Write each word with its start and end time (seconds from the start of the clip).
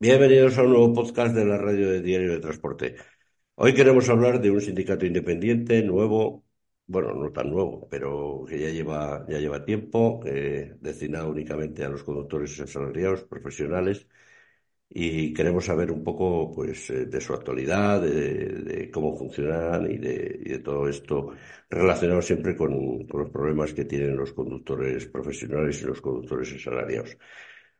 Bienvenidos 0.00 0.56
a 0.58 0.62
un 0.62 0.70
nuevo 0.70 0.92
podcast 0.94 1.34
de 1.34 1.44
la 1.44 1.58
radio 1.58 1.90
de 1.90 2.00
Diario 2.00 2.32
de 2.32 2.40
Transporte. 2.40 2.96
Hoy 3.56 3.74
queremos 3.74 4.08
hablar 4.08 4.40
de 4.40 4.50
un 4.50 4.60
sindicato 4.60 5.04
independiente 5.06 5.82
nuevo, 5.82 6.44
bueno, 6.86 7.14
no 7.14 7.32
tan 7.32 7.50
nuevo, 7.50 7.88
pero 7.90 8.44
que 8.48 8.58
ya 8.60 8.70
lleva, 8.70 9.26
ya 9.28 9.38
lleva 9.38 9.64
tiempo, 9.64 10.20
eh, 10.24 10.76
destinado 10.80 11.30
únicamente 11.30 11.84
a 11.84 11.88
los 11.88 12.04
conductores 12.04 12.60
asalariados 12.60 13.24
profesionales 13.24 14.06
y 14.88 15.34
queremos 15.34 15.66
saber 15.66 15.90
un 15.92 16.04
poco 16.04 16.52
pues, 16.54 16.90
eh, 16.90 17.06
de 17.06 17.20
su 17.20 17.34
actualidad, 17.34 18.00
de, 18.02 18.90
cómo 18.92 19.16
funcionan 19.16 19.90
y 19.90 19.98
de, 19.98 20.40
y 20.44 20.48
de, 20.50 20.58
todo 20.60 20.88
esto 20.88 21.32
relacionado 21.70 22.22
siempre 22.22 22.56
con, 22.56 23.06
con 23.08 23.22
los 23.22 23.30
problemas 23.30 23.74
que 23.74 23.84
tienen 23.84 24.16
los 24.16 24.32
conductores 24.32 25.06
profesionales 25.06 25.82
y 25.82 25.86
los 25.86 26.00
conductores 26.00 26.52
asalariados. 26.54 27.16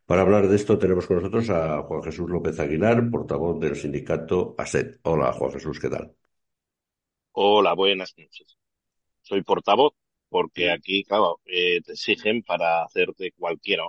Para 0.08 0.22
hablar 0.22 0.48
de 0.48 0.56
esto 0.56 0.78
tenemos 0.78 1.06
con 1.06 1.18
nosotros 1.18 1.50
a 1.50 1.82
Juan 1.82 2.02
Jesús 2.02 2.30
López 2.30 2.58
Aguilar, 2.58 3.10
portavoz 3.10 3.60
del 3.60 3.76
sindicato 3.76 4.54
ASET. 4.56 5.00
Hola, 5.02 5.34
Juan 5.34 5.52
Jesús, 5.52 5.78
¿qué 5.78 5.90
tal? 5.90 6.16
Hola, 7.32 7.74
buenas 7.74 8.14
noches. 8.16 8.56
Soy 9.20 9.42
portavoz 9.42 9.92
porque 10.30 10.72
aquí, 10.72 11.04
claro, 11.04 11.40
eh, 11.44 11.82
te 11.82 11.92
exigen 11.92 12.42
para 12.42 12.84
hacerte 12.84 13.32
cualquiera. 13.32 13.84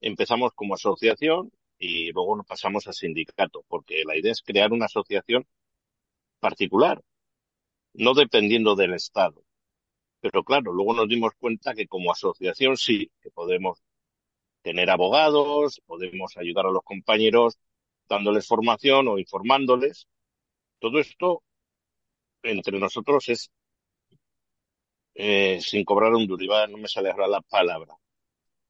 Empezamos 0.00 0.50
como 0.56 0.74
asociación 0.74 1.52
y 1.78 2.10
luego 2.10 2.34
nos 2.34 2.46
pasamos 2.46 2.88
a 2.88 2.92
sindicato, 2.92 3.64
porque 3.68 4.02
la 4.04 4.16
idea 4.16 4.32
es 4.32 4.42
crear 4.42 4.72
una 4.72 4.86
asociación 4.86 5.46
particular, 6.40 7.00
no 7.92 8.14
dependiendo 8.14 8.74
del 8.74 8.94
Estado. 8.94 9.44
Pero 10.18 10.42
claro, 10.42 10.72
luego 10.72 10.94
nos 10.94 11.08
dimos 11.08 11.32
cuenta 11.38 11.74
que 11.74 11.86
como 11.86 12.10
asociación 12.10 12.76
sí, 12.76 13.12
que 13.22 13.30
podemos 13.30 13.84
tener 14.64 14.90
abogados, 14.90 15.80
podemos 15.86 16.36
ayudar 16.38 16.66
a 16.66 16.70
los 16.70 16.82
compañeros 16.82 17.58
dándoles 18.08 18.48
formación 18.48 19.08
o 19.08 19.18
informándoles. 19.18 20.08
Todo 20.80 20.98
esto 21.00 21.42
entre 22.42 22.78
nosotros 22.80 23.28
es 23.28 23.50
eh, 25.14 25.60
sin 25.60 25.84
cobrar 25.84 26.12
un 26.14 26.26
duro, 26.26 26.66
no 26.66 26.78
me 26.78 26.88
sale 26.88 27.10
ahora 27.10 27.28
la 27.28 27.42
palabra. 27.42 27.94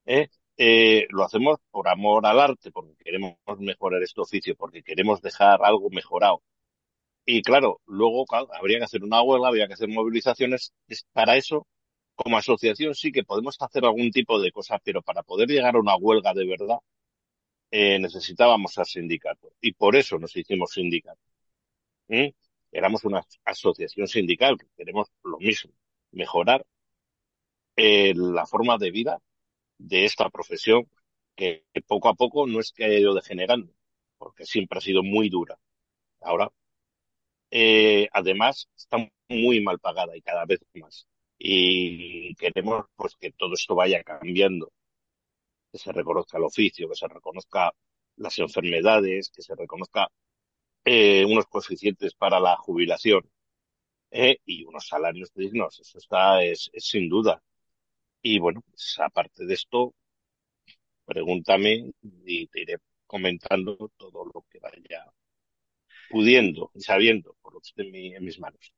¿eh? 0.06 0.28
Eh, 0.56 1.06
lo 1.10 1.24
hacemos 1.24 1.58
por 1.70 1.88
amor 1.88 2.26
al 2.26 2.40
arte, 2.40 2.72
porque 2.72 2.94
queremos 2.96 3.36
mejorar 3.58 4.02
este 4.02 4.20
oficio, 4.20 4.56
porque 4.56 4.82
queremos 4.82 5.22
dejar 5.22 5.60
algo 5.62 5.90
mejorado. 5.90 6.42
Y 7.26 7.42
claro, 7.42 7.80
luego 7.86 8.24
habría 8.52 8.78
que 8.78 8.84
hacer 8.84 9.04
una 9.04 9.22
huelga, 9.22 9.48
habría 9.48 9.68
que 9.68 9.74
hacer 9.74 9.88
movilizaciones. 9.88 10.72
Para 11.12 11.36
eso 11.36 11.66
como 12.14 12.38
asociación 12.38 12.94
sí 12.94 13.12
que 13.12 13.24
podemos 13.24 13.56
hacer 13.60 13.84
algún 13.84 14.10
tipo 14.10 14.40
de 14.40 14.52
cosa, 14.52 14.78
pero 14.84 15.02
para 15.02 15.22
poder 15.22 15.48
llegar 15.48 15.76
a 15.76 15.80
una 15.80 15.96
huelga 15.96 16.34
de 16.34 16.46
verdad 16.46 16.78
eh, 17.70 17.98
necesitábamos 17.98 18.78
al 18.78 18.86
sindicato 18.86 19.52
y 19.60 19.72
por 19.72 19.96
eso 19.96 20.18
nos 20.18 20.36
hicimos 20.36 20.72
sindicato. 20.72 21.20
¿Mm? 22.08 22.28
Éramos 22.72 23.04
una 23.04 23.24
asociación 23.44 24.08
sindical 24.08 24.58
que 24.58 24.66
queremos 24.76 25.08
lo 25.24 25.38
mismo, 25.38 25.72
mejorar 26.12 26.64
eh, 27.76 28.14
la 28.16 28.46
forma 28.46 28.78
de 28.78 28.90
vida 28.90 29.20
de 29.78 30.04
esta 30.04 30.30
profesión 30.30 30.88
que 31.36 31.64
poco 31.86 32.08
a 32.08 32.14
poco 32.14 32.46
no 32.46 32.60
es 32.60 32.72
que 32.72 32.84
haya 32.84 32.98
ido 32.98 33.14
degenerando, 33.14 33.74
porque 34.18 34.46
siempre 34.46 34.78
ha 34.78 34.82
sido 34.82 35.02
muy 35.02 35.28
dura. 35.30 35.58
Ahora, 36.20 36.50
eh, 37.50 38.08
además, 38.12 38.68
está 38.76 38.98
muy 39.28 39.60
mal 39.60 39.78
pagada 39.80 40.16
y 40.16 40.22
cada 40.22 40.44
vez 40.46 40.60
más 40.74 41.06
y 41.38 42.34
queremos 42.36 42.86
pues 42.96 43.16
que 43.16 43.32
todo 43.32 43.54
esto 43.54 43.74
vaya 43.74 44.02
cambiando, 44.02 44.72
que 45.70 45.78
se 45.78 45.92
reconozca 45.92 46.38
el 46.38 46.44
oficio, 46.44 46.88
que 46.88 46.94
se 46.96 47.08
reconozca 47.08 47.72
las 48.16 48.38
enfermedades, 48.38 49.30
que 49.30 49.42
se 49.42 49.54
reconozca 49.54 50.08
eh, 50.84 51.24
unos 51.24 51.46
coeficientes 51.46 52.14
para 52.14 52.40
la 52.40 52.56
jubilación 52.56 53.22
eh, 54.10 54.38
y 54.46 54.64
unos 54.64 54.86
salarios 54.88 55.32
dignos. 55.34 55.80
Eso 55.80 55.98
está 55.98 56.42
es, 56.44 56.70
es 56.72 56.86
sin 56.86 57.08
duda. 57.08 57.42
Y 58.22 58.38
bueno, 58.40 58.62
pues 58.70 58.96
aparte 59.00 59.46
de 59.46 59.54
esto, 59.54 59.94
pregúntame 61.06 61.92
y 62.26 62.46
te 62.48 62.60
iré 62.62 62.76
comentando 63.06 63.90
todo 63.96 64.24
lo 64.26 64.44
que 64.50 64.58
vaya 64.58 65.04
pudiendo 66.10 66.70
y 66.74 66.80
sabiendo 66.80 67.36
por 67.42 67.54
lo 67.54 67.60
que 67.60 67.68
esté 67.68 67.82
en, 67.82 67.90
mi, 67.92 68.14
en 68.14 68.24
mis 68.24 68.38
manos. 68.38 68.72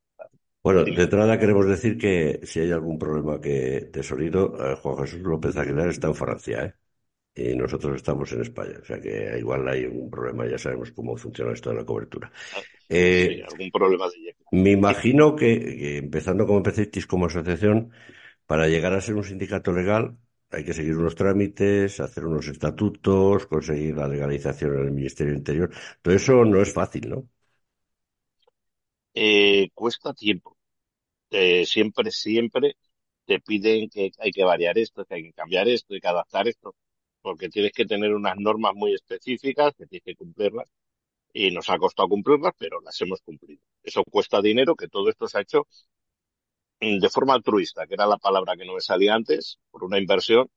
Bueno, 0.66 0.82
de 0.82 1.00
entrada 1.00 1.38
queremos 1.38 1.64
decir 1.68 1.96
que 1.96 2.40
si 2.42 2.58
hay 2.58 2.72
algún 2.72 2.98
problema 2.98 3.40
que 3.40 3.88
tesorito, 3.92 4.40
eh, 4.58 4.74
Juan 4.74 4.96
Jesús 4.96 5.20
López 5.20 5.56
Aguilar 5.56 5.90
está 5.90 6.08
en 6.08 6.14
Francia, 6.16 6.64
¿eh? 6.64 6.74
Y 7.52 7.54
nosotros 7.54 7.94
estamos 7.94 8.32
en 8.32 8.40
España. 8.40 8.74
O 8.82 8.84
sea 8.84 9.00
que 9.00 9.36
igual 9.38 9.68
hay 9.68 9.84
un 9.84 10.10
problema, 10.10 10.44
ya 10.44 10.58
sabemos 10.58 10.90
cómo 10.90 11.16
funciona 11.16 11.52
esto 11.52 11.70
de 11.70 11.76
la 11.76 11.84
cobertura. 11.84 12.32
Ah, 12.52 12.60
eh, 12.88 13.28
sí, 13.30 13.42
algún 13.42 13.70
problema 13.70 14.06
de 14.08 14.34
Me 14.50 14.72
imagino 14.72 15.36
que, 15.36 15.60
que, 15.60 15.98
empezando 15.98 16.46
como 16.46 16.58
empezasteis 16.58 17.06
como 17.06 17.26
asociación, 17.26 17.92
para 18.44 18.66
llegar 18.66 18.92
a 18.92 19.00
ser 19.00 19.14
un 19.14 19.22
sindicato 19.22 19.70
legal 19.70 20.16
hay 20.50 20.64
que 20.64 20.74
seguir 20.74 20.96
unos 20.96 21.14
trámites, 21.14 22.00
hacer 22.00 22.24
unos 22.24 22.48
estatutos, 22.48 23.46
conseguir 23.46 23.96
la 23.96 24.08
legalización 24.08 24.74
en 24.78 24.86
el 24.86 24.90
Ministerio 24.90 25.32
Interior. 25.32 25.70
Todo 26.02 26.12
eso 26.12 26.44
no 26.44 26.60
es 26.60 26.72
fácil, 26.72 27.08
¿no? 27.08 27.28
Eh, 29.14 29.70
cuesta 29.72 30.12
tiempo 30.12 30.55
siempre, 31.66 32.10
siempre 32.10 32.76
te 33.26 33.40
piden 33.40 33.88
que 33.90 34.12
hay 34.18 34.30
que 34.30 34.44
variar 34.44 34.78
esto, 34.78 35.04
que 35.04 35.14
hay 35.16 35.22
que 35.24 35.32
cambiar 35.32 35.68
esto, 35.68 35.94
hay 35.94 36.00
que 36.00 36.08
adaptar 36.08 36.48
esto, 36.48 36.74
porque 37.22 37.48
tienes 37.48 37.72
que 37.72 37.86
tener 37.86 38.14
unas 38.14 38.36
normas 38.38 38.74
muy 38.74 38.94
específicas 38.94 39.74
que 39.76 39.86
tienes 39.86 40.04
que 40.04 40.14
cumplirlas 40.16 40.68
y 41.32 41.50
nos 41.50 41.68
ha 41.70 41.78
costado 41.78 42.08
cumplirlas, 42.08 42.54
pero 42.58 42.80
las 42.80 43.00
hemos 43.02 43.20
cumplido. 43.22 43.62
Eso 43.82 44.02
cuesta 44.04 44.40
dinero, 44.40 44.76
que 44.76 44.88
todo 44.88 45.08
esto 45.10 45.28
se 45.28 45.38
ha 45.38 45.42
hecho 45.42 45.66
de 46.80 47.08
forma 47.10 47.34
altruista, 47.34 47.86
que 47.86 47.94
era 47.94 48.06
la 48.06 48.18
palabra 48.18 48.56
que 48.56 48.64
no 48.64 48.74
me 48.74 48.80
salía 48.80 49.14
antes, 49.14 49.58
por 49.70 49.84
una 49.84 49.98
inversión, 49.98 50.48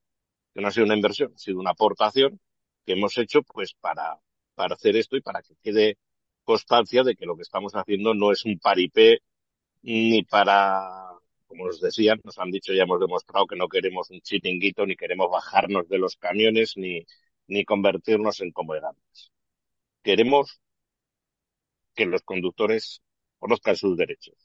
que 0.53 0.61
no 0.61 0.67
ha 0.67 0.71
sido 0.71 0.85
una 0.85 0.95
inversión, 0.95 1.33
ha 1.35 1.37
sido 1.37 1.59
una 1.59 1.71
aportación 1.71 2.39
que 2.85 2.93
hemos 2.93 3.17
hecho 3.17 3.41
pues 3.43 3.73
para, 3.73 4.19
para 4.55 4.75
hacer 4.75 4.95
esto 4.95 5.15
y 5.17 5.21
para 5.21 5.41
que 5.41 5.55
quede 5.61 5.97
constancia 6.43 7.03
de 7.03 7.15
que 7.15 7.25
lo 7.25 7.35
que 7.35 7.43
estamos 7.43 7.73
haciendo 7.73 8.13
no 8.13 8.31
es 8.31 8.45
un 8.45 8.59
paripé 8.59 9.21
ni 9.81 10.23
para, 10.23 10.81
como 11.47 11.67
nos 11.67 11.81
decían, 11.81 12.21
nos 12.23 12.37
han 12.39 12.51
dicho, 12.51 12.73
ya 12.73 12.83
hemos 12.83 12.99
demostrado 12.99 13.47
que 13.47 13.55
no 13.55 13.67
queremos 13.67 14.09
un 14.11 14.21
chiringuito, 14.21 14.85
ni 14.85 14.95
queremos 14.95 15.29
bajarnos 15.31 15.87
de 15.89 15.97
los 15.99 16.17
camiones, 16.17 16.73
ni, 16.77 17.05
ni 17.47 17.65
convertirnos 17.65 18.41
en 18.41 18.51
comodantes. 18.51 19.31
Queremos 20.03 20.61
que 21.95 22.05
los 22.05 22.21
conductores 22.23 23.01
conozcan 23.39 23.75
sus 23.75 23.97
derechos. 23.97 24.35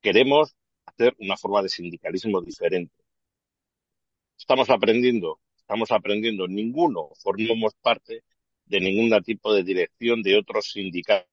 Queremos 0.00 0.54
hacer 0.86 1.14
una 1.18 1.36
forma 1.36 1.62
de 1.62 1.68
sindicalismo 1.68 2.40
diferente. 2.42 2.94
Estamos 4.38 4.70
aprendiendo, 4.70 5.40
estamos 5.56 5.90
aprendiendo. 5.92 6.48
Ninguno 6.48 7.10
formamos 7.22 7.74
parte 7.80 8.24
de 8.66 8.80
ningún 8.80 9.22
tipo 9.22 9.54
de 9.54 9.62
dirección 9.62 10.22
de 10.22 10.36
otros 10.38 10.72
sindicatos 10.72 11.31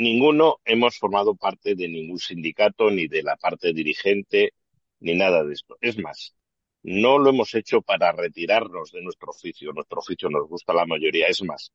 Ninguno 0.00 0.60
hemos 0.64 0.96
formado 0.98 1.34
parte 1.34 1.74
de 1.74 1.86
ningún 1.86 2.18
sindicato, 2.18 2.90
ni 2.90 3.06
de 3.06 3.22
la 3.22 3.36
parte 3.36 3.74
dirigente, 3.74 4.54
ni 5.00 5.14
nada 5.14 5.44
de 5.44 5.52
esto. 5.52 5.76
Es 5.82 5.98
más, 5.98 6.34
no 6.82 7.18
lo 7.18 7.28
hemos 7.28 7.54
hecho 7.54 7.82
para 7.82 8.10
retirarnos 8.12 8.92
de 8.92 9.02
nuestro 9.02 9.30
oficio. 9.30 9.74
Nuestro 9.74 9.98
oficio 10.00 10.30
nos 10.30 10.48
gusta 10.48 10.72
la 10.72 10.86
mayoría. 10.86 11.26
Es 11.26 11.42
más, 11.42 11.72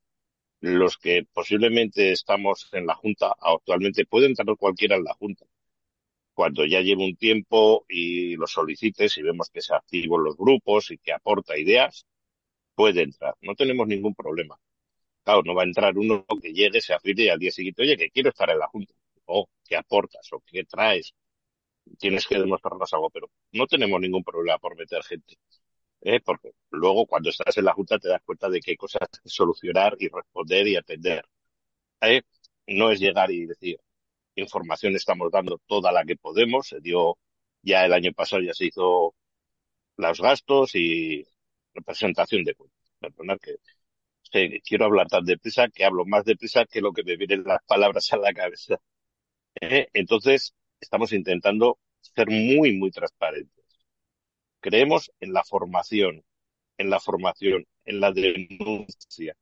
los 0.59 0.97
que 0.97 1.27
posiblemente 1.31 2.11
estamos 2.11 2.67
en 2.71 2.87
la 2.87 2.95
Junta 2.95 3.35
actualmente 3.39 4.07
pueden 4.07 4.31
entrar 4.31 4.57
cualquiera 4.57 4.95
en 4.95 5.03
la 5.03 5.13
Junta. 5.13 5.45
Cuando 6.33 6.65
ya 6.65 6.81
lleve 6.81 7.05
un 7.05 7.15
tiempo 7.15 7.85
y 7.87 8.35
lo 8.37 8.47
solicites 8.47 9.17
y 9.17 9.21
vemos 9.21 9.51
que 9.51 9.61
se 9.61 9.75
activan 9.75 10.23
los 10.23 10.35
grupos 10.35 10.89
y 10.89 10.97
que 10.97 11.13
aporta 11.13 11.59
ideas, 11.59 12.07
puede 12.73 13.03
entrar. 13.03 13.35
No 13.41 13.53
tenemos 13.53 13.85
ningún 13.87 14.15
problema. 14.15 14.59
Claro, 15.25 15.41
no 15.45 15.55
va 15.55 15.63
a 15.63 15.65
entrar 15.65 15.97
uno 15.97 16.25
que 16.41 16.53
llegue, 16.53 16.81
se 16.81 16.93
afile 16.93 17.23
y 17.25 17.29
al 17.29 17.39
día 17.39 17.51
siguiente, 17.51 17.81
oye, 17.81 17.97
que 17.97 18.09
quiero 18.11 18.29
estar 18.29 18.49
en 18.49 18.59
la 18.59 18.67
Junta. 18.67 18.93
O, 19.25 19.47
¿qué 19.67 19.75
aportas? 19.75 20.31
O, 20.33 20.41
¿qué 20.45 20.63
traes? 20.65 21.13
Tienes 21.99 22.27
que 22.27 22.39
demostrarnos 22.39 22.93
algo, 22.93 23.09
pero 23.11 23.29
no 23.53 23.67
tenemos 23.67 24.01
ningún 24.01 24.23
problema 24.23 24.59
por 24.59 24.77
meter 24.77 25.03
gente. 25.03 25.35
¿eh? 26.01 26.21
Porque 26.21 26.51
luego 26.71 27.07
cuando 27.07 27.29
estás 27.31 27.57
en 27.57 27.65
la 27.65 27.73
Junta 27.73 27.99
te 27.99 28.09
das 28.09 28.21
cuenta 28.25 28.49
de 28.49 28.61
que 28.61 28.71
hay 28.71 28.77
cosas 28.77 29.07
solucionar 29.25 29.95
y 29.99 30.09
responder 30.09 30.67
y 30.67 30.77
atender. 30.77 31.25
¿eh? 32.01 32.21
No 32.67 32.91
es 32.91 32.99
llegar 32.99 33.31
y 33.31 33.45
decir, 33.47 33.79
información 34.35 34.95
estamos 34.95 35.31
dando 35.31 35.59
toda 35.67 35.91
la 35.91 36.05
que 36.05 36.17
podemos. 36.17 36.67
Se 36.69 36.81
dio 36.81 37.17
ya 37.63 37.85
el 37.85 37.93
año 37.93 38.13
pasado, 38.13 38.41
ya 38.43 38.53
se 38.53 38.67
hizo 38.67 39.15
los 39.97 40.21
gastos 40.21 40.75
y 40.75 41.25
representación 41.73 42.43
de 42.43 42.55
cuentas. 42.55 42.79
Perdonad 42.99 43.39
que 43.39 43.55
quiero 44.31 44.85
hablar 44.85 45.07
tan 45.07 45.25
deprisa 45.25 45.67
que 45.69 45.85
hablo 45.85 46.05
más 46.05 46.25
deprisa 46.25 46.65
que 46.65 46.81
lo 46.81 46.91
que 46.93 47.03
me 47.03 47.15
vienen 47.17 47.43
las 47.45 47.63
palabras 47.65 48.11
a 48.13 48.17
la 48.17 48.33
cabeza. 48.33 48.75
¿Eh? 49.61 49.87
Entonces, 49.93 50.53
estamos 50.79 51.13
intentando 51.13 51.79
ser 52.01 52.29
muy, 52.29 52.77
muy 52.77 52.91
transparentes. 52.91 53.65
Creemos 54.59 55.11
en 55.19 55.33
la 55.33 55.43
formación, 55.43 56.23
en 56.77 56.89
la 56.89 56.99
formación, 56.99 57.65
en 57.85 57.99
la 57.99 58.11
denuncia. 58.11 59.35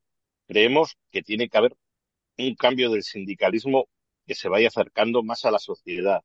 Creemos 0.47 0.97
que 1.11 1.23
tiene 1.23 1.49
que 1.49 1.57
haber 1.57 1.75
un 2.37 2.55
cambio 2.55 2.91
del 2.91 3.03
sindicalismo 3.03 3.87
que 4.25 4.35
se 4.35 4.49
vaya 4.49 4.67
acercando 4.67 5.23
más 5.23 5.45
a 5.45 5.51
la 5.51 5.59
sociedad. 5.59 6.21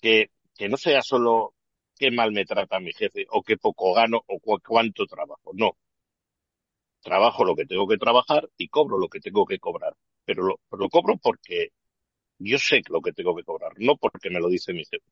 Que, 0.00 0.30
que 0.56 0.68
no 0.68 0.76
sea 0.76 1.02
solo 1.02 1.54
qué 1.96 2.10
mal 2.10 2.32
me 2.32 2.44
trata 2.44 2.80
mi 2.80 2.92
jefe 2.92 3.26
o 3.30 3.42
qué 3.42 3.56
poco 3.56 3.94
gano 3.94 4.22
o 4.26 4.38
cuánto 4.60 5.06
trabajo. 5.06 5.52
No. 5.54 5.76
Trabajo 7.04 7.44
lo 7.44 7.54
que 7.54 7.66
tengo 7.66 7.86
que 7.86 7.98
trabajar 7.98 8.48
y 8.56 8.68
cobro 8.68 8.98
lo 8.98 9.08
que 9.08 9.20
tengo 9.20 9.44
que 9.46 9.58
cobrar. 9.58 9.94
Pero 10.24 10.42
lo, 10.44 10.88
cobro 10.90 11.18
porque 11.18 11.70
yo 12.38 12.58
sé 12.58 12.82
lo 12.88 13.02
que 13.02 13.12
tengo 13.12 13.36
que 13.36 13.44
cobrar, 13.44 13.72
no 13.78 13.96
porque 13.96 14.30
me 14.30 14.40
lo 14.40 14.48
dice 14.48 14.72
mi 14.72 14.84
jefe, 14.84 15.04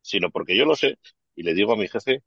sino 0.00 0.30
porque 0.30 0.56
yo 0.56 0.64
lo 0.64 0.76
sé 0.76 0.98
y 1.34 1.42
le 1.42 1.54
digo 1.54 1.72
a 1.72 1.76
mi 1.76 1.88
jefe, 1.88 2.22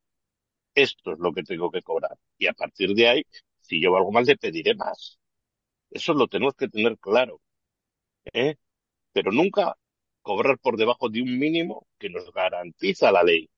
esto 0.75 1.13
es 1.13 1.19
lo 1.19 1.33
que 1.33 1.43
tengo 1.43 1.71
que 1.71 1.81
cobrar. 1.81 2.17
Y 2.37 2.47
a 2.47 2.53
partir 2.53 2.93
de 2.95 3.07
ahí, 3.07 3.23
si 3.61 3.81
yo 3.81 3.95
algo 3.95 4.11
mal, 4.11 4.25
le 4.25 4.37
pediré 4.37 4.75
más. 4.75 5.19
Eso 5.89 6.13
lo 6.13 6.27
tenemos 6.27 6.55
que 6.55 6.67
tener 6.69 6.97
claro. 6.99 7.41
¿eh? 8.33 8.57
Pero 9.13 9.31
nunca 9.31 9.77
cobrar 10.21 10.57
por 10.59 10.77
debajo 10.77 11.09
de 11.09 11.21
un 11.21 11.39
mínimo 11.39 11.87
que 11.99 12.09
nos 12.09 12.31
garantiza 12.33 13.11
la 13.11 13.23
ley. 13.23 13.49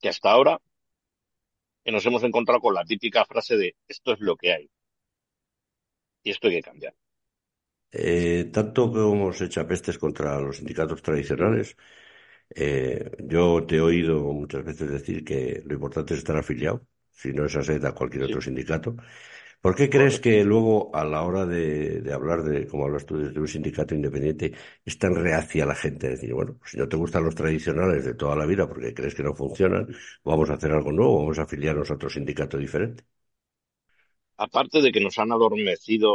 Que 0.00 0.10
hasta 0.10 0.32
ahora 0.32 0.60
nos 1.90 2.04
hemos 2.06 2.22
encontrado 2.22 2.60
con 2.60 2.74
la 2.74 2.84
típica 2.84 3.24
frase 3.24 3.56
de 3.56 3.76
esto 3.88 4.12
es 4.12 4.20
lo 4.20 4.36
que 4.36 4.52
hay. 4.52 4.70
Y 6.24 6.30
esto 6.30 6.48
hay 6.48 6.54
que 6.56 6.62
cambiar. 6.62 6.94
Eh, 7.94 8.50
tanto 8.52 8.90
que 8.92 9.00
hemos 9.00 9.40
hecho 9.42 9.66
pestes 9.66 9.98
contra 9.98 10.40
los 10.40 10.56
sindicatos 10.58 11.02
tradicionales, 11.02 11.76
eh, 12.54 13.10
yo 13.20 13.64
te 13.66 13.76
he 13.76 13.80
oído 13.80 14.20
muchas 14.32 14.64
veces 14.64 14.90
decir 14.90 15.24
que 15.24 15.62
lo 15.66 15.74
importante 15.74 16.14
es 16.14 16.20
estar 16.20 16.36
afiliado, 16.36 16.86
si 17.10 17.32
no 17.32 17.46
es 17.46 17.56
a 17.56 17.88
a 17.88 17.92
cualquier 17.94 18.24
otro 18.24 18.40
sindicato. 18.40 18.96
¿Por 19.60 19.74
qué 19.76 19.90
crees 19.90 20.20
que 20.20 20.44
luego, 20.44 20.94
a 20.96 21.04
la 21.04 21.22
hora 21.24 21.46
de, 21.46 22.02
hablar 22.12 22.42
de, 22.44 22.66
como 22.68 22.84
hablas 22.86 23.06
tú, 23.06 23.18
de 23.18 23.40
un 23.40 23.48
sindicato 23.48 23.94
independiente, 23.94 24.52
es 24.84 24.98
tan 24.98 25.14
reacia 25.16 25.66
la 25.66 25.74
gente? 25.76 26.08
Es 26.08 26.20
decir, 26.20 26.34
bueno, 26.34 26.58
si 26.64 26.78
no 26.78 26.88
te 26.88 26.96
gustan 26.96 27.24
los 27.24 27.34
tradicionales 27.36 28.04
de 28.04 28.14
toda 28.14 28.36
la 28.36 28.46
vida 28.46 28.68
porque 28.68 28.94
crees 28.94 29.14
que 29.14 29.22
no 29.24 29.34
funcionan, 29.34 29.88
vamos 30.24 30.50
a 30.50 30.54
hacer 30.54 30.72
algo 30.72 30.92
nuevo, 30.92 31.18
vamos 31.20 31.38
a 31.38 31.42
afiliarnos 31.44 31.90
a 31.90 31.94
otro 31.94 32.10
sindicato 32.10 32.58
diferente. 32.58 33.04
Aparte 34.44 34.82
de 34.82 34.92
que 34.92 35.00
nos 35.00 35.18
han 35.18 35.32
adormecido, 35.32 36.10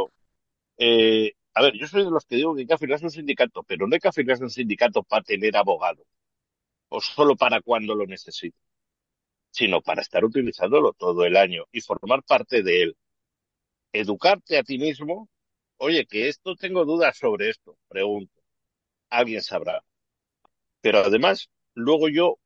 eh, 0.78 1.32
a 1.54 1.62
ver, 1.62 1.74
yo 1.80 1.86
soy 1.88 2.04
de 2.04 2.10
los 2.10 2.26
que 2.26 2.36
digo 2.36 2.54
que 2.56 2.74
afiliarse 2.74 3.06
a 3.06 3.08
un 3.08 3.12
sindicato, 3.12 3.62
pero 3.64 3.86
no 3.86 3.96
afiliarse 4.02 4.44
a 4.44 4.46
un 4.46 4.50
sindicato 4.50 5.02
para 5.04 5.22
tener 5.24 5.56
abogado 5.56 6.04
o 6.90 7.00
solo 7.00 7.36
para 7.36 7.62
cuando 7.62 7.94
lo 7.94 8.06
necesite, 8.06 8.58
sino 9.50 9.82
para 9.82 10.02
estar 10.02 10.24
utilizándolo 10.24 10.92
todo 10.94 11.24
el 11.26 11.36
año 11.36 11.64
y 11.72 11.80
formar 11.82 12.22
parte 12.24 12.62
de 12.62 12.82
él 12.84 12.96
educarte 13.92 14.58
a 14.58 14.62
ti 14.62 14.78
mismo, 14.78 15.28
oye, 15.78 16.06
que 16.06 16.28
esto 16.28 16.56
tengo 16.56 16.84
dudas 16.84 17.16
sobre 17.18 17.50
esto, 17.50 17.78
pregunto, 17.88 18.32
alguien 19.10 19.42
sabrá. 19.42 19.84
Pero 20.80 20.98
además, 21.00 21.50
luego 21.74 22.08
yo 22.08 22.38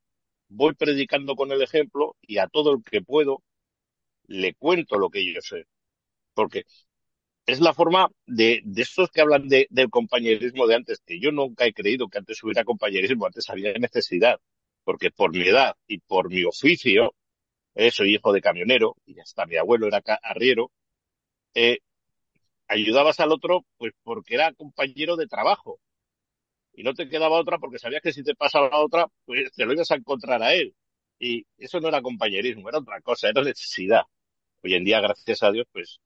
voy 0.49 0.73
predicando 0.75 1.35
con 1.35 1.51
el 1.51 1.61
ejemplo 1.61 2.15
y 2.21 2.39
a 2.39 2.47
todo 2.47 2.73
el 2.73 2.83
que 2.83 3.01
puedo 3.01 3.43
le 4.27 4.55
cuento 4.55 4.97
lo 4.97 5.09
que 5.09 5.33
yo 5.33 5.41
sé. 5.41 5.65
Porque 6.33 6.63
es 7.45 7.59
la 7.61 7.73
forma 7.73 8.09
de, 8.25 8.61
de 8.65 8.81
estos 8.81 9.09
que 9.11 9.21
hablan 9.21 9.47
de, 9.47 9.67
del 9.69 9.89
compañerismo 9.89 10.67
de 10.67 10.75
antes, 10.75 11.01
que 11.05 11.19
yo 11.19 11.31
nunca 11.31 11.65
he 11.65 11.73
creído 11.73 12.07
que 12.09 12.19
antes 12.19 12.43
hubiera 12.43 12.63
compañerismo, 12.65 13.25
antes 13.25 13.49
había 13.49 13.73
necesidad, 13.73 14.39
porque 14.83 15.11
por 15.11 15.31
mi 15.33 15.43
edad 15.47 15.75
y 15.87 15.99
por 15.99 16.29
mi 16.29 16.43
oficio, 16.45 17.15
eh, 17.75 17.91
soy 17.91 18.15
hijo 18.15 18.33
de 18.33 18.41
camionero, 18.41 18.97
y 19.05 19.19
hasta 19.19 19.45
mi 19.47 19.57
abuelo 19.57 19.87
era 19.87 20.01
arriero, 20.23 20.71
eh, 21.55 21.79
ayudabas 22.67 23.19
al 23.19 23.31
otro 23.31 23.65
pues 23.77 23.93
porque 24.03 24.35
era 24.35 24.53
compañero 24.53 25.15
de 25.17 25.27
trabajo. 25.27 25.79
Y 26.73 26.83
no 26.83 26.93
te 26.93 27.07
quedaba 27.09 27.39
otra 27.39 27.59
porque 27.59 27.79
sabías 27.79 28.01
que 28.01 28.13
si 28.13 28.23
te 28.23 28.35
pasaba 28.35 28.79
otra 28.81 29.07
pues 29.25 29.51
te 29.53 29.65
lo 29.65 29.73
ibas 29.73 29.91
a 29.91 29.95
encontrar 29.95 30.41
a 30.43 30.53
él. 30.53 30.75
Y 31.19 31.45
eso 31.57 31.79
no 31.79 31.87
era 31.89 32.01
compañerismo 32.01 32.69
era 32.69 32.79
otra 32.79 33.01
cosa 33.01 33.29
era 33.29 33.43
necesidad. 33.43 34.03
Hoy 34.63 34.75
en 34.75 34.85
día 34.85 35.01
gracias 35.01 35.43
a 35.43 35.51
Dios 35.51 35.67
pues 35.73 36.01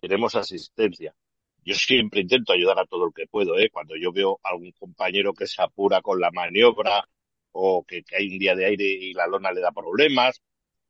tenemos 0.00 0.34
asistencia 0.34 1.14
yo 1.64 1.74
siempre 1.74 2.20
intento 2.22 2.52
ayudar 2.52 2.78
a 2.78 2.86
todo 2.86 3.06
el 3.06 3.12
que 3.14 3.26
puedo 3.26 3.58
¿eh? 3.58 3.70
cuando 3.70 3.96
yo 3.96 4.12
veo 4.12 4.40
a 4.42 4.50
algún 4.50 4.72
compañero 4.72 5.34
que 5.34 5.46
se 5.46 5.62
apura 5.62 6.00
con 6.02 6.20
la 6.20 6.30
maniobra 6.30 7.04
o 7.52 7.84
que, 7.84 8.02
que 8.02 8.16
hay 8.16 8.28
un 8.28 8.38
día 8.38 8.54
de 8.54 8.66
aire 8.66 8.84
y 8.84 9.12
la 9.12 9.26
lona 9.26 9.52
le 9.52 9.60
da 9.60 9.72
problemas 9.72 10.40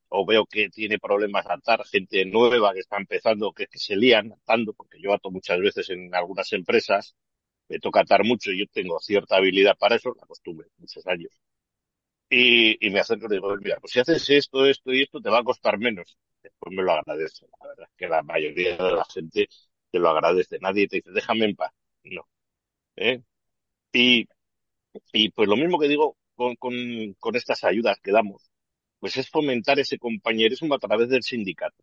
o 0.08 0.26
veo 0.26 0.44
que 0.46 0.68
tiene 0.70 0.98
problemas 0.98 1.46
atar, 1.48 1.84
gente 1.86 2.24
nueva 2.24 2.74
que 2.74 2.80
está 2.80 2.96
empezando, 2.98 3.52
que, 3.52 3.66
que 3.66 3.78
se 3.78 3.96
lían 3.96 4.32
atando, 4.32 4.72
porque 4.74 5.00
yo 5.00 5.12
ato 5.14 5.30
muchas 5.30 5.60
veces 5.60 5.88
en 5.90 6.14
algunas 6.14 6.52
empresas, 6.52 7.14
me 7.68 7.78
toca 7.78 8.00
atar 8.00 8.24
mucho 8.24 8.50
y 8.50 8.58
yo 8.60 8.66
tengo 8.72 8.98
cierta 9.00 9.36
habilidad 9.36 9.76
para 9.78 9.96
eso, 9.96 10.12
la 10.18 10.26
costumbre, 10.26 10.68
muchos 10.78 11.06
años. 11.06 11.30
Y, 12.30 12.86
y 12.86 12.90
me 12.90 13.00
acerco 13.00 13.26
y 13.26 13.30
digo, 13.36 13.56
mira, 13.58 13.78
pues 13.80 13.92
si 13.92 14.00
haces 14.00 14.28
esto, 14.30 14.66
esto 14.66 14.92
y 14.92 15.02
esto, 15.02 15.20
te 15.20 15.30
va 15.30 15.40
a 15.40 15.44
costar 15.44 15.78
menos. 15.78 16.18
Después 16.42 16.74
me 16.76 16.82
lo 16.82 16.92
agradece. 16.92 17.46
La 17.60 17.68
verdad 17.68 17.88
que 17.96 18.08
la 18.08 18.22
mayoría 18.22 18.76
de 18.76 18.92
la 18.92 19.04
gente 19.06 19.48
te 19.90 19.98
lo 19.98 20.10
agradece. 20.10 20.58
Nadie 20.60 20.88
te 20.88 20.96
dice, 20.98 21.10
déjame 21.12 21.46
en 21.46 21.56
paz. 21.56 21.72
No. 22.04 22.28
¿Eh? 22.96 23.22
Y, 23.92 24.28
y 25.12 25.30
pues 25.30 25.48
lo 25.48 25.56
mismo 25.56 25.78
que 25.78 25.88
digo 25.88 26.16
con, 26.36 26.56
con, 26.56 26.74
con 27.18 27.36
estas 27.36 27.64
ayudas 27.64 27.98
que 28.02 28.12
damos 28.12 28.50
pues 29.00 29.16
es 29.18 29.30
fomentar 29.30 29.78
ese 29.80 29.98
compañerismo 29.98 30.74
a 30.74 30.78
través 30.78 31.08
del 31.10 31.22
sindicato. 31.24 31.82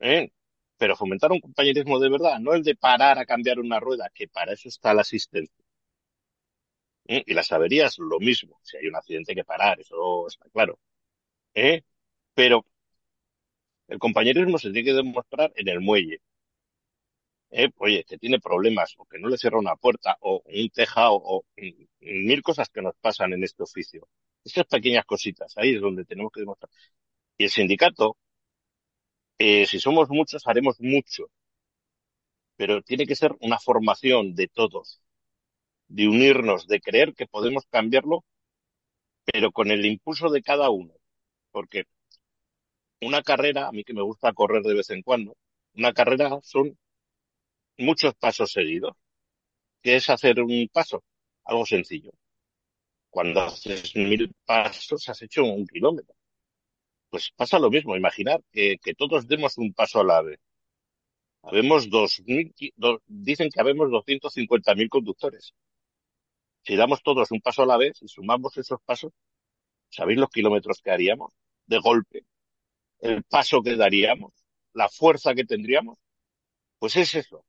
¿Eh? 0.00 0.30
Pero 0.78 0.96
fomentar 0.96 1.30
un 1.32 1.40
compañerismo 1.40 1.98
de 1.98 2.10
verdad, 2.10 2.38
no 2.40 2.54
el 2.54 2.62
de 2.62 2.74
parar 2.74 3.18
a 3.18 3.26
cambiar 3.26 3.58
una 3.60 3.80
rueda, 3.80 4.10
que 4.14 4.28
para 4.28 4.52
eso 4.52 4.68
está 4.68 4.94
la 4.94 5.02
asistencia. 5.02 5.59
¿Eh? 7.10 7.24
Y 7.26 7.34
las 7.34 7.50
averías, 7.52 7.98
lo 7.98 8.20
mismo. 8.20 8.60
Si 8.62 8.76
hay 8.76 8.86
un 8.86 8.96
accidente, 8.96 9.32
hay 9.32 9.36
que 9.36 9.44
parar, 9.44 9.80
eso 9.80 10.28
está 10.28 10.48
claro. 10.50 10.78
¿Eh? 11.54 11.82
Pero 12.34 12.66
el 13.88 13.98
compañerismo 13.98 14.56
se 14.58 14.70
tiene 14.72 14.86
que 14.86 14.94
demostrar 14.94 15.52
en 15.54 15.68
el 15.68 15.80
muelle. 15.80 16.22
¿Eh? 17.50 17.68
Oye, 17.78 18.04
que 18.04 18.18
tiene 18.18 18.38
problemas, 18.40 18.94
o 18.98 19.04
que 19.06 19.18
no 19.18 19.28
le 19.28 19.36
cierra 19.36 19.58
una 19.58 19.76
puerta, 19.76 20.16
o 20.20 20.42
un 20.44 20.70
tejado, 20.70 21.14
o 21.14 21.44
mil 22.00 22.42
cosas 22.42 22.68
que 22.70 22.82
nos 22.82 22.94
pasan 23.00 23.32
en 23.32 23.42
este 23.44 23.62
oficio. 23.62 24.08
Esas 24.44 24.66
pequeñas 24.66 25.04
cositas, 25.04 25.52
ahí 25.56 25.74
es 25.74 25.80
donde 25.80 26.04
tenemos 26.04 26.32
que 26.32 26.40
demostrar. 26.40 26.70
Y 27.38 27.44
el 27.44 27.50
sindicato, 27.50 28.16
eh, 29.38 29.66
si 29.66 29.80
somos 29.80 30.08
muchos, 30.10 30.46
haremos 30.46 30.80
mucho. 30.80 31.30
Pero 32.56 32.80
tiene 32.82 33.06
que 33.06 33.16
ser 33.16 33.32
una 33.40 33.58
formación 33.58 34.34
de 34.36 34.46
todos, 34.46 35.00
de 35.90 36.08
unirnos, 36.08 36.66
de 36.68 36.80
creer 36.80 37.14
que 37.14 37.26
podemos 37.26 37.66
cambiarlo, 37.68 38.24
pero 39.24 39.52
con 39.52 39.70
el 39.70 39.84
impulso 39.84 40.30
de 40.30 40.42
cada 40.42 40.70
uno. 40.70 40.94
Porque 41.50 41.84
una 43.00 43.22
carrera, 43.22 43.68
a 43.68 43.72
mí 43.72 43.84
que 43.84 43.94
me 43.94 44.02
gusta 44.02 44.32
correr 44.32 44.62
de 44.62 44.74
vez 44.74 44.90
en 44.90 45.02
cuando, 45.02 45.36
una 45.74 45.92
carrera 45.92 46.38
son 46.42 46.78
muchos 47.78 48.14
pasos 48.14 48.52
seguidos. 48.52 48.96
¿Qué 49.82 49.96
es 49.96 50.08
hacer 50.10 50.40
un 50.40 50.68
paso? 50.72 51.02
Algo 51.44 51.66
sencillo. 51.66 52.12
Cuando 53.10 53.40
haces 53.40 53.96
mil 53.96 54.32
pasos, 54.44 55.08
has 55.08 55.22
hecho 55.22 55.44
un 55.44 55.66
kilómetro. 55.66 56.14
Pues 57.10 57.32
pasa 57.34 57.58
lo 57.58 57.70
mismo. 57.70 57.96
Imaginar 57.96 58.42
que, 58.52 58.78
que 58.78 58.94
todos 58.94 59.26
demos 59.26 59.58
un 59.58 59.72
paso 59.72 60.00
a 60.00 60.04
la 60.04 60.22
vez. 60.22 60.38
Habemos 61.42 61.88
dos 61.90 62.22
mil, 62.26 62.54
dicen 63.06 63.50
que 63.50 63.60
habemos 63.60 63.88
250.000 63.90 64.88
conductores. 64.88 65.54
Si 66.62 66.76
damos 66.76 67.02
todos 67.02 67.30
un 67.30 67.40
paso 67.40 67.62
a 67.62 67.66
la 67.66 67.76
vez 67.76 68.02
y 68.02 68.08
sumamos 68.08 68.56
esos 68.58 68.80
pasos, 68.82 69.12
¿sabéis 69.88 70.18
los 70.18 70.30
kilómetros 70.30 70.80
que 70.82 70.90
haríamos 70.90 71.32
de 71.66 71.78
golpe? 71.78 72.24
El 73.00 73.22
paso 73.24 73.62
que 73.62 73.76
daríamos, 73.76 74.32
la 74.74 74.88
fuerza 74.88 75.34
que 75.34 75.44
tendríamos. 75.44 75.98
Pues 76.78 76.96
es 76.96 77.14
eso, 77.14 77.44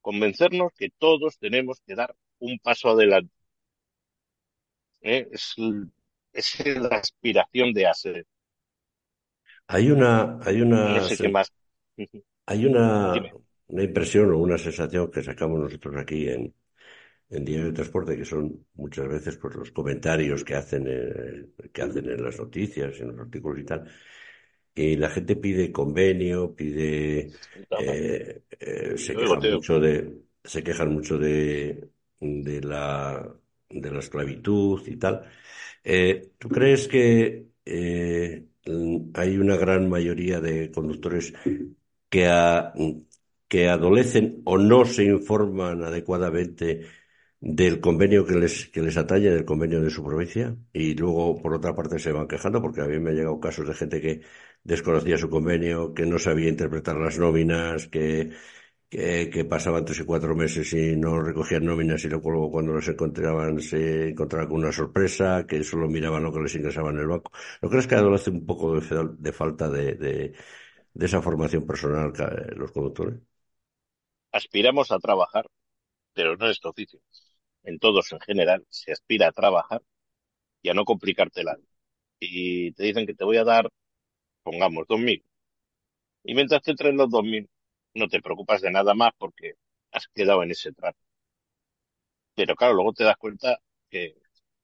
convencernos 0.00 0.72
que 0.74 0.90
todos 0.90 1.38
tenemos 1.38 1.80
que 1.86 1.94
dar 1.94 2.14
un 2.38 2.58
paso 2.58 2.90
adelante. 2.90 3.34
¿eh? 5.04 5.28
es, 5.30 5.54
es, 6.32 6.66
la 6.76 6.96
aspiración 6.96 7.72
de 7.72 7.86
hacer. 7.86 8.26
Hay 9.66 9.90
una, 9.90 10.38
hay 10.42 10.60
una, 10.60 10.96
no 10.96 11.04
sé 11.04 11.16
qué 11.16 11.28
más. 11.28 11.52
hay 12.46 12.66
una, 12.66 13.14
una 13.68 13.82
impresión 13.82 14.32
o 14.32 14.38
una 14.38 14.58
sensación 14.58 15.10
que 15.10 15.22
sacamos 15.22 15.60
nosotros 15.60 15.96
aquí 15.96 16.28
en, 16.28 16.54
en 17.34 17.44
Diario 17.44 17.66
de 17.66 17.72
Transporte, 17.72 18.16
que 18.16 18.24
son 18.24 18.66
muchas 18.74 19.08
veces 19.08 19.36
pues 19.36 19.54
los 19.56 19.70
comentarios 19.72 20.44
que 20.44 20.54
hacen, 20.54 20.86
eh, 20.88 21.68
que 21.72 21.82
hacen 21.82 22.08
en 22.10 22.22
las 22.24 22.38
noticias, 22.38 23.00
en 23.00 23.08
los 23.08 23.20
artículos 23.20 23.58
y 23.60 23.64
tal. 23.64 23.88
Y 24.74 24.96
la 24.96 25.10
gente 25.10 25.36
pide 25.36 25.72
convenio, 25.72 26.54
pide, 26.54 27.32
eh, 27.76 28.42
eh, 28.60 28.98
se 28.98 29.16
quejan 29.16 29.48
mucho 29.48 29.78
de, 29.80 30.22
se 30.44 30.62
quejan 30.64 30.92
mucho 30.92 31.18
de, 31.18 31.90
de 32.20 32.60
la 32.62 33.34
de 33.70 33.90
la 33.90 33.98
esclavitud 34.00 34.82
y 34.86 34.96
tal. 34.96 35.24
¿Tú 36.38 36.48
crees 36.50 36.88
que 36.88 37.46
hay 39.14 39.36
una 39.38 39.56
gran 39.56 39.88
mayoría 39.88 40.40
de 40.40 40.70
conductores 40.70 41.32
que, 42.08 42.26
a- 42.28 42.72
que 43.48 43.68
adolecen 43.68 44.42
o 44.44 44.58
no 44.58 44.84
se 44.84 45.04
informan 45.04 45.82
adecuadamente 45.84 46.86
del 47.46 47.80
convenio 47.80 48.24
que 48.26 48.34
les, 48.42 48.54
que 48.72 48.80
les 48.86 48.96
atañe, 48.96 49.30
del 49.30 49.44
convenio 49.44 49.80
de 49.82 49.90
su 49.90 50.02
provincia, 50.04 50.56
y 50.72 50.94
luego, 50.94 51.40
por 51.42 51.52
otra 51.54 51.74
parte, 51.74 51.98
se 51.98 52.12
van 52.12 52.26
quejando, 52.28 52.62
porque 52.62 52.80
a 52.82 52.86
mí 52.86 52.98
me 52.98 53.10
han 53.10 53.16
llegado 53.16 53.38
casos 53.40 53.68
de 53.68 53.74
gente 53.74 54.00
que 54.00 54.22
desconocía 54.64 55.18
su 55.18 55.28
convenio, 55.28 55.92
que 55.94 56.06
no 56.06 56.18
sabía 56.18 56.48
interpretar 56.48 56.96
las 56.96 57.18
nóminas, 57.18 57.86
que, 57.88 58.30
que, 58.88 59.30
que 59.30 59.44
pasaban 59.44 59.84
tres 59.84 60.00
y 60.00 60.04
cuatro 60.04 60.34
meses 60.36 60.72
y 60.74 60.96
no 60.96 61.20
recogían 61.22 61.64
nóminas 61.66 62.04
y 62.04 62.08
luego 62.08 62.50
cuando 62.50 62.72
los 62.74 62.88
encontraban 62.88 63.60
se 63.60 64.10
encontraban 64.10 64.48
con 64.48 64.58
una 64.60 64.72
sorpresa, 64.72 65.46
que 65.46 65.64
solo 65.64 65.88
miraban 65.88 66.22
lo 66.24 66.32
que 66.32 66.40
les 66.40 66.54
ingresaba 66.56 66.90
en 66.90 66.98
el 66.98 67.08
banco. 67.08 67.32
¿No 67.62 67.70
crees 67.70 67.86
que 67.88 67.96
adolece 67.96 68.30
un 68.30 68.46
poco 68.46 68.80
de, 68.80 69.10
de 69.18 69.32
falta 69.32 69.68
de, 69.70 69.94
de, 69.96 70.34
de 70.94 71.06
esa 71.06 71.22
formación 71.22 71.66
personal 71.66 72.12
eh, 72.18 72.54
los 72.56 72.72
conductores? 72.72 73.20
Aspiramos 74.32 74.88
a 74.92 74.98
trabajar, 74.98 75.46
pero 76.14 76.36
no 76.36 76.48
es 76.50 76.60
tu 76.60 76.68
oficio. 76.68 77.00
En 77.64 77.78
todos 77.80 78.12
en 78.12 78.20
general 78.20 78.64
se 78.70 78.92
aspira 78.92 79.28
a 79.28 79.32
trabajar 79.32 79.82
y 80.62 80.70
a 80.70 80.74
no 80.74 80.84
complicarte 80.84 81.44
la 81.44 81.56
vida. 81.56 81.68
Y 82.20 82.72
te 82.72 82.84
dicen 82.84 83.06
que 83.06 83.14
te 83.14 83.24
voy 83.24 83.38
a 83.38 83.44
dar, 83.44 83.70
pongamos, 84.44 84.86
dos 84.88 85.00
mil. 85.00 85.24
Y 86.24 86.34
mientras 86.34 86.62
te 86.62 86.74
traen 86.74 86.96
los 86.96 87.08
dos 87.10 87.22
mil, 87.24 87.48
no 87.94 88.08
te 88.08 88.20
preocupas 88.20 88.60
de 88.62 88.70
nada 88.72 88.94
más 88.94 89.12
porque 89.18 89.54
has 89.92 90.08
quedado 90.08 90.42
en 90.42 90.50
ese 90.50 90.72
trato. 90.72 90.98
Pero 92.36 92.54
claro, 92.56 92.74
luego 92.74 92.92
te 92.92 93.04
das 93.04 93.16
cuenta 93.16 93.58
que, 93.90 94.14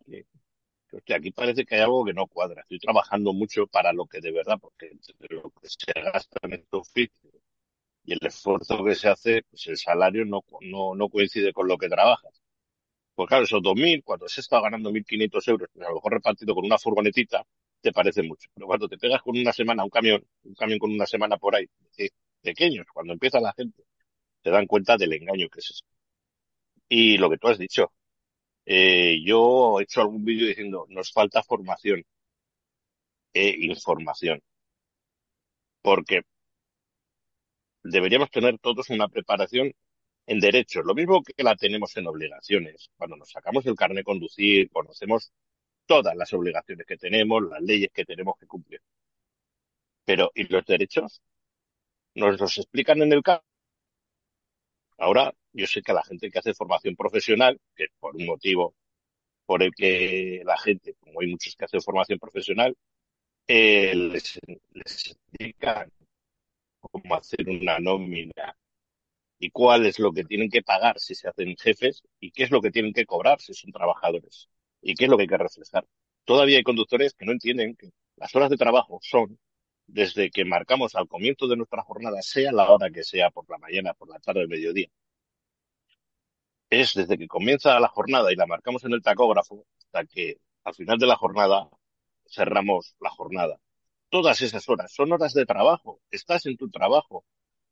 que, 0.07 1.15
aquí 1.15 1.31
parece 1.33 1.65
que 1.65 1.75
hay 1.77 1.83
algo 1.83 2.05
que 2.05 2.13
no 2.13 2.27
cuadra. 2.27 2.63
Estoy 2.63 2.79
trabajando 2.79 3.33
mucho 3.33 3.67
para 3.67 3.93
lo 3.93 4.07
que 4.07 4.21
de 4.21 4.33
verdad, 4.33 4.59
porque 4.61 4.89
entre 4.89 5.15
lo 5.37 5.51
que 5.51 5.69
se 5.69 5.93
gasta 6.01 6.39
en 6.43 6.55
este 6.55 6.77
oficio 6.77 7.31
y 8.05 8.15
el 8.15 8.21
esfuerzo 8.23 8.85
que 8.85 8.95
se 8.97 9.09
hace, 9.09 9.43
pues 9.51 9.67
el 9.69 9.79
salario 9.79 10.25
no, 10.27 10.43
no, 10.63 10.95
no 10.95 11.09
coincide 11.11 11.53
con 11.53 11.69
lo 11.69 11.79
que 11.79 11.89
trabajas. 11.89 12.40
Pues 13.15 13.29
claro, 13.29 13.45
esos 13.45 13.63
2.000, 13.63 14.03
cuando 14.05 14.29
se 14.29 14.41
está 14.41 14.61
ganando 14.61 14.91
1.500 14.91 15.47
euros, 15.49 15.69
pues 15.73 15.87
a 15.87 15.89
lo 15.91 15.97
mejor 15.97 16.13
repartido 16.15 16.55
con 16.55 16.65
una 16.65 16.79
furgonetita, 16.79 17.45
te 17.81 17.93
parece 17.93 18.23
mucho. 18.23 18.49
Pero 18.55 18.67
cuando 18.67 18.89
te 18.89 18.99
pegas 18.99 19.23
con 19.23 19.37
una 19.39 19.53
semana 19.53 19.85
un 19.85 19.91
camión, 19.91 20.25
un 20.45 20.55
camión 20.55 20.79
con 20.79 20.91
una 20.93 21.07
semana 21.07 21.37
por 21.39 21.55
ahí, 21.55 21.67
eh, 21.99 22.11
pequeños, 22.43 22.87
cuando 22.93 23.13
empieza 23.13 23.41
la 23.41 23.53
gente, 23.53 23.85
se 24.45 24.51
dan 24.51 24.67
cuenta 24.67 24.97
del 24.97 25.13
engaño 25.15 25.49
que 25.51 25.61
es 25.61 25.71
eso. 25.71 25.85
Y 26.91 27.17
lo 27.19 27.31
que 27.31 27.39
tú 27.39 27.49
has 27.49 27.59
dicho, 27.59 27.93
eh, 28.67 29.21
yo 29.25 29.81
he 29.81 29.85
hecho 29.85 30.03
algún 30.03 30.25
vídeo 30.25 30.49
diciendo, 30.49 30.87
nos 30.91 31.13
falta 31.13 31.43
formación 31.43 32.05
e 33.35 33.47
información, 33.71 34.39
porque 35.83 36.23
deberíamos 37.83 38.31
tener 38.31 38.59
todos 38.59 38.89
una 38.91 39.09
preparación 39.09 39.73
en 40.31 40.39
derechos, 40.39 40.85
lo 40.85 40.95
mismo 40.95 41.23
que 41.25 41.43
la 41.43 41.57
tenemos 41.57 41.97
en 41.97 42.07
obligaciones. 42.07 42.89
Cuando 42.97 43.17
nos 43.17 43.31
sacamos 43.31 43.67
el 43.67 43.75
carnet 43.75 43.99
de 43.99 44.05
conducir, 44.05 44.71
conocemos 44.71 45.33
todas 45.87 46.15
las 46.17 46.33
obligaciones 46.33 46.87
que 46.87 46.97
tenemos, 46.97 47.43
las 47.51 47.61
leyes 47.61 47.91
que 47.93 48.05
tenemos 48.05 48.39
que 48.39 48.47
cumplir. 48.47 48.81
Pero, 50.05 50.31
¿y 50.37 50.45
los 50.45 50.65
derechos? 50.65 51.21
¿Nos 52.15 52.41
los 52.41 52.59
explican 52.59 53.03
en 53.03 53.13
el 53.13 53.23
campo? 53.25 53.45
Ahora, 54.99 55.35
yo 55.53 55.67
sé 55.67 55.83
que 55.83 55.93
la 55.93 56.05
gente 56.05 56.31
que 56.31 56.39
hace 56.39 56.55
formación 56.55 56.95
profesional, 56.95 57.59
que 57.75 57.87
por 57.99 58.15
un 58.15 58.27
motivo 58.27 58.75
por 59.47 59.65
el 59.65 59.73
que 59.75 60.43
la 60.45 60.57
gente, 60.59 60.95
como 61.01 61.23
hay 61.23 61.27
muchos 61.27 61.57
que 61.57 61.65
hacen 61.65 61.83
formación 61.83 62.21
profesional, 62.21 62.77
eh, 63.49 63.95
les, 63.97 64.39
les 64.75 65.07
explican 65.09 65.91
cómo 66.81 67.17
hacer 67.17 67.49
una 67.49 67.81
nómina 67.81 68.57
y 69.41 69.51
cuál 69.51 69.87
es 69.87 69.99
lo 69.99 70.13
que 70.13 70.25
tienen 70.25 70.51
que 70.51 70.63
pagar 70.63 71.01
si 71.01 71.15
se 71.15 71.27
hacen 71.29 71.57
jefes 71.57 72.03
y 72.21 72.31
qué 72.31 72.45
es 72.45 72.51
lo 72.51 72.61
que 72.61 72.71
tienen 72.71 72.93
que 72.93 73.07
cobrar 73.07 73.41
si 73.41 73.55
son 73.55 73.73
trabajadores 73.73 74.49
y 74.83 74.95
qué 74.95 75.05
es 75.05 75.11
lo 75.11 75.17
que 75.17 75.23
hay 75.23 75.29
que 75.29 75.39
reflejar. 75.39 75.87
Todavía 76.25 76.59
hay 76.59 76.63
conductores 76.63 77.15
que 77.15 77.25
no 77.25 77.33
entienden 77.33 77.75
que 77.75 77.91
las 78.17 78.35
horas 78.37 78.51
de 78.51 78.59
trabajo 78.59 78.99
son 79.03 79.39
desde 79.87 80.31
que 80.31 80.45
marcamos 80.45 80.95
al 80.95 81.09
comienzo 81.09 81.49
de 81.49 81.57
nuestra 81.57 81.83
jornada, 81.83 82.23
sea 82.23 82.53
la 82.53 82.71
hora 82.71 82.91
que 82.91 83.03
sea, 83.03 83.31
por 83.31 83.49
la 83.49 83.59
mañana, 83.59 83.95
por 83.95 84.09
la 84.11 84.21
tarde, 84.21 84.43
el 84.43 84.49
mediodía. 84.49 84.89
Es 86.69 86.95
desde 86.95 87.19
que 87.19 87.27
comienza 87.27 87.79
la 87.81 87.89
jornada 87.89 88.33
y 88.33 88.37
la 88.37 88.47
marcamos 88.47 88.85
en 88.85 88.93
el 88.93 89.03
tacógrafo 89.03 89.67
hasta 89.79 90.05
que 90.05 90.37
al 90.65 90.75
final 90.75 90.99
de 90.99 91.07
la 91.07 91.17
jornada 91.17 91.69
cerramos 92.29 92.95
la 93.01 93.11
jornada. 93.11 93.59
Todas 94.11 94.43
esas 94.43 94.69
horas 94.69 94.93
son 94.93 95.13
horas 95.13 95.33
de 95.35 95.47
trabajo. 95.47 96.01
Estás 96.11 96.47
en 96.47 96.57
tu 96.57 96.71
trabajo 96.71 97.25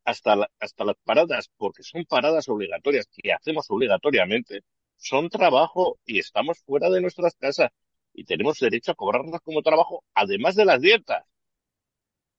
hasta, 0.08 0.36
la, 0.36 0.50
hasta 0.58 0.84
las 0.84 0.96
paradas, 1.04 1.50
porque 1.58 1.82
son 1.82 2.04
paradas 2.06 2.48
obligatorias 2.48 3.06
que 3.14 3.32
hacemos 3.32 3.66
obligatoriamente, 3.70 4.62
son 4.96 5.28
trabajo 5.28 5.98
y 6.06 6.18
estamos 6.18 6.58
fuera 6.60 6.88
de 6.90 7.02
nuestras 7.02 7.34
casas 7.34 7.70
y 8.14 8.24
tenemos 8.24 8.58
derecho 8.58 8.92
a 8.92 8.94
cobrarlas 8.94 9.42
como 9.42 9.62
trabajo, 9.62 10.04
además 10.14 10.56
de 10.56 10.64
las 10.64 10.80
dietas. 10.80 11.24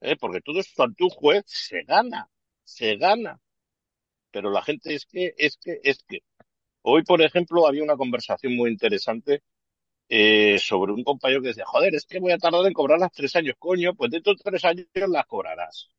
¿Eh? 0.02 0.16
Porque 0.20 0.42
todo 0.42 0.60
esto 0.60 0.84
ante 0.84 1.04
un 1.04 1.10
juez 1.12 1.44
se 1.46 1.84
gana, 1.84 2.28
se 2.64 2.96
gana. 2.98 3.40
Pero 4.32 4.50
la 4.52 4.64
gente 4.64 4.96
es 4.96 5.06
que, 5.06 5.34
es 5.38 5.58
que, 5.58 5.80
es 5.84 6.04
que. 6.08 6.20
Hoy, 6.82 7.04
por 7.04 7.22
ejemplo, 7.22 7.68
había 7.68 7.84
una 7.84 7.98
conversación 7.98 8.56
muy 8.56 8.72
interesante 8.72 9.44
eh, 10.10 10.58
sobre 10.60 10.94
un 10.94 11.04
compañero 11.04 11.42
que 11.42 11.50
decía, 11.50 11.66
joder, 11.66 11.96
es 11.96 12.06
que 12.06 12.20
voy 12.20 12.32
a 12.32 12.38
tardar 12.40 12.66
en 12.66 12.74
cobrar 12.74 13.00
las 13.00 13.12
tres 13.12 13.36
años, 13.36 13.56
coño, 13.60 13.94
pues 13.96 14.12
dentro 14.12 14.34
de 14.34 14.42
tres 14.44 14.66
años 14.66 14.88
las 14.96 15.26
cobrarás. 15.28 15.90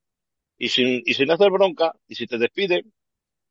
Y 0.61 0.69
sin, 0.69 1.03
y 1.07 1.15
sin 1.15 1.31
hacer 1.31 1.51
bronca, 1.51 1.95
y 2.07 2.15
si 2.17 2.27
te 2.27 2.39
despiden, 2.39 2.93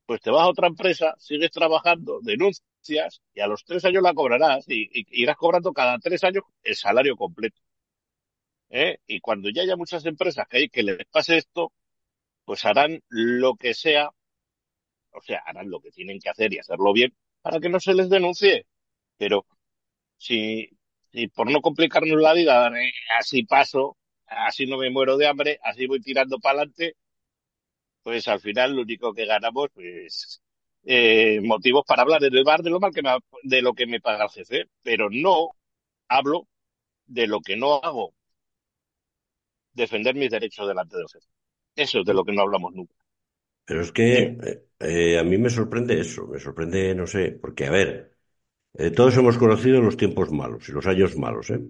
pues 0.06 0.22
te 0.22 0.32
vas 0.32 0.44
a 0.44 0.50
otra 0.50 0.68
empresa, 0.68 1.16
sigues 1.20 1.52
trabajando, 1.52 2.20
denuncias, 2.22 3.22
y 3.34 3.42
a 3.42 3.48
los 3.48 3.66
tres 3.66 3.86
años 3.86 4.04
la 4.04 4.14
cobrarás, 4.14 4.66
y, 4.70 4.90
irás 5.22 5.38
cobrando 5.38 5.74
cada 5.74 6.00
tres 6.00 6.24
años 6.24 6.44
el 6.64 6.76
salario 6.76 7.16
completo. 7.18 7.62
¿Eh? 8.70 9.00
Y 9.08 9.20
cuando 9.22 9.50
ya 9.50 9.64
haya 9.64 9.76
muchas 9.76 10.06
empresas 10.06 10.48
que 10.48 10.58
hay 10.58 10.70
que 10.70 10.84
les 10.84 11.06
pase 11.12 11.38
esto, 11.38 11.74
pues 12.46 12.66
harán 12.66 13.02
lo 13.10 13.56
que 13.56 13.74
sea, 13.74 14.10
o 15.12 15.22
sea, 15.22 15.40
harán 15.46 15.70
lo 15.70 15.82
que 15.82 15.92
tienen 15.92 16.20
que 16.20 16.30
hacer 16.30 16.54
y 16.54 16.60
hacerlo 16.60 16.94
bien 16.94 17.14
para 17.42 17.60
que 17.60 17.70
no 17.70 17.80
se 17.80 17.94
les 17.94 18.10
denuncie. 18.10 18.66
Pero 19.18 19.46
si, 20.18 20.70
si 21.12 21.28
por 21.30 21.52
no 21.52 21.62
complicarnos 21.62 22.22
la 22.22 22.34
vida, 22.34 22.68
eh, 22.80 22.92
así 23.20 23.44
paso, 23.46 23.98
así 24.30 24.66
no 24.66 24.78
me 24.78 24.90
muero 24.90 25.18
de 25.18 25.28
hambre, 25.28 25.60
así 25.64 25.88
voy 25.88 26.02
tirando 26.02 26.40
para 26.40 26.60
adelante, 26.60 26.96
pues 28.04 28.28
al 28.28 28.40
final 28.40 28.76
lo 28.76 28.82
único 28.84 29.14
que 29.14 29.26
ganamos, 29.26 29.70
pues, 29.74 30.42
eh, 30.84 31.40
motivos 31.42 31.84
para 31.88 32.02
hablar 32.04 32.24
en 32.24 32.36
el 32.36 32.44
bar 32.44 32.62
de 32.64 32.70
lo 32.70 32.80
mal 32.80 32.94
que 32.94 33.02
me, 33.02 33.12
de 33.44 33.62
lo 33.62 33.74
que 33.74 33.86
me 33.88 34.00
paga 34.02 34.26
el 34.26 34.30
jefe, 34.32 34.66
pero 34.84 35.10
no 35.12 35.50
hablo 36.10 36.48
de 37.08 37.28
lo 37.28 37.42
que 37.42 37.58
no 37.58 37.76
hago, 37.84 38.14
defender 39.74 40.14
mis 40.16 40.30
derechos 40.30 40.68
delante 40.68 40.96
del 40.98 41.10
jefe. 41.10 41.28
Eso 41.76 42.00
es 42.02 42.06
de 42.06 42.14
lo 42.14 42.24
que 42.24 42.34
no 42.34 42.42
hablamos 42.44 42.74
nunca. 42.74 42.96
Pero 43.66 43.82
es 43.82 43.92
que 43.92 44.08
eh, 44.50 44.66
eh, 44.80 45.20
a 45.20 45.24
mí 45.24 45.38
me 45.38 45.50
sorprende 45.50 46.00
eso, 46.00 46.28
me 46.28 46.40
sorprende, 46.40 46.96
no 46.96 47.06
sé, 47.08 47.24
porque 47.42 47.66
a 47.68 47.72
ver, 47.72 48.16
eh, 48.76 48.92
todos 48.92 49.18
hemos 49.18 49.38
conocido 49.38 49.82
los 49.82 49.98
tiempos 49.98 50.32
malos 50.32 50.70
y 50.70 50.74
los 50.74 50.88
años 50.88 51.18
malos, 51.18 51.50
¿eh? 51.52 51.62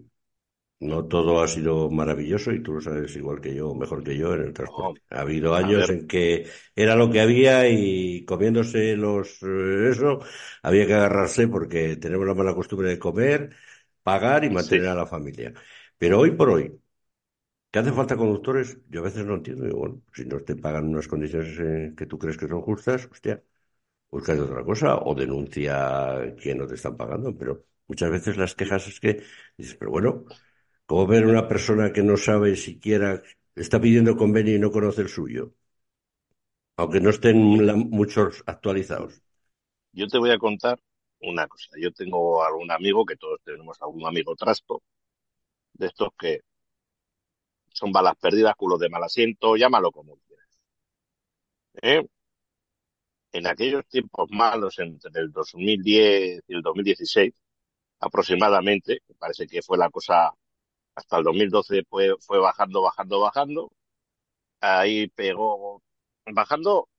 No 0.82 1.06
todo 1.08 1.42
ha 1.42 1.48
sido 1.50 1.90
maravilloso 1.90 2.52
y 2.54 2.64
tú 2.64 2.74
lo 2.76 2.82
sabes 2.82 3.14
igual 3.18 3.42
que 3.42 3.54
yo, 3.54 3.76
mejor 3.76 4.02
que 4.02 4.16
yo 4.18 4.34
en 4.34 4.42
el 4.44 4.54
transporte. 4.54 5.02
Ha 5.10 5.22
habido 5.22 5.54
años 5.56 5.90
en 5.90 6.08
que 6.08 6.48
era 6.74 6.96
lo 6.96 7.12
que 7.12 7.20
había 7.20 7.68
y 7.70 8.24
comiéndose 8.26 8.96
los 8.96 9.44
eh, 9.44 9.90
eso 9.92 10.20
había 10.64 10.88
que 10.88 10.94
agarrarse 10.94 11.50
porque 11.50 11.98
tenemos 11.98 12.26
la 12.26 12.34
mala 12.34 12.56
costumbre 12.56 12.88
de 12.90 13.00
comer, 13.00 13.54
pagar 14.04 14.46
y 14.46 14.50
mantener 14.50 14.88
Sí. 14.88 14.90
a 14.90 14.96
la 14.96 15.06
familia. 15.06 15.54
Pero 15.98 16.20
hoy 16.20 16.32
por 16.32 16.50
hoy, 16.50 16.80
¿qué 17.72 17.80
hace 17.80 17.92
falta 17.92 18.18
conductores? 18.18 18.78
Yo 18.90 19.02
a 19.02 19.04
veces 19.04 19.26
no 19.26 19.36
entiendo. 19.36 19.66
Digo, 19.66 19.80
bueno, 19.80 20.02
si 20.14 20.26
no 20.26 20.40
te 20.42 20.56
pagan 20.56 20.88
unas 20.90 21.08
condiciones 21.08 21.58
eh, 21.60 21.94
que 21.98 22.06
tú 22.06 22.18
crees 22.20 22.38
que 22.38 22.48
son 22.48 22.62
justas, 22.62 23.08
hostia, 23.12 23.44
busca 24.12 24.34
otra 24.42 24.64
cosa 24.66 24.98
o 24.98 25.16
denuncia 25.16 26.36
que 26.42 26.56
no 26.56 26.68
te 26.68 26.76
están 26.76 26.98
pagando. 26.98 27.38
Pero 27.38 27.66
muchas 27.88 28.12
veces 28.12 28.38
las 28.38 28.56
quejas 28.56 28.88
es 28.88 29.00
que 29.00 29.24
dices, 29.58 29.76
pero 29.78 29.92
bueno. 29.92 30.26
¿Cómo 30.90 31.06
ver 31.06 31.26
a 31.26 31.28
una 31.28 31.48
persona 31.48 31.94
que 31.94 32.02
no 32.02 32.18
sabe 32.18 32.56
siquiera, 32.56 33.22
está 33.56 33.80
pidiendo 33.80 34.18
convenio 34.18 34.56
y 34.56 34.60
no 34.60 34.72
conoce 34.72 35.04
el 35.04 35.08
suyo? 35.08 35.54
Aunque 36.78 37.00
no 37.00 37.12
estén 37.12 37.38
muchos 37.92 38.44
actualizados. 38.48 39.22
Yo 39.92 40.08
te 40.08 40.18
voy 40.18 40.32
a 40.32 40.40
contar 40.40 40.80
una 41.20 41.48
cosa. 41.48 41.70
Yo 41.80 41.92
tengo 41.92 42.44
algún 42.44 42.72
amigo, 42.72 43.06
que 43.06 43.18
todos 43.18 43.40
tenemos 43.44 43.80
algún 43.84 44.08
amigo 44.08 44.36
trasto, 44.36 44.82
de 45.74 45.86
estos 45.86 46.10
que 46.18 46.40
son 47.72 47.92
balas 47.92 48.16
perdidas, 48.20 48.56
culos 48.56 48.80
de 48.80 48.90
mal 48.90 49.04
asiento, 49.04 49.56
llámalo 49.58 49.92
como 49.92 50.18
quieras. 50.18 50.60
¿Eh? 51.84 52.04
En 53.32 53.46
aquellos 53.46 53.86
tiempos 53.86 54.28
malos, 54.32 54.80
entre 54.80 55.22
el 55.22 55.32
2010 55.32 56.42
y 56.48 56.54
el 56.56 56.64
2016, 56.64 57.32
aproximadamente, 58.00 59.04
parece 59.20 59.46
que 59.46 59.62
fue 59.62 59.78
la 59.78 59.92
cosa 59.92 60.34
hasta 61.00 61.18
el 61.18 61.24
2012 61.26 61.84
fue, 61.90 62.16
fue 62.20 62.40
bajando, 62.40 62.82
bajando, 62.82 63.20
bajando. 63.22 63.72
Ahí 64.62 65.08
pegó, 65.10 65.82
bajando 66.26 66.90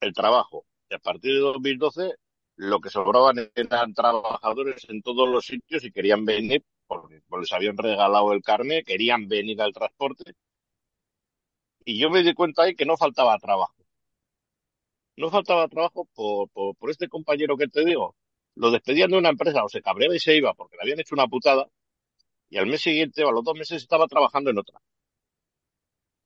el 0.00 0.14
trabajo. 0.14 0.66
Y 0.90 0.94
a 0.94 0.98
partir 0.98 1.34
de 1.34 1.40
2012 1.40 2.14
lo 2.56 2.80
que 2.80 2.90
sobraban 2.90 3.50
eran 3.54 3.94
trabajadores 3.94 4.86
en 4.88 5.02
todos 5.02 5.28
los 5.28 5.46
sitios 5.46 5.84
y 5.84 5.92
querían 5.92 6.24
venir, 6.24 6.64
porque 6.86 7.20
les 7.40 7.52
habían 7.52 7.76
regalado 7.76 8.32
el 8.32 8.42
carnet, 8.42 8.86
querían 8.86 9.28
venir 9.28 9.60
al 9.62 9.72
transporte. 9.72 10.34
Y 11.84 11.98
yo 11.98 12.10
me 12.10 12.22
di 12.22 12.34
cuenta 12.34 12.62
ahí 12.62 12.74
que 12.74 12.86
no 12.86 12.96
faltaba 12.96 13.38
trabajo. 13.38 13.74
No 15.16 15.30
faltaba 15.30 15.68
trabajo 15.68 16.06
por, 16.14 16.48
por, 16.50 16.76
por 16.76 16.90
este 16.90 17.08
compañero 17.08 17.56
que 17.56 17.68
te 17.68 17.84
digo. 17.84 18.16
Lo 18.56 18.70
despedían 18.70 19.10
de 19.10 19.18
una 19.18 19.30
empresa 19.30 19.64
o 19.64 19.68
se 19.68 19.82
cabreaba 19.82 20.14
y 20.14 20.20
se 20.20 20.36
iba 20.36 20.54
porque 20.54 20.76
le 20.76 20.82
habían 20.82 21.00
hecho 21.00 21.14
una 21.14 21.26
putada. 21.28 21.68
Y 22.54 22.58
al 22.58 22.68
mes 22.68 22.82
siguiente 22.82 23.24
o 23.24 23.30
a 23.30 23.32
los 23.32 23.42
dos 23.42 23.58
meses 23.58 23.82
estaba 23.82 24.06
trabajando 24.06 24.50
en 24.50 24.58
otra. 24.58 24.78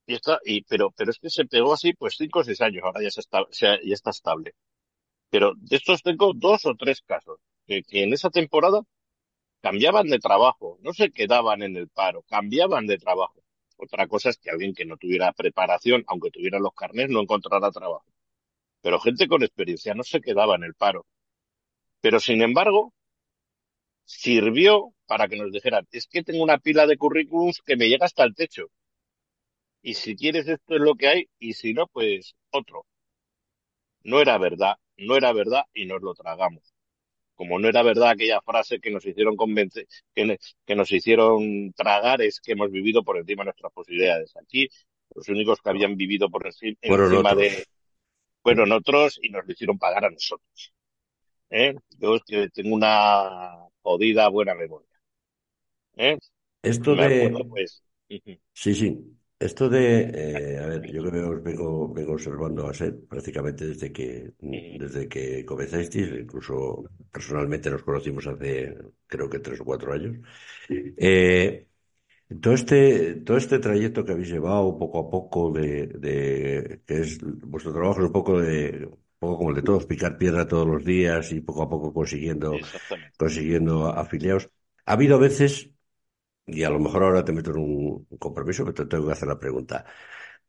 Y 0.07 0.13
está, 0.13 0.39
y, 0.45 0.61
pero, 0.65 0.91
pero 0.91 1.11
es 1.11 1.19
que 1.19 1.31
se 1.31 1.47
pegó 1.47 1.73
así 1.73 1.95
pues 1.95 2.17
cinco 2.19 2.41
o 2.41 2.45
seis 2.45 2.61
años, 2.61 2.83
ahora 2.85 3.01
ya, 3.03 3.11
se 3.11 3.21
está, 3.21 3.47
estable. 4.11 4.55
Pero 5.31 5.55
de 5.57 5.77
estos 5.77 6.03
tengo 6.03 6.35
dos 6.35 6.67
o 6.67 6.75
tres 6.75 7.01
casos 7.01 7.39
que, 7.67 7.83
que 7.83 8.03
en 8.03 8.13
esa 8.13 8.29
temporada 8.29 8.83
cambiaban 9.63 10.09
de 10.09 10.19
trabajo, 10.19 10.77
no 10.83 10.93
se 10.93 11.11
quedaban 11.13 11.63
en 11.63 11.77
el 11.79 11.89
paro, 11.89 12.23
cambiaban 12.29 12.87
de 12.87 12.99
trabajo. 12.99 13.43
Otra 13.79 14.07
cosa 14.07 14.29
es 14.29 14.37
que 14.37 14.51
alguien 14.51 14.75
que 14.75 14.85
no 14.85 14.99
tuviera 14.99 15.33
preparación, 15.33 16.05
aunque 16.09 16.31
tuviera 16.31 16.59
los 16.59 16.75
carnés, 16.75 17.09
no 17.09 17.23
encontrara 17.23 17.71
trabajo. 17.71 18.05
Pero 18.83 19.01
gente 19.01 19.29
con 19.29 19.43
experiencia 19.43 19.95
no 19.95 20.03
se 20.03 20.21
quedaba 20.21 20.57
en 20.57 20.65
el 20.65 20.75
paro. 20.75 21.07
Pero 22.03 22.21
sin 22.21 22.43
embargo, 22.43 22.93
sirvió 24.09 24.95
para 25.07 25.29
que 25.29 25.37
nos 25.37 25.53
dijeran, 25.53 25.87
es 25.93 26.07
que 26.07 26.23
tengo 26.23 26.43
una 26.43 26.59
pila 26.59 26.87
de 26.87 26.97
currículums 26.97 27.61
que 27.65 27.77
me 27.77 27.89
llega 27.89 28.07
hasta 28.07 28.25
el 28.25 28.35
techo. 28.35 28.71
Y 29.83 29.95
si 29.95 30.17
quieres 30.17 30.49
esto 30.49 30.75
es 30.77 30.81
lo 30.81 30.95
que 30.95 31.09
hay, 31.09 31.29
y 31.39 31.53
si 31.53 31.75
no, 31.75 31.87
pues 31.87 32.35
otro. 32.51 32.87
No 34.03 34.21
era 34.21 34.39
verdad, 34.39 34.77
no 34.97 35.17
era 35.17 35.33
verdad 35.33 35.65
y 35.75 35.85
nos 35.85 36.01
lo 36.01 36.15
tragamos. 36.15 36.75
Como 37.35 37.59
no 37.59 37.69
era 37.69 37.83
verdad 37.83 38.11
aquella 38.11 38.41
frase 38.41 38.81
que 38.81 38.91
nos 38.91 39.05
hicieron 39.05 39.37
convencer, 39.37 39.87
que, 40.15 40.39
que 40.67 40.75
nos 40.75 40.91
hicieron 40.91 41.73
tragar 41.75 42.23
es 42.23 42.41
que 42.41 42.53
hemos 42.53 42.71
vivido 42.71 43.05
por 43.05 43.19
encima 43.19 43.43
de 43.43 43.47
nuestras 43.49 43.73
posibilidades. 43.73 44.35
Aquí, 44.37 44.69
los 45.15 45.29
únicos 45.29 45.61
que 45.61 45.69
habían 45.69 45.97
vivido 45.97 46.31
por 46.31 46.47
encima, 46.47 46.79
encima 46.81 47.35
de, 47.35 47.67
fueron 48.43 48.73
otros 48.73 49.21
y 49.23 49.29
nos 49.29 49.47
lo 49.47 49.53
hicieron 49.53 49.79
pagar 49.79 50.07
a 50.07 50.11
nosotros. 50.11 50.73
¿Eh? 51.51 51.75
Yo 51.99 52.17
es 52.17 52.23
que 52.27 52.49
tengo 52.51 52.75
una 52.75 53.68
jodida 53.89 54.29
buena 54.29 54.55
memoria. 54.55 54.89
¿Eh? 55.97 56.19
Esto 56.63 56.95
Me 56.95 57.03
de... 57.03 57.05
acuerdo, 57.05 57.49
pues. 57.49 57.83
Sí, 58.53 58.75
sí. 58.75 59.19
Esto 59.39 59.69
de... 59.69 60.11
eh, 60.15 60.59
a 60.59 60.67
ver, 60.67 60.83
yo 60.93 61.03
creo 61.03 61.13
que 61.13 61.21
os 61.37 61.43
vengo, 61.45 61.93
vengo 61.95 62.13
observando 62.15 62.67
a 62.67 62.73
SER 62.73 63.07
prácticamente 63.09 63.67
desde 63.69 63.93
que, 63.93 64.35
desde 64.41 65.09
que 65.09 65.45
comenzasteis, 65.45 66.09
incluso 66.21 66.85
personalmente 67.13 67.71
nos 67.71 67.85
conocimos 67.85 68.27
hace 68.27 68.77
creo 69.07 69.31
que 69.31 69.39
tres 69.39 69.61
o 69.61 69.65
cuatro 69.65 69.93
años. 69.93 70.17
Eh, 70.69 71.69
todo 72.43 72.55
este, 72.55 73.17
todo 73.17 73.37
este 73.39 73.59
trayecto 73.61 74.05
que 74.05 74.13
habéis 74.13 74.31
llevado 74.31 74.79
poco 74.79 74.99
a 75.01 75.11
poco 75.11 75.53
de, 75.53 75.89
de 75.89 76.83
que 76.87 77.01
es 77.03 77.19
vuestro 77.23 77.73
trabajo 77.73 78.01
es 78.01 78.07
un 78.07 78.13
poco 78.13 78.41
de, 78.41 78.91
poco 79.19 79.39
como 79.39 79.51
el 79.51 79.57
de 79.57 79.63
todos, 79.63 79.87
picar 79.87 80.19
piedra 80.19 80.47
todos 80.49 80.67
los 80.67 80.85
días 80.85 81.33
y 81.33 81.41
poco 81.41 81.63
a 81.63 81.69
poco 81.69 81.93
consiguiendo, 81.93 82.61
consiguiendo 83.17 83.89
afiliados. 83.89 84.51
Ha 84.87 84.93
habido 84.95 85.19
veces, 85.19 85.71
y 86.47 86.65
a 86.65 86.71
lo 86.71 86.79
mejor 86.81 87.03
ahora 87.05 87.25
te 87.25 87.33
meto 87.33 87.51
en 87.51 87.59
un 87.59 88.07
compromiso, 88.19 88.65
pero 88.65 88.75
te 88.75 88.87
tengo 88.87 89.07
que 89.07 89.13
hacer 89.13 89.29
la 89.29 89.39
pregunta. 89.39 89.85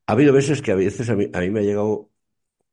Ha 0.07 0.13
habido 0.13 0.33
veces 0.33 0.61
que 0.61 0.71
a 0.71 0.75
veces 0.75 1.09
a 1.09 1.15
mí, 1.15 1.29
a 1.33 1.39
mí 1.41 1.49
me 1.51 1.59
ha 1.61 1.63
llegado, 1.63 2.11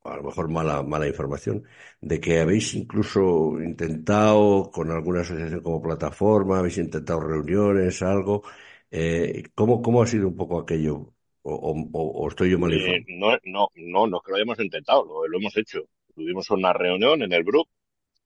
a 0.03 0.17
lo 0.17 0.23
mejor 0.23 0.49
mala, 0.49 0.83
mala 0.83 1.07
información, 1.07 1.65
de 2.01 2.19
que 2.21 2.39
habéis 2.41 2.73
incluso 2.75 3.61
intentado 3.61 4.71
con 4.71 4.91
alguna 4.91 5.21
asociación 5.21 5.61
como 5.61 5.81
plataforma, 5.81 6.59
habéis 6.59 6.77
intentado 6.79 7.21
reuniones, 7.21 8.01
algo. 8.03 8.43
Eh, 8.91 9.43
¿cómo, 9.55 9.81
cómo 9.81 10.01
ha 10.03 10.07
sido 10.07 10.27
un 10.29 10.35
poco 10.37 10.59
aquello? 10.59 11.13
¿O, 11.51 11.53
o- 11.69 12.11
o- 12.21 12.27
estoy 12.31 12.47
yo 12.51 12.59
mal 12.59 12.71
Eh, 12.73 13.03
no, 13.07 13.29
no, 13.45 13.67
no, 13.75 14.07
no 14.07 14.17
es 14.17 14.23
que 14.23 14.31
lo 14.31 14.37
hayamos 14.37 14.59
intentado, 14.59 15.05
lo, 15.05 15.27
lo 15.27 15.37
hemos 15.37 15.55
hecho. 15.57 15.79
Tuvimos 16.15 16.49
una 16.49 16.73
reunión 16.73 17.21
en 17.21 17.31
el 17.33 17.43
Bruc 17.43 17.67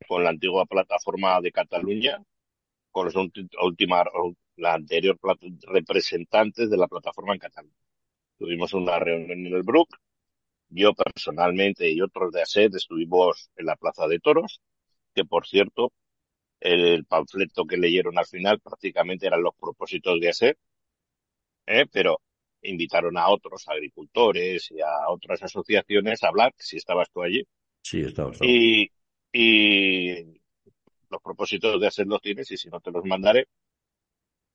con 0.08 0.24
la 0.24 0.30
antigua 0.32 0.66
plataforma 0.66 1.42
de 1.42 1.52
Cataluña, 1.52 2.24
con 2.92 3.06
los 3.08 3.16
última, 3.62 4.06
la 4.58 4.74
anterior 4.76 5.18
representantes 5.68 6.70
de 6.70 6.78
la 6.78 6.88
plataforma 6.88 7.34
en 7.34 7.40
Cataluña. 7.40 7.76
Tuvimos 8.40 8.74
una 8.74 9.00
reunión 9.00 9.32
en 9.48 9.54
el 9.56 9.64
Bruc, 9.64 9.90
yo 10.70 10.94
personalmente 10.94 11.90
y 11.92 12.02
otros 12.02 12.32
de 12.34 12.44
ASED 12.44 12.76
estuvimos 12.76 13.50
en 13.58 13.66
la 13.68 13.78
Plaza 13.78 14.08
de 14.08 14.20
Toros, 14.20 14.62
que 15.16 15.26
por 15.26 15.48
cierto, 15.48 15.94
el 16.62 17.06
panfleto 17.06 17.66
que 17.66 17.78
leyeron 17.78 18.18
al 18.20 18.28
final 18.28 18.60
prácticamente 18.62 19.28
eran 19.28 19.44
los 19.44 19.56
propósitos 19.56 20.20
de 20.22 20.30
ASED, 20.30 20.56
¿eh? 21.66 21.86
pero 21.92 22.20
invitaron 22.64 23.18
a 23.18 23.30
otros 23.30 23.68
agricultores 23.68 24.72
y 24.72 24.82
a 24.82 25.10
otras 25.10 25.44
asociaciones 25.44 26.24
a 26.24 26.28
hablar, 26.30 26.54
si 26.58 26.78
estabas 26.78 27.10
tú 27.12 27.22
allí, 27.24 27.44
Sí, 27.84 28.02
estaba, 28.02 28.32
estaba. 28.32 28.52
y, 28.52 28.92
y 29.34 30.42
los 31.10 31.22
propósitos 31.24 31.80
de 31.82 31.88
ASED 31.88 32.08
los 32.08 32.22
tienes 32.22 32.52
y 32.52 32.58
si 32.58 32.70
no 32.70 32.82
te 32.82 32.92
los 32.92 33.06
mandaré. 33.06 33.48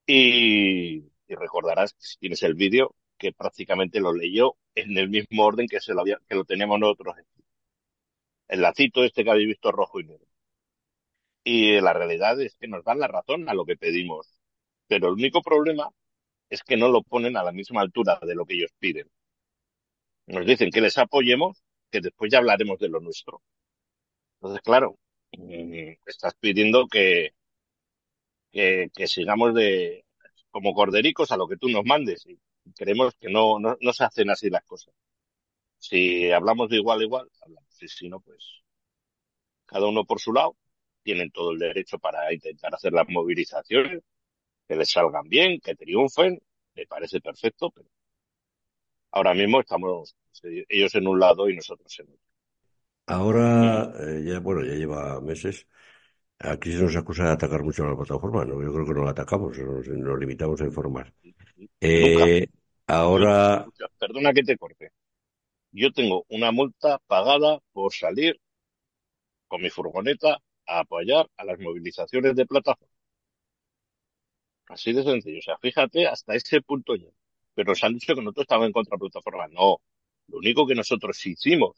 Y, 0.06 0.96
y 1.28 1.34
recordarás, 1.36 1.94
si 1.98 2.18
tienes 2.18 2.42
el 2.42 2.54
vídeo, 2.54 2.94
que 3.18 3.32
prácticamente 3.32 4.00
lo 4.00 4.12
leyó 4.12 4.56
en 4.74 4.96
el 4.98 5.08
mismo 5.08 5.44
orden 5.44 5.68
que 5.68 5.80
se 5.80 5.94
lo 5.94 6.00
había, 6.02 6.18
que 6.28 6.34
lo 6.34 6.44
teníamos 6.44 6.78
nosotros. 6.80 7.14
El 8.48 8.60
lacito 8.62 9.04
este 9.04 9.22
que 9.22 9.30
habéis 9.30 9.46
visto 9.46 9.70
rojo 9.70 10.00
y 10.00 10.04
negro. 10.04 10.26
Y 11.44 11.80
la 11.80 11.92
realidad 11.94 12.38
es 12.42 12.56
que 12.56 12.68
nos 12.68 12.84
dan 12.84 12.98
la 12.98 13.08
razón 13.08 13.48
a 13.48 13.54
lo 13.54 13.64
que 13.64 13.76
pedimos. 13.76 14.28
Pero 14.88 15.08
el 15.08 15.14
único 15.14 15.40
problema 15.42 15.88
es 16.50 16.62
que 16.62 16.76
no 16.76 16.88
lo 16.88 17.02
ponen 17.02 17.36
a 17.36 17.44
la 17.44 17.52
misma 17.52 17.80
altura 17.82 18.18
de 18.22 18.34
lo 18.34 18.44
que 18.46 18.54
ellos 18.54 18.72
piden. 18.78 19.08
Nos 20.26 20.46
dicen 20.46 20.70
que 20.70 20.80
les 20.80 20.98
apoyemos, 20.98 21.62
que 21.90 22.00
después 22.00 22.30
ya 22.30 22.38
hablaremos 22.38 22.78
de 22.78 22.88
lo 22.88 23.00
nuestro. 23.00 23.42
Entonces, 24.40 24.62
claro, 24.62 24.98
mm, 25.38 25.94
estás 26.06 26.34
pidiendo 26.40 26.86
que, 26.88 27.34
que, 28.52 28.90
que 28.94 29.06
sigamos 29.06 29.54
de 29.54 30.04
como 30.50 30.74
cordericos 30.74 31.30
a 31.32 31.36
lo 31.36 31.48
que 31.48 31.56
tú 31.58 31.68
nos 31.68 31.84
mandes. 31.84 32.26
Y 32.26 32.38
creemos 32.76 33.14
que 33.20 33.28
no, 33.30 33.58
no, 33.60 33.76
no 33.80 33.92
se 33.92 34.04
hacen 34.04 34.30
así 34.30 34.50
las 34.50 34.64
cosas. 34.64 34.94
Si 35.78 36.30
hablamos 36.32 36.68
de 36.70 36.76
igual 36.76 37.00
a 37.00 37.04
igual, 37.04 37.30
hablamos. 37.42 37.82
Y 37.82 37.88
si 37.88 38.08
no, 38.08 38.20
pues 38.20 38.62
cada 39.66 39.86
uno 39.86 40.04
por 40.04 40.20
su 40.20 40.32
lado. 40.32 40.56
Tienen 41.02 41.30
todo 41.30 41.52
el 41.52 41.58
derecho 41.58 41.98
para 41.98 42.32
intentar 42.32 42.74
hacer 42.74 42.92
las 42.92 43.08
movilizaciones, 43.08 44.02
que 44.68 44.76
les 44.76 44.90
salgan 44.90 45.28
bien, 45.28 45.60
que 45.60 45.74
triunfen. 45.74 46.38
Me 46.74 46.86
parece 46.86 47.20
perfecto, 47.20 47.70
pero 47.70 47.88
ahora 49.10 49.34
mismo 49.34 49.60
estamos 49.60 50.16
ellos 50.68 50.94
en 50.94 51.08
un 51.08 51.18
lado 51.18 51.48
y 51.48 51.56
nosotros 51.56 51.98
en 51.98 52.06
otro. 52.06 52.20
Ahora, 53.06 53.92
eh, 54.00 54.24
ya, 54.26 54.40
bueno, 54.40 54.64
ya 54.64 54.74
lleva 54.74 55.20
meses. 55.20 55.66
Aquí 56.38 56.72
se 56.72 56.82
nos 56.82 56.96
acusa 56.96 57.24
de 57.24 57.32
atacar 57.32 57.62
mucho 57.62 57.84
a 57.84 57.90
la 57.90 57.96
plataforma, 57.96 58.44
¿no? 58.44 58.62
Yo 58.62 58.72
creo 58.72 58.86
que 58.86 58.94
no 58.94 59.04
la 59.04 59.12
atacamos, 59.12 59.58
nos, 59.58 59.88
nos 59.88 60.18
limitamos 60.18 60.60
a 60.60 60.64
informar. 60.66 61.12
Eh, 61.80 62.46
ahora, 62.86 63.66
perdona 63.98 64.32
que 64.32 64.42
te 64.42 64.58
corte. 64.58 64.90
Yo 65.72 65.92
tengo 65.92 66.26
una 66.28 66.52
multa 66.52 66.98
pagada 67.06 67.60
por 67.72 67.92
salir 67.94 68.40
con 69.48 69.60
mi 69.62 69.70
furgoneta 69.70 70.38
a 70.66 70.80
apoyar 70.80 71.26
a 71.36 71.44
las 71.44 71.58
movilizaciones 71.58 72.36
de 72.36 72.46
plataforma. 72.46 72.94
Así 74.68 74.92
de 74.92 75.02
sencillo. 75.02 75.38
O 75.38 75.42
sea, 75.42 75.58
fíjate, 75.58 76.06
hasta 76.06 76.34
ese 76.34 76.60
punto 76.62 76.94
ya. 76.96 77.08
Pero 77.54 77.70
nos 77.70 77.82
han 77.84 77.94
dicho 77.94 78.14
que 78.14 78.20
nosotros 78.22 78.44
estábamos 78.44 78.66
en 78.68 78.72
contra 78.72 78.96
de 78.96 79.00
plataforma. 79.00 79.48
No. 79.48 79.78
Lo 80.28 80.38
único 80.38 80.66
que 80.66 80.74
nosotros 80.74 81.24
hicimos, 81.26 81.76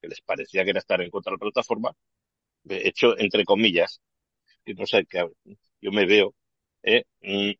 que 0.00 0.08
les 0.08 0.20
parecía 0.20 0.64
que 0.64 0.70
era 0.70 0.80
estar 0.80 1.00
en 1.02 1.10
contra 1.10 1.30
de 1.32 1.36
la 1.36 1.40
plataforma, 1.40 1.92
hecho, 2.68 3.18
entre 3.18 3.44
comillas, 3.44 4.00
que 4.64 4.74
no 4.74 4.86
sé, 4.86 5.06
que 5.06 5.26
yo 5.82 5.92
me 5.92 6.06
veo, 6.06 6.34
eh, 6.82 7.04
mm, 7.22 7.52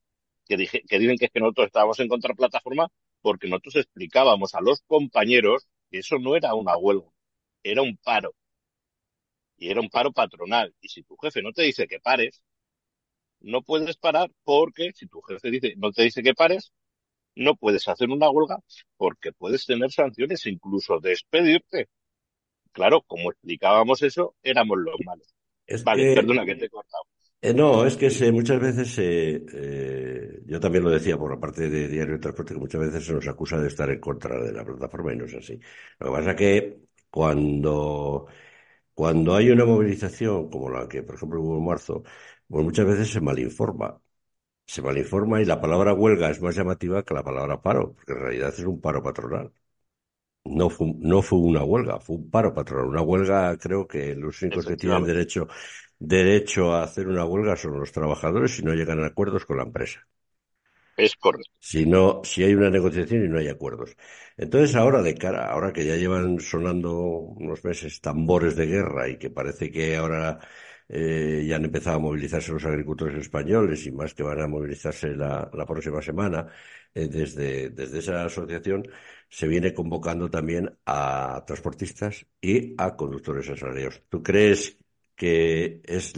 que, 0.46 0.56
dije, 0.56 0.82
que 0.88 0.98
dicen 0.98 1.18
que 1.18 1.26
es 1.26 1.32
que 1.32 1.40
nosotros 1.40 1.68
estábamos 1.68 2.00
en 2.00 2.08
contra 2.08 2.28
de 2.28 2.34
la 2.34 2.36
plataforma 2.48 2.88
porque 3.22 3.48
nosotros 3.48 3.76
explicábamos 3.76 4.54
a 4.54 4.60
los 4.62 4.82
compañeros 4.86 5.68
que 5.90 5.98
eso 6.00 6.18
no 6.18 6.36
era 6.36 6.54
una 6.54 6.76
huelga, 6.78 7.08
era 7.64 7.82
un 7.82 7.96
paro. 7.98 8.34
Y 9.58 9.70
era 9.70 9.80
un 9.80 9.88
paro 9.90 10.12
patronal. 10.12 10.74
Y 10.80 10.88
si 10.88 11.02
tu 11.02 11.16
jefe 11.16 11.42
no 11.42 11.52
te 11.52 11.62
dice 11.62 11.86
que 11.86 12.00
pares, 12.00 12.42
no 13.40 13.62
puedes 13.62 13.96
parar 13.96 14.30
porque 14.44 14.92
si 14.94 15.06
tu 15.06 15.20
jefe 15.22 15.50
dice, 15.50 15.74
no 15.76 15.92
te 15.92 16.02
dice 16.02 16.22
que 16.22 16.34
pares, 16.34 16.72
no 17.34 17.54
puedes 17.56 17.86
hacer 17.88 18.10
una 18.10 18.30
huelga 18.30 18.58
porque 18.96 19.32
puedes 19.32 19.66
tener 19.66 19.90
sanciones, 19.92 20.46
incluso 20.46 21.00
despedirte. 21.00 21.88
Claro, 22.72 23.02
como 23.02 23.30
explicábamos 23.30 24.02
eso, 24.02 24.34
éramos 24.42 24.78
los 24.78 24.96
malos. 25.04 25.28
es 25.66 25.84
Vale, 25.84 26.02
que 26.08 26.14
perdona 26.14 26.44
que 26.44 26.56
te 26.56 26.66
he 26.66 26.70
cortado. 26.70 27.04
Eh, 27.40 27.54
no, 27.54 27.86
es 27.86 27.96
que 27.96 28.10
se, 28.10 28.32
muchas 28.32 28.60
veces 28.60 28.96
eh, 28.98 30.40
yo 30.46 30.58
también 30.58 30.82
lo 30.84 30.90
decía 30.90 31.16
por 31.18 31.30
la 31.32 31.38
parte 31.40 31.68
de 31.68 31.86
Diario 31.88 32.14
de 32.14 32.18
Transporte, 32.20 32.54
que 32.54 32.60
muchas 32.60 32.80
veces 32.80 33.04
se 33.04 33.12
nos 33.12 33.28
acusa 33.28 33.60
de 33.60 33.68
estar 33.68 33.88
en 33.90 34.00
contra 34.00 34.40
de 34.42 34.52
la 34.52 34.64
plataforma 34.64 35.12
y 35.12 35.16
no 35.16 35.26
es 35.26 35.34
así. 35.34 35.58
Lo 36.00 36.06
que 36.06 36.12
pasa 36.12 36.30
es 36.32 36.36
que 36.36 36.78
cuando, 37.10 38.26
cuando 38.94 39.34
hay 39.36 39.50
una 39.50 39.64
movilización 39.64 40.50
como 40.50 40.70
la 40.70 40.88
que, 40.88 41.02
por 41.02 41.16
ejemplo, 41.16 41.42
hubo 41.42 41.58
en 41.58 41.64
marzo, 41.64 42.02
pues 42.48 42.64
muchas 42.64 42.86
veces 42.86 43.10
se 43.10 43.20
malinforma. 43.20 44.00
Se 44.66 44.82
malinforma 44.82 45.42
y 45.42 45.46
la 45.46 45.60
palabra 45.60 45.94
huelga 45.94 46.30
es 46.30 46.40
más 46.42 46.56
llamativa 46.56 47.04
que 47.04 47.14
la 47.14 47.24
palabra 47.24 47.62
paro, 47.62 47.94
porque 47.94 48.12
en 48.12 48.20
realidad 48.20 48.50
es 48.56 48.60
un 48.66 48.80
paro 48.80 49.02
patronal. 49.02 49.52
No 50.44 50.70
fue, 50.70 50.92
no 50.98 51.22
fue 51.22 51.38
una 51.40 51.64
huelga, 51.64 52.00
fue 52.00 52.16
un 52.16 52.30
paro 52.30 52.54
patronal. 52.54 52.86
Una 52.88 53.02
huelga, 53.02 53.56
creo 53.58 53.86
que 53.86 54.14
los 54.14 54.40
únicos 54.42 54.66
que 54.66 54.76
tienen 54.78 55.04
derecho, 55.04 55.48
derecho 55.98 56.72
a 56.74 56.84
hacer 56.84 57.08
una 57.08 57.24
huelga 57.26 57.56
son 57.56 57.78
los 57.80 57.92
trabajadores 57.92 58.52
si 58.56 58.62
no 58.64 58.74
llegan 58.74 59.02
a 59.02 59.06
acuerdos 59.08 59.44
con 59.46 59.58
la 59.58 59.64
empresa. 59.64 60.06
es 60.96 61.16
correcto. 61.16 61.50
Si 61.58 61.84
no, 61.86 62.20
si 62.24 62.44
hay 62.44 62.54
una 62.54 62.70
negociación 62.70 63.24
y 63.24 63.28
no 63.28 63.38
hay 63.38 63.48
acuerdos. 63.48 63.96
Entonces 64.36 64.76
ahora 64.76 65.02
de 65.02 65.14
cara, 65.16 65.46
ahora 65.50 65.72
que 65.72 65.84
ya 65.84 65.96
llevan 65.96 66.38
sonando 66.40 66.92
unos 67.00 67.64
meses 67.64 68.00
tambores 68.00 68.54
de 68.56 68.66
guerra 68.66 69.08
y 69.08 69.18
que 69.18 69.30
parece 69.30 69.70
que 69.72 69.96
ahora 69.96 70.38
eh, 70.88 71.44
ya 71.46 71.56
han 71.56 71.64
empezado 71.64 71.96
a 71.96 71.98
movilizarse 72.00 72.52
los 72.52 72.64
agricultores 72.64 73.18
españoles 73.20 73.86
y 73.86 73.92
más 73.92 74.14
que 74.14 74.22
van 74.22 74.40
a 74.40 74.46
movilizarse 74.48 75.08
la, 75.14 75.50
la 75.52 75.66
próxima 75.66 76.00
semana, 76.02 76.46
eh, 76.94 77.08
desde, 77.08 77.70
desde 77.70 77.98
esa 77.98 78.24
asociación 78.24 78.86
se 79.28 79.48
viene 79.48 79.74
convocando 79.74 80.30
también 80.30 80.78
a 80.86 81.44
transportistas 81.46 82.26
y 82.40 82.74
a 82.78 82.96
conductores 82.96 83.48
asalariados. 83.50 84.02
¿Tú 84.08 84.22
crees 84.22 84.78
que 85.16 85.80
es 85.84 86.12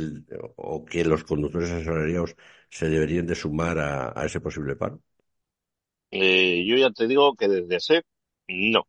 o 0.56 0.84
que 0.84 1.04
los 1.04 1.24
conductores 1.24 1.70
asalariados 1.70 2.36
se 2.70 2.88
deberían 2.88 3.26
de 3.26 3.34
sumar 3.34 3.78
a, 3.78 4.12
a 4.20 4.26
ese 4.26 4.40
posible 4.40 4.76
paro? 4.76 5.02
Eh, 6.10 6.64
yo 6.66 6.76
ya 6.76 6.90
te 6.90 7.06
digo 7.06 7.34
que 7.34 7.48
desde 7.48 7.76
SEP, 7.76 8.04
no. 8.48 8.86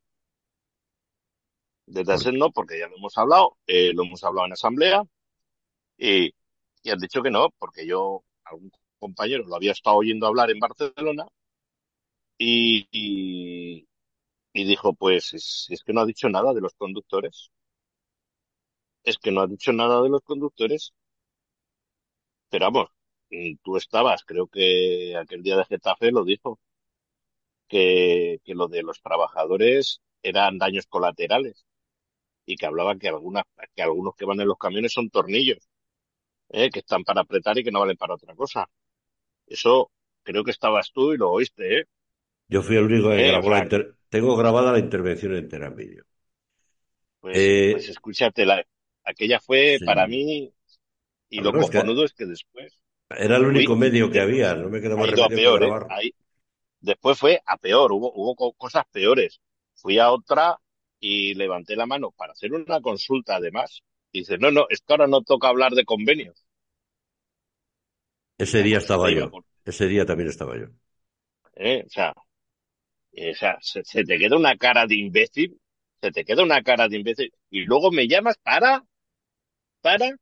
Desde 1.96 2.14
SEP 2.14 2.36
no, 2.38 2.52
porque 2.52 2.80
ya 2.80 2.88
lo 2.88 2.96
hemos 2.98 3.18
hablado, 3.18 3.58
eh, 3.68 3.92
lo 3.94 4.04
hemos 4.04 4.24
hablado 4.24 4.46
en 4.48 4.54
asamblea, 4.54 5.04
y, 6.00 6.34
y 6.84 6.90
han 6.92 7.00
dicho 7.00 7.22
que 7.24 7.32
no, 7.32 7.50
porque 7.60 7.86
yo, 7.88 8.24
algún 8.46 8.72
compañero 9.00 9.46
lo 9.46 9.56
había 9.56 9.74
estado 9.74 9.98
oyendo 9.98 10.28
hablar 10.28 10.52
en 10.52 10.60
Barcelona, 10.60 11.28
y, 12.38 12.88
y, 14.54 14.66
dijo, 14.66 14.94
pues, 14.94 15.34
es, 15.34 15.68
es 15.70 15.84
que 15.84 15.94
no 15.94 16.02
ha 16.02 16.06
dicho 16.06 16.30
nada 16.30 16.54
de 16.54 16.62
los 16.62 16.74
conductores, 16.76 17.52
es 19.04 19.18
que 19.18 19.30
no 19.34 19.42
ha 19.42 19.48
dicho 19.48 19.74
nada 19.74 20.02
de 20.02 20.08
los 20.08 20.22
conductores, 20.22 20.94
pero 22.50 22.66
vamos, 22.66 22.90
mm, 23.32 23.56
tú 23.64 23.78
estabas, 23.78 24.24
creo 24.26 24.48
que 24.48 25.16
aquel 25.18 25.42
día 25.44 25.58
de 25.58 25.66
Getafe 25.66 26.12
lo 26.12 26.24
dijo, 26.24 26.60
que, 27.68 28.40
que 28.44 28.56
lo 28.56 28.68
de 28.68 28.84
los 28.84 29.02
trabajadores 29.02 30.02
eran 30.24 30.58
daños 30.58 30.88
colaterales 30.88 31.66
y 32.46 32.58
que 32.58 32.68
hablaba 32.68 32.98
que 32.98 33.10
algunas, 33.10 33.46
que 33.76 33.84
algunos 33.84 34.16
que 34.16 34.26
van 34.26 34.42
en 34.42 34.50
los 34.50 34.60
camiones 34.60 34.94
son 34.94 35.10
tornillos, 35.12 35.69
¿eh? 36.50 36.70
que 36.72 36.80
están 36.80 37.04
para 37.04 37.22
apretar 37.22 37.58
y 37.58 37.64
que 37.64 37.72
no 37.72 37.82
valen 37.82 37.98
para 37.98 38.16
otra 38.16 38.36
cosa. 38.36 38.70
Eso 39.48 39.92
creo 40.24 40.44
que 40.46 40.52
estabas 40.52 40.92
tú 40.94 41.14
y 41.14 41.18
lo 41.18 41.32
oíste, 41.32 41.80
¿eh? 41.82 41.86
Yo 42.48 42.62
fui 42.62 42.76
el 42.76 42.84
único 42.86 43.10
que 43.10 43.24
¿Eh? 43.24 43.26
Grabó 43.26 43.50
la 43.50 43.60
inter... 43.60 43.96
Tengo 44.10 44.36
grabada 44.36 44.72
la 44.74 44.80
intervención 44.80 45.36
entera 45.36 45.68
en 45.68 45.76
vídeo. 45.76 46.04
pues, 47.20 47.52
pues 47.70 47.88
Eh, 47.88 47.90
escúchate, 47.90 48.46
la, 48.46 48.64
aquella 49.04 49.40
fue 49.40 49.80
para 49.84 50.08
mí, 50.08 50.54
y 51.30 51.42
lo 51.42 51.54
Bueno, 51.54 51.62
es 51.62 51.70
que 51.70 51.80
cojonudo 51.80 52.06
es 52.06 52.14
que 52.14 52.26
después 52.26 52.80
era 53.26 53.38
el 53.38 53.46
único 53.46 53.76
fui, 53.76 53.84
medio 53.84 54.10
que 54.10 54.20
había, 54.20 54.56
no 54.56 54.70
me 54.70 54.82
quedó 54.82 54.98
ha 54.98 55.06
más 55.06 55.12
remedio 55.12 55.32
peor, 55.32 55.64
¿eh? 55.64 55.74
grabar. 55.74 55.84
Ahí, 55.88 56.14
después 56.82 57.20
fue 57.20 57.42
a 57.46 57.58
peor, 57.58 57.94
hubo, 57.94 58.12
hubo 58.14 58.36
co- 58.36 58.54
cosas 58.54 58.86
peores. 58.92 59.42
Fui 59.76 60.00
a 60.00 60.12
otra 60.12 60.60
y 61.00 61.34
levanté 61.36 61.76
la 61.78 61.86
mano 61.88 62.12
para 62.12 62.34
hacer 62.34 62.54
una 62.54 62.82
consulta 62.82 63.38
además. 63.38 63.84
Y 64.12 64.20
dice, 64.20 64.38
no, 64.38 64.52
no, 64.52 64.66
es 64.70 64.82
que 64.82 64.94
ahora 64.94 65.08
no 65.08 65.22
toca 65.22 65.50
hablar 65.50 65.74
de 65.74 65.86
convenios. 65.86 66.46
Ese 68.38 68.64
día 68.64 68.78
estaba 68.78 69.12
yo, 69.12 69.30
por, 69.30 69.44
ese 69.66 69.88
día 69.88 70.06
también 70.06 70.30
estaba 70.30 70.58
yo. 70.58 70.68
¿eh? 71.56 71.84
O 71.86 71.90
sea, 71.90 72.14
eh, 73.12 73.32
o 73.32 73.36
sea, 73.36 73.58
se, 73.62 73.84
se 73.84 74.04
te 74.04 74.18
queda 74.18 74.38
una 74.38 74.58
cara 74.58 74.88
de 74.88 74.96
imbécil, 74.96 75.60
se 76.02 76.12
te 76.12 76.24
queda 76.24 76.44
una 76.44 76.64
cara 76.64 76.88
de 76.88 76.98
imbécil, 76.98 77.34
y 77.50 77.66
luego 77.66 77.92
me 77.92 78.08
llamas 78.08 78.38
para, 78.38 78.84
para, 79.82 80.16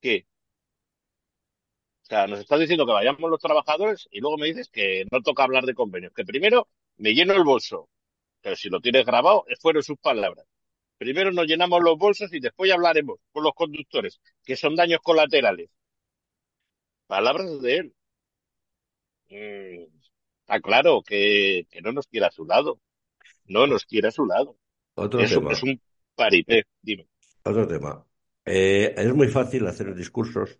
¿qué? 0.00 0.26
O 2.02 2.06
sea, 2.06 2.26
nos 2.26 2.40
estás 2.40 2.60
diciendo 2.60 2.84
que 2.86 2.92
vayamos 2.92 3.30
los 3.30 3.40
trabajadores 3.40 4.06
y 4.10 4.20
luego 4.20 4.36
me 4.36 4.46
dices 4.46 4.68
que 4.68 5.06
no 5.10 5.22
toca 5.22 5.42
hablar 5.44 5.64
de 5.64 5.74
convenios, 5.74 6.12
que 6.12 6.24
primero 6.24 6.68
me 6.98 7.14
lleno 7.14 7.32
el 7.32 7.44
bolso, 7.44 7.88
pero 8.42 8.56
si 8.56 8.68
lo 8.68 8.80
tienes 8.80 9.06
grabado, 9.06 9.44
fueron 9.60 9.82
sus 9.82 9.96
palabras. 9.98 10.46
Primero 10.98 11.30
nos 11.32 11.46
llenamos 11.46 11.82
los 11.82 11.96
bolsos 11.98 12.32
y 12.32 12.40
después 12.40 12.72
hablaremos 12.72 13.18
con 13.32 13.44
los 13.44 13.54
conductores, 13.54 14.20
que 14.44 14.56
son 14.56 14.74
daños 14.76 15.00
colaterales. 15.02 15.70
Palabras 17.06 17.62
de 17.62 17.76
él. 17.78 17.94
Mm, 19.30 19.84
está 20.40 20.60
claro 20.60 21.02
que, 21.02 21.66
que 21.70 21.80
no 21.82 21.92
nos 21.92 22.06
quiere 22.06 22.26
a 22.26 22.30
su 22.30 22.44
lado, 22.46 22.80
no 23.46 23.66
nos 23.68 23.86
quiere 23.86 24.08
a 24.08 24.12
su 24.12 24.26
lado. 24.26 24.58
Otro 24.96 25.26
un- 25.28 25.44
es 25.48 25.62
tema, 25.64 25.64
un 25.64 25.80
paripé, 26.16 26.64
dime. 26.82 27.08
otro 27.44 27.66
tema. 27.66 28.06
Eh, 28.44 28.94
es 28.96 29.14
muy 29.14 29.28
fácil 29.28 29.66
hacer 29.66 29.94
discursos 29.94 30.58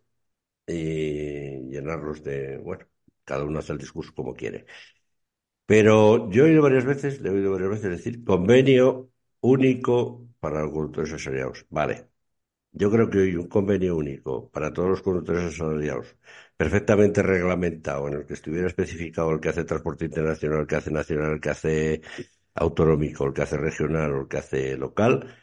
y 0.67 1.71
llenarlos 1.71 2.23
de, 2.25 2.59
bueno, 2.59 2.87
cada 3.25 3.45
uno 3.45 3.59
hace 3.61 3.73
el 3.75 3.79
discurso 3.79 4.15
como 4.15 4.35
quiere. 4.35 4.67
Pero 5.67 6.31
yo 6.31 6.45
he 6.45 6.49
oído 6.51 6.63
varias 6.63 6.85
veces, 6.85 7.21
le 7.21 7.31
he 7.31 7.33
oído 7.33 7.53
varias 7.53 7.71
veces 7.71 7.91
decir 7.91 8.25
convenio 8.25 9.11
único 9.45 10.27
para 10.41 10.63
los 10.63 10.73
conductores 10.73 11.13
asociados. 11.13 11.67
Vale. 11.71 12.09
Yo 12.73 12.91
creo 12.91 13.11
que 13.11 13.19
hoy 13.19 13.37
un 13.37 13.49
convenio 13.49 13.97
único 13.97 14.51
para 14.51 14.73
todos 14.73 14.89
los 14.91 15.03
conductores 15.03 15.45
asalariados, 15.45 16.17
perfectamente 16.57 17.23
reglamentado, 17.23 18.09
en 18.09 18.15
el 18.15 18.27
que 18.27 18.35
estuviera 18.35 18.67
especificado 18.69 19.31
el 19.33 19.41
que 19.41 19.51
hace 19.51 19.65
transporte 19.65 20.07
internacional, 20.07 20.61
el 20.63 20.67
que 20.67 20.77
hace 20.77 20.91
nacional, 20.93 21.33
el 21.35 21.41
que 21.41 21.51
hace 21.51 22.03
autonómico, 22.55 23.27
el 23.27 23.35
que 23.35 23.43
hace 23.43 23.59
regional 23.59 24.13
o 24.15 24.23
el 24.23 24.29
que 24.29 24.39
hace 24.39 24.77
local, 24.79 25.37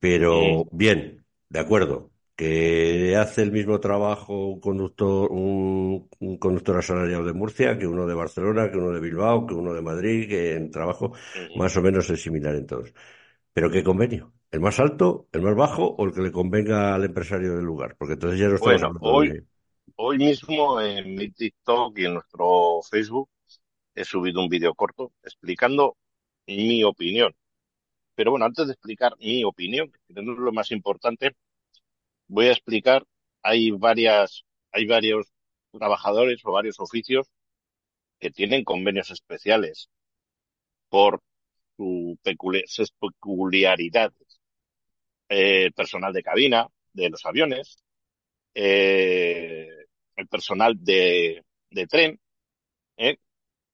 pero 0.00 0.66
bien, 0.72 1.26
de 1.48 1.60
acuerdo, 1.60 2.12
que 2.36 3.16
hace 3.16 3.42
el 3.42 3.52
mismo 3.52 3.80
trabajo 3.80 4.48
un 4.48 4.60
conductor, 4.60 5.30
un, 5.32 6.08
un 6.20 6.38
conductor 6.38 6.76
asalariado 6.78 7.24
de 7.24 7.32
Murcia 7.32 7.78
que 7.78 7.86
uno 7.86 8.06
de 8.06 8.14
Barcelona, 8.14 8.70
que 8.70 8.78
uno 8.78 8.90
de 8.92 9.00
Bilbao, 9.00 9.46
que 9.46 9.54
uno 9.54 9.72
de 9.74 9.82
Madrid, 9.82 10.28
que 10.28 10.54
en 10.56 10.70
trabajo 10.70 11.12
más 11.54 11.76
o 11.76 11.82
menos 11.82 12.10
es 12.10 12.22
similar 12.22 12.54
en 12.56 12.66
todos. 12.66 12.92
¿Pero 13.52 13.70
qué 13.70 13.84
convenio? 13.84 14.32
¿El 14.50 14.60
más 14.60 14.80
alto, 14.80 15.28
el 15.32 15.42
más 15.42 15.54
bajo 15.56 15.86
o 15.96 16.04
el 16.06 16.12
que 16.14 16.22
le 16.22 16.32
convenga 16.32 16.94
al 16.94 17.04
empresario 17.04 17.54
del 17.56 17.64
lugar? 17.64 17.96
Porque 17.98 18.14
entonces 18.14 18.38
ya 18.40 18.48
no 18.48 18.56
estamos 18.56 18.82
Bueno, 18.82 18.84
hablando 18.84 19.12
hoy, 19.12 19.34
de... 19.34 19.46
hoy 19.96 20.18
mismo 20.18 20.80
en 20.80 21.14
mi 21.16 21.30
TikTok 21.30 21.98
y 21.98 22.06
en 22.06 22.14
nuestro 22.14 22.82
Facebook 22.90 23.30
he 23.94 24.04
subido 24.04 24.40
un 24.42 24.48
vídeo 24.50 24.74
corto 24.74 25.12
explicando 25.22 25.96
mi 26.46 26.84
opinión. 26.84 27.34
Pero 28.14 28.32
bueno, 28.32 28.46
antes 28.46 28.66
de 28.68 28.72
explicar 28.74 29.16
mi 29.18 29.44
opinión, 29.44 29.90
que 29.92 30.22
no 30.22 30.32
es 30.34 30.38
lo 30.38 30.52
más 30.52 30.70
importante, 30.72 31.36
voy 32.28 32.46
a 32.46 32.52
explicar, 32.52 33.04
hay 33.42 33.70
varias, 33.70 34.44
hay 34.72 34.86
varios 34.86 35.26
trabajadores 35.72 36.40
o 36.44 36.52
varios 36.52 36.80
oficios 36.80 37.28
que 38.20 38.30
tienen 38.30 38.64
convenios 38.64 39.10
especiales 39.10 39.88
por 40.88 41.20
su 41.76 42.18
peculi- 42.22 42.64
sus 42.66 42.92
peculiaridades. 42.92 44.40
Eh, 45.28 45.64
el 45.66 45.72
personal 45.72 46.12
de 46.12 46.22
cabina 46.22 46.68
de 46.92 47.10
los 47.10 47.24
aviones, 47.26 47.78
eh, 48.54 49.68
el 50.16 50.28
personal 50.28 50.74
de, 50.82 51.44
de 51.70 51.86
tren, 51.86 52.20
eh, 52.96 53.18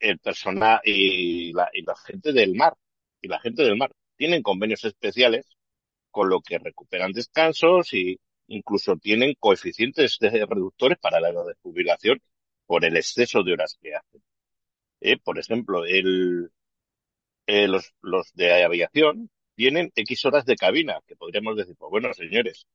el 0.00 0.18
personal 0.20 0.80
y 0.84 1.52
la, 1.52 1.70
y 1.72 1.82
la 1.82 1.96
gente 1.96 2.32
del 2.32 2.54
mar, 2.54 2.74
y 3.20 3.28
la 3.28 3.40
gente 3.40 3.62
del 3.64 3.76
mar 3.76 3.92
tienen 4.16 4.42
convenios 4.42 4.84
especiales 4.84 5.46
con 6.10 6.28
lo 6.30 6.40
que 6.42 6.58
recuperan 6.58 7.12
descansos 7.12 7.92
y 7.94 8.18
incluso 8.50 8.96
tienen 8.98 9.34
coeficientes 9.40 10.18
de 10.20 10.30
reductores 10.46 10.98
para 11.00 11.20
la 11.20 11.30
edad 11.30 11.46
de 11.46 11.54
jubilación 11.62 12.22
por 12.66 12.84
el 12.86 12.96
exceso 12.98 13.42
de 13.44 13.54
horas 13.54 13.78
que 13.82 13.96
hacen. 13.96 14.22
Eh, 15.00 15.18
por 15.18 15.38
ejemplo, 15.38 15.84
eh, 17.46 17.68
los, 17.68 17.92
de 18.34 18.64
aviación 18.64 19.30
tienen 19.54 19.90
X 19.94 20.24
horas 20.24 20.44
de 20.46 20.56
cabina, 20.56 21.00
que 21.06 21.16
podríamos 21.16 21.56
decir, 21.56 21.76
pues 21.78 21.90
bueno, 21.90 22.12
señores, 22.14 22.66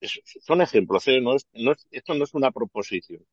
es- 0.00 0.20
son 0.42 0.62
ejemplos, 0.62 1.08
¿eh? 1.08 1.20
No 1.22 1.36
es, 1.36 1.46
no 1.54 1.72
es- 1.72 1.86
esto 1.92 2.14
no 2.14 2.24
es 2.24 2.34
una 2.34 2.52
proposición, 2.52 3.26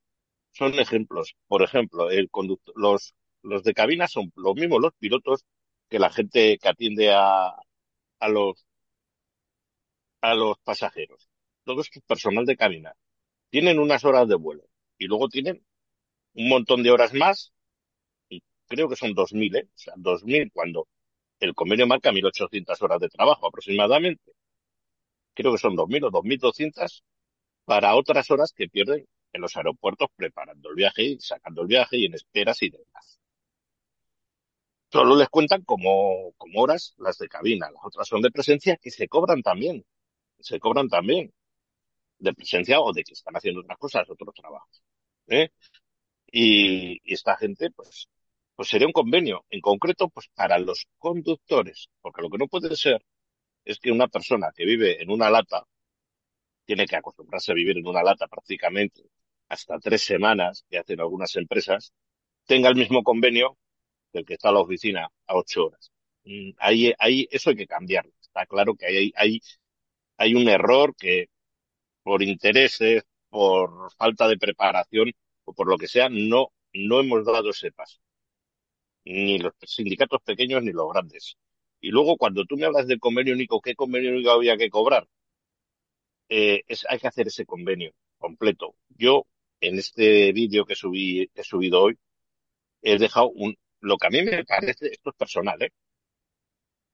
son 0.51 0.75
ejemplos. 0.79 1.35
Por 1.47 1.63
ejemplo, 1.63 2.11
el 2.11 2.29
conductor, 2.31 2.75
los, 2.77 3.15
los 3.43 3.63
de 3.63 3.73
cabina 3.75 4.07
son 4.09 4.31
los 4.35 4.55
mismos 4.55 4.81
los 4.81 4.93
pilotos 4.99 5.45
que 5.89 5.99
la 5.99 6.11
gente 6.11 6.57
que 6.59 6.69
atiende 6.69 7.13
a, 7.13 7.49
a 8.19 8.29
los, 8.29 8.65
a 10.21 10.35
los 10.35 10.59
pasajeros. 10.59 11.27
Todo 11.67 11.81
es 11.81 11.89
personal 12.07 12.45
de 12.45 12.55
cabina. 12.55 12.93
tienen 13.49 13.79
unas 13.79 14.05
horas 14.05 14.25
de 14.29 14.35
vuelo 14.35 14.63
y 14.97 15.05
luego 15.07 15.27
tienen 15.27 15.65
un 16.35 16.47
montón 16.47 16.81
de 16.81 16.91
horas 16.91 17.13
más, 17.13 17.51
y 18.29 18.41
creo 18.67 18.87
que 18.87 18.95
son 18.95 19.13
2.000, 19.13 19.57
¿eh? 19.57 19.67
O 19.75 19.77
sea, 19.77 19.93
2.000 19.97 20.49
cuando 20.53 20.87
el 21.41 21.53
convenio 21.53 21.85
marca 21.85 22.11
1.800 22.13 22.81
horas 22.81 23.01
de 23.01 23.09
trabajo 23.09 23.47
aproximadamente. 23.47 24.31
Creo 25.33 25.51
que 25.51 25.57
son 25.57 25.75
2.000 25.75 26.05
o 26.05 26.11
2.200 26.11 27.03
para 27.65 27.95
otras 27.97 28.31
horas 28.31 28.53
que 28.53 28.69
pierden 28.69 29.05
en 29.33 29.41
los 29.41 29.57
aeropuertos 29.57 30.07
preparando 30.15 30.69
el 30.69 30.75
viaje 30.75 31.03
y 31.03 31.19
sacando 31.19 31.63
el 31.63 31.67
viaje 31.67 31.97
y 31.97 32.05
en 32.05 32.13
esperas 32.13 32.63
y 32.63 32.69
demás. 32.69 33.19
Solo 34.89 35.17
les 35.17 35.27
cuentan 35.27 35.63
como, 35.63 36.31
como 36.37 36.61
horas 36.61 36.95
las 36.97 37.17
de 37.17 37.27
cabina, 37.27 37.69
las 37.71 37.83
otras 37.83 38.07
son 38.07 38.21
de 38.21 38.31
presencia 38.31 38.77
que 38.77 38.89
se 38.89 39.09
cobran 39.09 39.41
también, 39.41 39.85
se 40.39 40.61
cobran 40.61 40.87
también 40.87 41.33
de 42.19 42.33
presencia 42.33 42.79
o 42.81 42.93
de 42.93 43.03
que 43.03 43.13
están 43.13 43.35
haciendo 43.35 43.61
otras 43.61 43.77
cosas, 43.77 44.09
otros 44.09 44.33
trabajos. 44.35 44.83
¿eh? 45.27 45.49
Y, 46.31 46.99
esta 47.13 47.37
gente, 47.37 47.71
pues, 47.71 48.09
pues 48.55 48.69
sería 48.69 48.87
un 48.87 48.93
convenio, 48.93 49.45
en 49.49 49.61
concreto, 49.61 50.09
pues 50.09 50.27
para 50.35 50.59
los 50.59 50.87
conductores, 50.97 51.89
porque 52.01 52.21
lo 52.21 52.29
que 52.29 52.37
no 52.37 52.47
puede 52.47 52.75
ser 52.75 53.03
es 53.65 53.79
que 53.79 53.91
una 53.91 54.07
persona 54.07 54.51
que 54.55 54.65
vive 54.65 55.01
en 55.01 55.11
una 55.11 55.29
lata 55.29 55.65
tiene 56.65 56.85
que 56.87 56.97
acostumbrarse 56.97 57.51
a 57.51 57.55
vivir 57.55 57.77
en 57.77 57.87
una 57.87 58.03
lata 58.03 58.27
prácticamente 58.27 59.03
hasta 59.49 59.79
tres 59.79 60.03
semanas, 60.03 60.65
que 60.69 60.77
hacen 60.79 60.99
algunas 60.99 61.35
empresas, 61.35 61.93
tenga 62.45 62.69
el 62.69 62.75
mismo 62.75 63.03
convenio 63.03 63.57
del 64.13 64.25
que 64.25 64.35
está 64.35 64.49
a 64.49 64.53
la 64.53 64.59
oficina 64.61 65.09
a 65.27 65.35
ocho 65.35 65.67
horas. 65.67 65.91
Mm, 66.25 66.51
eso 67.31 67.49
hay 67.51 67.55
que 67.55 67.67
cambiarlo. 67.67 68.11
Está 68.21 68.45
claro 68.45 68.75
que 68.75 68.85
hay, 68.87 69.13
hay, 69.15 69.41
hay 70.17 70.35
un 70.35 70.49
error 70.49 70.95
que 70.97 71.29
por 72.07 72.23
intereses, 72.23 73.03
por 73.29 73.91
falta 73.95 74.29
de 74.29 74.37
preparación 74.37 75.11
o 75.43 75.53
por 75.53 75.67
lo 75.67 75.77
que 75.77 75.89
sea, 75.89 76.07
no, 76.07 76.53
no 76.71 77.01
hemos 77.01 77.25
dado 77.25 77.49
ese 77.49 77.73
paso. 77.73 77.99
Ni 79.03 79.39
los 79.39 79.53
sindicatos 79.65 80.21
pequeños 80.21 80.63
ni 80.63 80.71
los 80.71 80.89
grandes. 80.93 81.35
Y 81.81 81.89
luego, 81.89 82.15
cuando 82.15 82.45
tú 82.45 82.55
me 82.55 82.65
hablas 82.65 82.87
del 82.87 83.01
convenio 83.01 83.33
único, 83.33 83.59
¿qué 83.59 83.75
convenio 83.75 84.11
único 84.11 84.31
había 84.31 84.55
que 84.55 84.69
cobrar? 84.69 85.05
Eh, 86.29 86.63
es, 86.67 86.85
hay 86.89 86.97
que 86.99 87.07
hacer 87.09 87.27
ese 87.27 87.45
convenio 87.45 87.91
completo. 88.17 88.75
Yo, 88.87 89.25
en 89.59 89.77
este 89.77 90.31
vídeo 90.31 90.63
que 90.65 90.75
subí, 90.75 91.29
he 91.35 91.43
subido 91.43 91.83
hoy, 91.83 91.97
he 92.81 92.97
dejado 92.97 93.29
un, 93.31 93.57
lo 93.81 93.97
que 93.97 94.07
a 94.07 94.11
mí 94.11 94.23
me 94.23 94.45
parece, 94.45 94.87
esto 94.93 95.09
es 95.09 95.15
personal, 95.17 95.61
¿eh? 95.61 95.71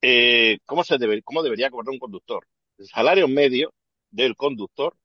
Eh, 0.01 0.57
¿cómo 0.65 0.83
se 0.83 0.97
debe, 0.97 1.21
cómo 1.21 1.43
debería 1.43 1.69
cobrar 1.69 1.91
un 1.91 1.99
conductor? 1.99 2.47
El 2.79 2.87
salario 2.87 3.27
medio 3.27 3.73
del 4.09 4.35
conductor, 4.35 4.95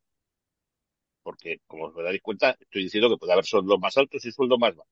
porque 1.29 1.61
como 1.67 1.85
os 1.89 1.95
daréis 1.95 2.23
cuenta, 2.23 2.57
estoy 2.59 2.85
diciendo 2.85 3.11
que 3.11 3.19
puede 3.19 3.35
haber 3.35 3.45
sueldos 3.45 3.79
más 3.79 3.95
altos 3.99 4.25
y 4.25 4.33
sueldos 4.33 4.59
más 4.59 4.75
bajos. 4.75 4.91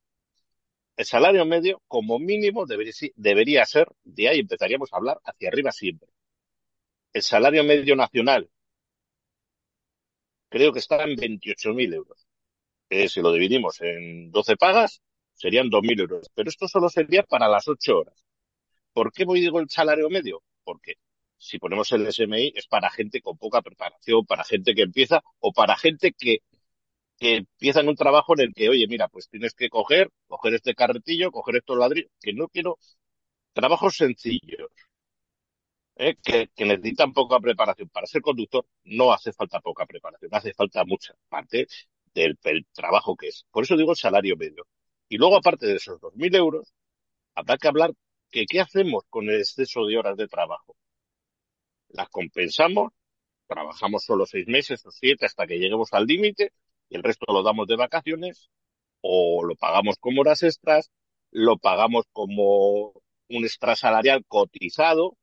El 0.95 1.07
salario 1.07 1.47
medio, 1.47 1.81
como 1.89 2.19
mínimo, 2.19 2.67
debería, 2.67 2.93
debería 3.15 3.65
ser, 3.65 3.89
de 4.05 4.29
ahí 4.29 4.41
empezaríamos 4.41 4.93
a 4.93 4.99
hablar 4.99 5.19
hacia 5.25 5.49
arriba 5.49 5.73
siempre. 5.73 6.11
El 7.15 7.23
salario 7.23 7.65
medio 7.65 7.97
nacional, 7.97 8.51
creo 10.51 10.75
que 10.75 10.81
está 10.81 11.05
en 11.05 11.17
28.000 11.17 11.95
euros. 11.95 12.27
Eh, 12.91 13.09
si 13.09 13.23
lo 13.23 13.33
dividimos 13.33 13.81
en 13.81 14.31
12 14.31 14.59
pagas, 14.59 15.01
serían 15.33 15.71
2.000 15.71 16.01
euros. 16.01 16.31
Pero 16.35 16.51
esto 16.51 16.69
solo 16.69 16.91
sería 16.91 17.23
para 17.23 17.49
las 17.49 17.67
8 17.67 17.99
horas. 17.99 18.27
¿Por 18.93 19.11
qué 19.11 19.25
voy 19.25 19.41
digo 19.41 19.59
el 19.59 19.71
salario 19.71 20.11
medio? 20.11 20.43
Porque 20.65 20.97
si 21.39 21.59
ponemos 21.59 21.93
el 21.93 22.07
SMI 22.07 22.53
es 22.57 22.67
para 22.67 22.91
gente 22.91 23.21
con 23.21 23.39
poca 23.39 23.63
preparación, 23.63 24.25
para 24.27 24.45
gente 24.45 24.75
que 24.75 24.83
empieza 24.83 25.23
o 25.41 25.53
para 25.53 25.77
gente 25.77 26.13
que, 26.13 26.41
empieza 27.21 27.81
en 27.81 27.89
un 27.89 27.97
trabajo 27.97 28.35
en 28.35 28.41
el 28.41 28.55
que, 28.55 28.69
oye, 28.69 28.87
mira, 28.89 29.09
pues 29.09 29.29
tienes 29.29 29.55
que 29.55 29.69
coger, 29.71 30.11
coger 30.27 30.55
este 30.55 30.75
carretillo, 30.75 31.33
coger 31.33 31.57
estos 31.57 31.79
ladrillos, 31.79 32.11
que 32.21 32.33
no 32.33 32.49
quiero 32.49 32.79
trabajos 33.55 33.97
sencillos, 33.97 34.71
¿eh? 35.97 36.17
que, 36.23 36.65
necesitan 36.65 37.13
poca 37.13 37.41
preparación. 37.41 37.89
Para 37.89 38.07
ser 38.07 38.23
conductor 38.23 38.67
no 38.85 39.13
hace 39.13 39.33
falta 39.33 39.61
poca 39.61 39.87
preparación, 39.87 40.31
hace 40.35 40.53
falta 40.55 40.85
mucha 40.85 41.15
parte 41.29 41.67
del, 42.15 42.39
del 42.43 42.67
trabajo 42.73 43.17
que 43.17 43.29
es. 43.29 43.47
Por 43.51 43.65
eso 43.65 43.77
digo 43.77 43.93
el 43.93 43.97
salario 43.97 44.37
medio. 44.37 44.67
Y 45.09 45.19
luego, 45.19 45.37
aparte 45.37 45.67
de 45.67 45.77
esos 45.77 46.01
2.000 46.01 46.35
euros, 46.37 46.73
habrá 47.35 47.59
que 47.59 47.69
hablar 47.69 47.93
que 48.31 48.47
qué 48.47 48.61
hacemos 48.61 49.05
con 49.11 49.29
el 49.31 49.41
exceso 49.41 49.87
de 49.87 49.99
horas 49.99 50.17
de 50.17 50.29
trabajo. 50.29 50.77
Las 51.97 52.11
compensamos, 52.11 52.93
trabajamos 53.47 54.05
solo 54.05 54.27
seis 54.27 54.47
meses 54.47 54.85
o 54.85 54.91
siete 54.91 55.25
hasta 55.25 55.47
que 55.47 55.59
lleguemos 55.59 55.95
al 55.95 56.07
límite 56.07 56.53
y 56.91 56.97
el 56.97 57.03
resto 57.03 57.25
lo 57.33 57.43
damos 57.43 57.67
de 57.67 57.77
vacaciones 57.77 58.51
o 59.01 59.43
lo 59.45 59.57
pagamos 59.57 59.97
como 59.99 60.21
horas 60.21 60.43
extras, 60.43 60.91
lo 61.31 61.57
pagamos 61.57 62.05
como 62.13 62.93
un 63.29 63.45
extra 63.45 63.77
salarial 63.77 64.25
cotizado, 64.29 65.17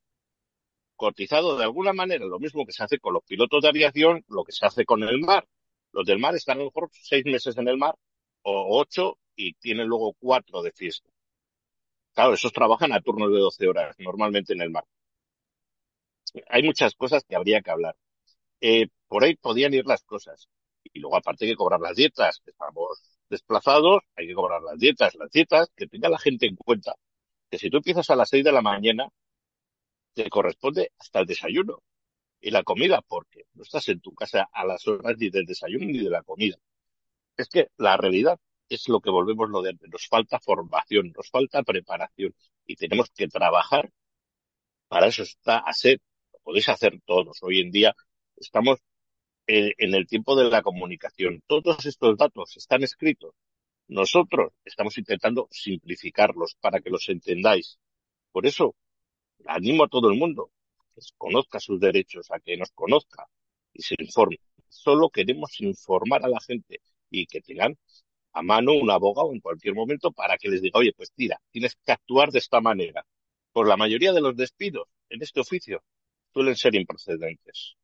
cotizado 0.96 1.58
de 1.58 1.64
alguna 1.64 1.94
manera, 1.94 2.26
lo 2.26 2.40
mismo 2.40 2.66
que 2.66 2.74
se 2.74 2.84
hace 2.84 2.98
con 3.00 3.14
los 3.14 3.24
pilotos 3.24 3.62
de 3.62 3.70
aviación, 3.70 4.26
lo 4.28 4.44
que 4.44 4.52
se 4.52 4.66
hace 4.66 4.84
con 4.84 5.04
el 5.04 5.20
mar. 5.20 5.48
Los 5.92 6.06
del 6.08 6.18
mar 6.18 6.34
están 6.36 6.58
a 6.58 6.60
lo 6.62 6.66
mejor 6.66 6.90
seis 6.92 7.24
meses 7.26 7.56
en 7.58 7.68
el 7.68 7.78
mar 7.78 7.96
o 8.42 8.80
ocho 8.80 9.20
y 9.36 9.54
tienen 9.56 9.88
luego 9.88 10.16
cuatro 10.20 10.64
de 10.64 10.72
fiesta. 10.72 11.10
Claro, 12.14 12.34
esos 12.34 12.52
trabajan 12.52 12.94
a 12.94 13.02
turnos 13.02 13.32
de 13.32 13.40
12 13.40 13.68
horas 13.68 13.96
normalmente 14.00 14.54
en 14.54 14.62
el 14.62 14.72
mar. 14.72 14.86
Hay 16.50 16.64
muchas 16.64 16.96
cosas 16.96 17.24
que 17.26 17.36
habría 17.36 17.62
que 17.62 17.72
hablar. 17.72 17.96
Eh, 18.62 18.88
por 19.08 19.24
ahí 19.24 19.36
podían 19.36 19.74
ir 19.74 19.86
las 19.86 20.04
cosas. 20.04 20.50
Y 20.84 21.00
luego 21.00 21.18
aparte 21.18 21.46
hay 21.46 21.52
que 21.52 21.58
cobrar 21.58 21.80
las 21.80 21.96
dietas. 21.96 22.42
Estamos 22.46 23.18
desplazados, 23.30 24.04
hay 24.16 24.28
que 24.28 24.34
cobrar 24.34 24.62
las 24.62 24.78
dietas. 24.80 25.16
Las 25.16 25.32
dietas, 25.32 25.70
que 25.76 25.88
tenga 25.88 26.10
la 26.10 26.20
gente 26.20 26.48
en 26.48 26.56
cuenta 26.56 26.96
que 27.50 27.60
si 27.60 27.70
tú 27.70 27.78
empiezas 27.78 28.10
a 28.10 28.16
las 28.16 28.30
6 28.30 28.44
de 28.44 28.52
la 28.52 28.62
mañana, 28.62 29.10
te 30.14 30.30
corresponde 30.30 30.92
hasta 30.98 31.20
el 31.20 31.28
desayuno 31.28 31.84
y 32.42 32.52
la 32.52 32.64
comida, 32.64 33.02
porque 33.08 33.46
no 33.54 33.64
estás 33.64 33.88
en 33.90 34.02
tu 34.02 34.14
casa 34.14 34.50
a 34.52 34.66
las 34.66 34.88
horas 34.88 35.18
ni 35.20 35.30
del 35.30 35.46
desayuno 35.46 35.86
ni 35.86 36.00
de 36.00 36.10
la 36.10 36.24
comida. 36.24 36.58
Es 37.38 37.50
que 37.50 37.70
la 37.78 37.98
realidad 37.98 38.40
es 38.70 38.90
lo 38.90 39.02
que 39.02 39.10
volvemos 39.10 39.50
lo 39.50 39.62
de. 39.62 39.76
Nos 39.92 40.08
falta 40.08 40.40
formación, 40.40 41.14
nos 41.16 41.30
falta 41.30 41.64
preparación 41.64 42.34
y 42.66 42.76
tenemos 42.76 43.10
que 43.12 43.28
trabajar. 43.28 43.92
Para 44.88 45.08
eso 45.08 45.24
está 45.24 45.60
lo 45.60 46.02
podéis 46.44 46.70
hacer 46.70 47.00
todos. 47.06 47.42
Hoy 47.42 47.62
en 47.62 47.72
día 47.72 47.96
estamos 48.36 48.80
en, 49.48 49.94
el 49.94 50.08
tiempo 50.08 50.36
de 50.36 50.50
la 50.50 50.62
comunicación. 50.62 51.42
Todos 51.48 51.86
estos 51.86 52.18
datos 52.18 52.56
están 52.58 52.84
escritos. 52.84 53.34
Nosotros 53.88 54.54
estamos 54.64 54.98
intentando 54.98 55.48
simplificarlos 55.52 56.56
para 56.60 56.80
que 56.80 56.90
los 56.90 57.10
entendáis. 57.10 57.80
Por 58.32 58.46
eso 58.46 58.76
animo 59.46 59.86
a 59.86 59.90
todo 59.90 60.10
el 60.10 60.18
mundo 60.18 60.52
que 60.96 61.02
conozca 61.18 61.60
sus 61.60 61.80
derechos, 61.80 62.32
a 62.32 62.40
que 62.40 62.58
nos 62.58 62.72
conozca 62.72 63.28
y 63.74 63.82
se 63.82 63.96
informe. 64.00 64.40
Solo 64.70 65.10
queremos 65.10 65.60
informar 65.62 66.24
a 66.24 66.30
la 66.30 66.40
gente 66.40 66.82
y 67.10 67.26
que 67.26 67.42
tengan 67.42 67.78
a 68.34 68.42
mano 68.42 68.74
un 68.74 68.90
abogado 68.90 69.32
en 69.32 69.40
cualquier 69.40 69.76
momento 69.76 70.12
para 70.12 70.38
que 70.38 70.50
les 70.50 70.62
diga, 70.62 70.80
oye, 70.80 70.94
pues 70.94 71.12
tira, 71.12 71.40
tienes 71.52 71.76
que 71.86 71.92
actuar 71.92 72.32
de 72.32 72.40
esta 72.40 72.62
manera. 72.62 73.06
Por 73.52 73.68
la 73.68 73.78
mayoría 73.78 74.14
de 74.14 74.22
los 74.22 74.36
despidos 74.36 74.88
en 75.10 75.22
este 75.22 75.40
oficio 75.40 75.84
suelen 76.34 76.56
ser 76.56 76.76
improcedentes. 76.76 77.76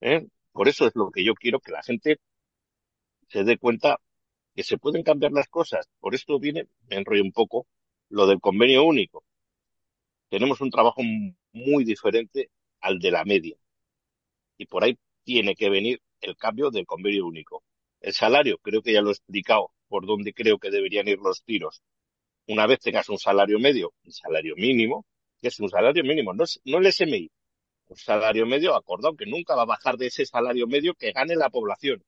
¿eh? 0.00 0.26
Por 0.52 0.68
eso 0.68 0.86
es 0.86 0.92
lo 0.94 1.10
que 1.10 1.24
yo 1.24 1.34
quiero 1.34 1.60
que 1.60 1.72
la 1.72 1.82
gente 1.82 2.18
se 3.28 3.44
dé 3.44 3.58
cuenta 3.58 4.00
que 4.54 4.62
se 4.62 4.78
pueden 4.78 5.02
cambiar 5.02 5.32
las 5.32 5.48
cosas. 5.48 5.88
Por 6.00 6.14
esto 6.14 6.38
viene, 6.38 6.66
me 6.88 6.96
enrollo 6.96 7.22
un 7.22 7.32
poco, 7.32 7.66
lo 8.08 8.26
del 8.26 8.40
convenio 8.40 8.84
único. 8.84 9.24
Tenemos 10.30 10.60
un 10.60 10.70
trabajo 10.70 11.02
muy 11.52 11.84
diferente 11.84 12.50
al 12.80 12.98
de 12.98 13.10
la 13.10 13.24
media. 13.24 13.56
Y 14.58 14.66
por 14.66 14.84
ahí 14.84 14.98
tiene 15.24 15.54
que 15.54 15.68
venir 15.68 16.00
el 16.20 16.36
cambio 16.36 16.70
del 16.70 16.86
convenio 16.86 17.26
único. 17.26 17.64
El 18.00 18.12
salario, 18.12 18.58
creo 18.58 18.82
que 18.82 18.92
ya 18.92 19.02
lo 19.02 19.10
he 19.10 19.12
explicado 19.12 19.72
por 19.88 20.06
dónde 20.06 20.32
creo 20.32 20.58
que 20.58 20.70
deberían 20.70 21.08
ir 21.08 21.18
los 21.18 21.42
tiros. 21.42 21.82
Una 22.46 22.66
vez 22.66 22.80
tengas 22.80 23.08
un 23.08 23.18
salario 23.18 23.58
medio, 23.58 23.92
un 24.04 24.12
salario 24.12 24.54
mínimo, 24.56 25.04
que 25.40 25.48
es 25.48 25.60
un 25.60 25.68
salario 25.68 26.02
mínimo, 26.04 26.32
no, 26.32 26.44
no 26.64 26.78
el 26.78 26.92
SMI, 26.92 27.30
un 27.88 27.96
salario 27.96 28.46
medio 28.46 28.74
acordado 28.74 29.16
que 29.16 29.26
nunca 29.26 29.54
va 29.54 29.62
a 29.62 29.66
bajar 29.66 29.96
de 29.96 30.06
ese 30.06 30.26
salario 30.26 30.66
medio 30.66 30.94
que 30.94 31.12
gane 31.12 31.36
la 31.36 31.50
población, 31.50 32.04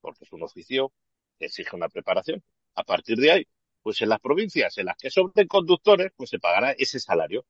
porque 0.00 0.24
es 0.24 0.32
un 0.32 0.42
oficio 0.42 0.92
que 1.38 1.46
exige 1.46 1.76
una 1.76 1.88
preparación. 1.88 2.42
A 2.74 2.84
partir 2.84 3.18
de 3.18 3.32
ahí, 3.32 3.46
pues 3.82 4.00
en 4.02 4.08
las 4.10 4.20
provincias 4.20 4.78
en 4.78 4.86
las 4.86 4.96
que 4.96 5.10
sobren 5.10 5.46
conductores, 5.48 6.12
pues 6.16 6.30
se 6.30 6.38
pagará 6.38 6.72
ese 6.72 7.00
salario. 7.00 7.46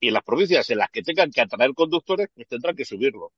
Y 0.00 0.08
en 0.08 0.14
las 0.14 0.24
provincias 0.24 0.70
en 0.70 0.78
las 0.78 0.90
que 0.90 1.02
tengan 1.02 1.30
que 1.30 1.40
atraer 1.42 1.74
conductores, 1.74 2.28
pues 2.34 2.48
tendrán 2.48 2.76
que 2.76 2.84
subirlo. 2.84 3.32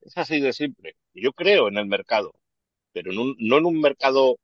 Es 0.00 0.16
así 0.18 0.40
de 0.40 0.52
simple. 0.52 0.96
Yo 1.14 1.32
creo 1.32 1.68
en 1.68 1.78
el 1.78 1.86
mercado, 1.86 2.34
pero 2.92 3.12
en 3.12 3.18
un, 3.18 3.36
no 3.38 3.58
en 3.58 3.66
un 3.66 3.80
mercado 3.80 4.38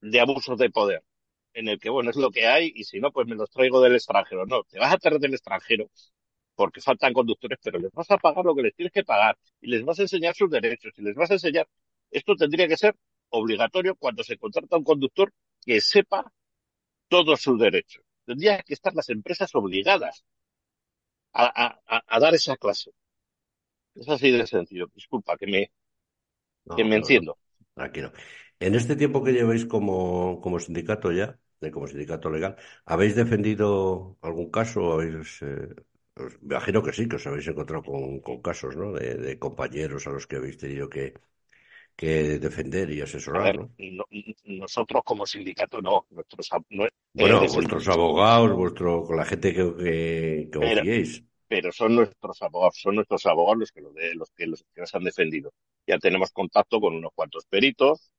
de 0.00 0.20
abusos 0.20 0.58
de 0.58 0.70
poder, 0.70 1.02
en 1.54 1.68
el 1.68 1.78
que, 1.80 1.90
bueno, 1.90 2.10
es 2.10 2.16
lo 2.16 2.30
que 2.30 2.46
hay 2.46 2.72
y 2.74 2.84
si 2.84 3.00
no, 3.00 3.12
pues 3.12 3.26
me 3.26 3.34
los 3.36 3.50
traigo 3.50 3.80
del 3.80 3.94
extranjero. 3.94 4.46
No, 4.46 4.64
te 4.64 4.78
vas 4.78 4.92
a 4.92 4.98
traer 4.98 5.20
del 5.20 5.34
extranjero 5.34 5.90
porque 6.58 6.80
faltan 6.88 7.12
conductores, 7.18 7.58
pero 7.64 7.78
les 7.84 7.92
vas 7.98 8.10
a 8.10 8.18
pagar 8.24 8.44
lo 8.44 8.54
que 8.56 8.62
les 8.66 8.74
tienes 8.76 8.92
que 8.96 9.04
pagar 9.12 9.34
y 9.60 9.66
les 9.72 9.84
vas 9.86 9.98
a 10.00 10.02
enseñar 10.06 10.34
sus 10.34 10.50
derechos 10.50 10.92
y 10.98 11.02
les 11.02 11.14
vas 11.20 11.30
a 11.30 11.34
enseñar. 11.40 11.66
Esto 12.10 12.34
tendría 12.36 12.68
que 12.68 12.76
ser 12.84 12.94
obligatorio 13.30 13.94
cuando 13.96 14.22
se 14.24 14.38
contrata 14.38 14.76
a 14.76 14.78
un 14.80 14.84
conductor 14.92 15.32
que 15.64 15.80
sepa 15.80 16.20
todos 17.08 17.40
sus 17.42 17.58
derechos. 17.60 18.04
Tendría 18.26 18.62
que 18.62 18.74
estar 18.74 18.94
las 18.94 19.08
empresas 19.10 19.54
obligadas 19.54 20.24
a, 21.32 21.44
a, 21.96 21.98
a 22.16 22.20
dar 22.20 22.34
esa 22.34 22.56
clase. 22.62 22.90
Es 23.94 24.08
así 24.08 24.30
de 24.30 24.46
sencillo. 24.46 24.86
Disculpa 24.94 25.36
que 25.36 25.46
me, 25.46 25.70
que 26.74 26.84
No, 26.84 26.84
me 26.84 26.96
no, 26.96 26.96
enciendo. 26.96 27.38
tranquilo. 27.74 28.12
En 28.60 28.74
este 28.74 28.96
tiempo 28.96 29.22
que 29.24 29.32
lleváis 29.32 29.64
como, 29.66 30.40
como 30.42 30.60
sindicato 30.60 31.12
ya, 31.12 31.38
de 31.60 31.70
como 31.72 31.86
sindicato 31.88 32.30
legal, 32.30 32.56
¿habéis 32.84 33.16
defendido 33.16 34.18
algún 34.22 34.50
caso? 34.50 34.92
¿Habéis, 34.94 35.40
eh, 35.42 35.68
os- 36.26 36.40
me 36.42 36.54
imagino 36.54 36.82
que 36.84 36.92
sí, 36.96 37.08
que 37.08 37.16
os 37.16 37.26
habéis 37.28 37.48
encontrado 37.48 37.82
con, 37.90 38.20
con 38.26 38.36
casos, 38.48 38.76
¿no? 38.76 38.92
De, 38.92 39.14
de 39.16 39.38
compañeros 39.38 40.06
a 40.06 40.10
los 40.10 40.26
que 40.26 40.36
habéis 40.36 40.58
tenido 40.58 40.88
que, 40.94 41.14
que 41.96 42.38
defender 42.40 42.90
y 42.90 43.02
asesorar, 43.02 43.50
ver, 43.50 43.56
¿no? 43.56 43.64
no- 43.78 44.04
nosotros 44.44 45.02
como 45.04 45.26
sindicato 45.26 45.80
no, 45.82 46.06
nuestros, 46.10 46.48
no, 46.70 46.86
eh, 46.86 46.90
Bueno, 47.12 47.50
vuestros 47.50 47.88
abogados, 47.88 48.52
vuestro, 48.54 49.04
con 49.04 49.16
la 49.16 49.24
gente 49.24 49.52
que, 49.52 49.74
que, 49.76 50.48
que 50.50 50.58
pero, 50.58 50.82
pero 51.48 51.72
son 51.72 51.96
nuestros 51.96 52.42
abogados, 52.42 52.80
son 52.80 52.96
nuestros 52.96 53.26
abogados 53.26 53.58
los 53.60 53.72
que, 53.72 53.80
lo 53.80 53.92
de, 53.92 54.14
los 54.14 54.30
que, 54.32 54.46
los 54.46 54.64
que 54.74 54.82
nos 54.82 54.94
han 54.94 55.04
defendido. 55.04 55.52
Ya 55.86 55.98
tenemos 55.98 56.32
contacto 56.32 56.80
con 56.80 56.96
unos 56.96 57.12
cuantos 57.14 57.46
peritos, 57.46 58.10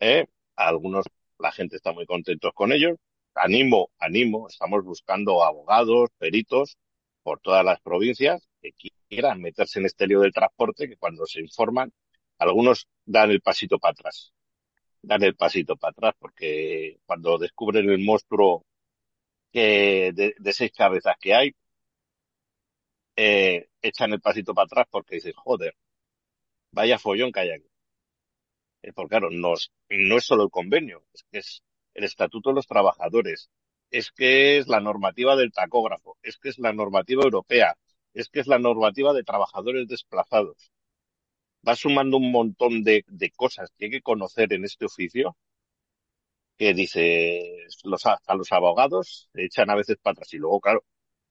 ¿eh? 0.00 0.26
Algunos, 0.56 1.06
la 1.38 1.52
gente 1.52 1.76
está 1.76 1.92
muy 1.92 2.06
contentos 2.06 2.52
con 2.54 2.72
ellos. 2.72 2.98
Animo, 3.34 3.90
animo, 3.98 4.48
estamos 4.48 4.84
buscando 4.84 5.44
abogados, 5.44 6.10
peritos 6.18 6.78
por 7.28 7.40
todas 7.40 7.62
las 7.62 7.78
provincias 7.82 8.48
que 8.62 8.72
quieran 9.06 9.42
meterse 9.42 9.78
en 9.80 9.84
este 9.84 10.06
lío 10.06 10.20
del 10.20 10.32
transporte, 10.32 10.88
que 10.88 10.96
cuando 10.96 11.26
se 11.26 11.40
informan, 11.40 11.92
algunos 12.38 12.88
dan 13.04 13.30
el 13.30 13.42
pasito 13.42 13.78
para 13.78 13.92
atrás, 13.92 14.32
dan 15.02 15.22
el 15.24 15.36
pasito 15.36 15.76
para 15.76 15.90
atrás, 15.90 16.14
porque 16.18 17.00
cuando 17.04 17.36
descubren 17.36 17.90
el 17.90 18.02
monstruo 18.02 18.64
que 19.52 20.12
de, 20.14 20.52
seis 20.54 20.72
cabezas 20.72 21.16
que 21.20 21.34
hay, 21.34 21.54
eh, 23.16 23.68
echan 23.82 24.14
el 24.14 24.22
pasito 24.22 24.54
para 24.54 24.64
atrás 24.64 24.86
porque 24.90 25.16
dicen, 25.16 25.34
joder, 25.34 25.74
vaya 26.72 26.98
follón 26.98 27.30
que 27.30 27.40
hay 27.40 27.50
aquí. 27.50 27.68
Eh, 28.82 28.92
porque 28.94 29.10
claro, 29.10 29.28
no 29.30 29.52
no 29.90 30.16
es 30.16 30.24
solo 30.24 30.44
el 30.44 30.50
convenio, 30.50 31.04
es 31.12 31.24
que 31.30 31.38
es 31.40 31.62
el 31.92 32.04
estatuto 32.04 32.50
de 32.50 32.54
los 32.54 32.66
trabajadores, 32.66 33.50
es 33.90 34.10
que 34.12 34.58
es 34.58 34.68
la 34.68 34.80
normativa 34.80 35.36
del 35.36 35.52
tacógrafo, 35.52 36.16
es 36.22 36.38
que 36.38 36.48
es 36.50 36.58
la 36.58 36.72
normativa 36.72 37.22
europea, 37.24 37.76
es 38.14 38.28
que 38.28 38.40
es 38.40 38.46
la 38.46 38.58
normativa 38.58 39.12
de 39.14 39.24
trabajadores 39.24 39.86
desplazados. 39.88 40.72
Va 41.68 41.76
sumando 41.76 42.16
un 42.16 42.32
montón 42.32 42.82
de, 42.82 43.04
de 43.06 43.30
cosas 43.30 43.70
que 43.78 43.84
hay 43.86 43.90
que 43.92 44.02
conocer 44.02 44.52
en 44.52 44.64
este 44.64 44.86
oficio 44.86 45.36
que 46.56 46.74
dice, 46.74 47.66
los, 47.84 48.04
hasta 48.06 48.34
los 48.34 48.50
abogados 48.52 49.30
echan 49.34 49.70
a 49.70 49.76
veces 49.76 49.96
atrás 50.04 50.32
y 50.34 50.38
luego, 50.38 50.60
claro, 50.60 50.84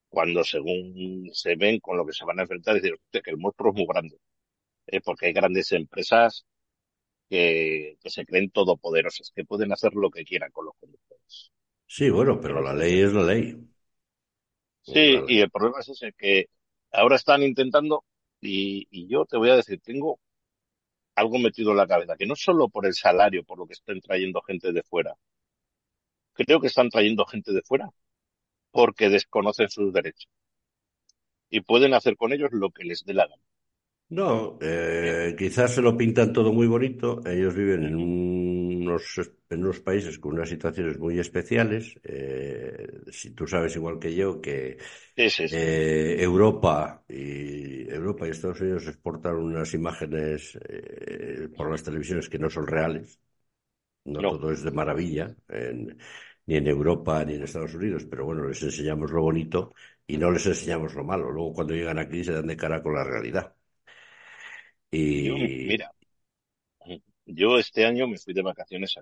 cuando 0.09 0.43
según 0.43 1.29
se 1.33 1.55
ven 1.55 1.79
con 1.81 1.97
lo 1.97 2.05
que 2.05 2.13
se 2.13 2.25
van 2.25 2.39
a 2.39 2.43
enfrentar, 2.43 2.75
dicen 2.75 2.95
"Hostia, 2.95 3.21
que 3.21 3.31
el 3.31 3.37
monstruo 3.37 3.71
es 3.71 3.77
muy 3.77 3.87
grande, 3.87 4.17
eh, 4.87 5.01
porque 5.01 5.27
hay 5.27 5.33
grandes 5.33 5.71
empresas 5.73 6.45
que, 7.29 7.97
que 8.01 8.09
se 8.11 8.25
creen 8.25 8.51
todopoderosas, 8.51 9.31
que 9.35 9.45
pueden 9.45 9.71
hacer 9.73 9.93
lo 9.95 10.11
que 10.11 10.25
quieran 10.25 10.51
con 10.51 10.65
los 10.67 10.75
conductores. 10.79 11.51
Sí, 11.87 12.09
bueno, 12.09 12.39
pero 12.39 12.61
la 12.61 12.73
ley 12.73 12.99
es 13.01 13.13
la 13.13 13.23
ley. 13.23 13.67
Sí, 14.81 14.99
La 15.13 15.21
ley. 15.21 15.27
y 15.27 15.39
el 15.41 15.51
problema 15.51 15.79
es 15.81 15.89
ese, 15.89 16.13
que 16.13 16.45
ahora 16.91 17.15
están 17.17 17.43
intentando, 17.43 18.05
y, 18.41 18.87
y 18.91 19.07
yo 19.09 19.25
te 19.25 19.37
voy 19.37 19.49
a 19.49 19.55
decir, 19.55 19.79
tengo 19.81 20.19
algo 21.15 21.39
metido 21.39 21.71
en 21.71 21.77
la 21.77 21.87
cabeza, 21.87 22.15
que 22.17 22.25
no 22.27 22.35
solo 22.35 22.69
por 22.69 22.85
el 22.87 22.93
salario, 22.95 23.43
por 23.43 23.59
lo 23.59 23.67
que 23.67 23.73
estén 23.73 24.01
trayendo 24.01 24.41
gente 24.43 24.71
de 24.73 24.83
fuera, 24.83 25.15
creo 26.35 26.61
que 26.61 26.67
están 26.67 26.89
trayendo 26.89 27.25
gente 27.25 27.51
de 27.51 27.61
fuera 27.63 27.89
porque 28.71 29.09
desconocen 29.09 29.69
sus 29.69 29.93
derechos 29.93 30.29
y 31.49 31.59
pueden 31.59 31.93
hacer 31.93 32.15
con 32.15 32.31
ellos 32.31 32.51
lo 32.53 32.71
que 32.71 32.85
les 32.85 33.03
dé 33.03 33.13
la 33.13 33.27
gana. 33.27 33.41
No, 34.09 34.57
¿eh? 34.61 35.35
quizás 35.37 35.75
se 35.75 35.81
lo 35.81 35.97
pintan 35.97 36.31
todo 36.31 36.53
muy 36.53 36.65
bonito. 36.67 37.21
Ellos 37.25 37.53
viven 37.55 37.83
en 37.83 37.95
unos, 38.89 39.19
en 39.49 39.63
unos 39.63 39.79
países 39.81 40.19
con 40.19 40.33
unas 40.33 40.49
situaciones 40.49 40.99
muy 40.99 41.19
especiales. 41.19 41.95
Eh, 42.03 43.01
si 43.11 43.31
tú 43.31 43.47
sabes 43.47 43.75
igual 43.75 43.99
que 43.99 44.15
yo 44.15 44.41
que 44.41 44.77
Sí, 45.17 45.29
sí, 45.29 45.47
sí. 45.49 45.61
eh, 45.61 46.17
Europa 46.19 47.03
y 47.07 47.89
Europa 47.89 48.27
y 48.27 48.31
Estados 48.31 48.61
Unidos 48.61 48.87
exportan 48.87 49.35
unas 49.37 49.73
imágenes 49.73 50.57
eh, 50.69 51.49
por 51.55 51.71
las 51.71 51.83
televisiones 51.83 52.29
que 52.29 52.39
no 52.39 52.49
son 52.49 52.67
reales. 52.67 53.19
No 54.05 54.25
No, 54.25 54.31
todo 54.31 54.51
es 54.51 54.63
de 54.63 54.71
maravilla, 54.71 55.35
en- 55.49 55.97
ni 56.47 56.55
en 56.57 56.67
Europa 56.67 57.23
ni 57.25 57.35
en 57.35 57.43
Estados 57.43 57.75
Unidos, 57.75 58.05
pero 58.09 58.25
bueno, 58.25 58.47
les 58.47 58.61
enseñamos 58.63 59.11
lo 59.11 59.21
bonito 59.21 59.73
y 60.07 60.17
no 60.17 60.31
les 60.31 60.45
enseñamos 60.47 60.95
lo 60.95 61.03
malo. 61.03 61.31
Luego 61.31 61.53
cuando 61.53 61.73
llegan 61.75 61.99
aquí 61.99 62.23
se 62.23 62.33
dan 62.33 62.47
de 62.47 62.57
cara 62.57 62.81
con 62.83 62.95
la 62.95 63.03
realidad. 63.03 63.55
Y 64.91 65.39
mira, 65.63 65.91
yo 67.27 67.59
este 67.59 67.85
año 67.85 68.07
me 68.07 68.17
fui 68.17 68.33
de 68.33 68.41
vacaciones 68.41 68.97
a, 68.97 69.01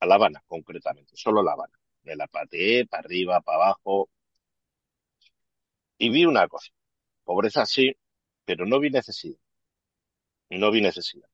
a 0.00 0.06
La 0.06 0.16
Habana, 0.16 0.42
concretamente, 0.46 1.12
solo 1.16 1.42
La 1.42 1.52
Habana. 1.52 1.78
Me 2.02 2.16
la 2.16 2.26
pateé 2.26 2.86
para 2.86 3.00
arriba, 3.02 3.40
para 3.40 3.64
abajo, 3.64 4.08
y 5.98 6.10
vi 6.10 6.24
una 6.26 6.48
cosa. 6.48 6.72
Pobreza 7.24 7.66
sí, 7.66 7.94
pero 8.44 8.66
no 8.66 8.80
vi 8.80 8.90
necesidad. 8.90 9.38
No 10.50 10.70
vi 10.70 10.80
necesidad. 10.80 11.28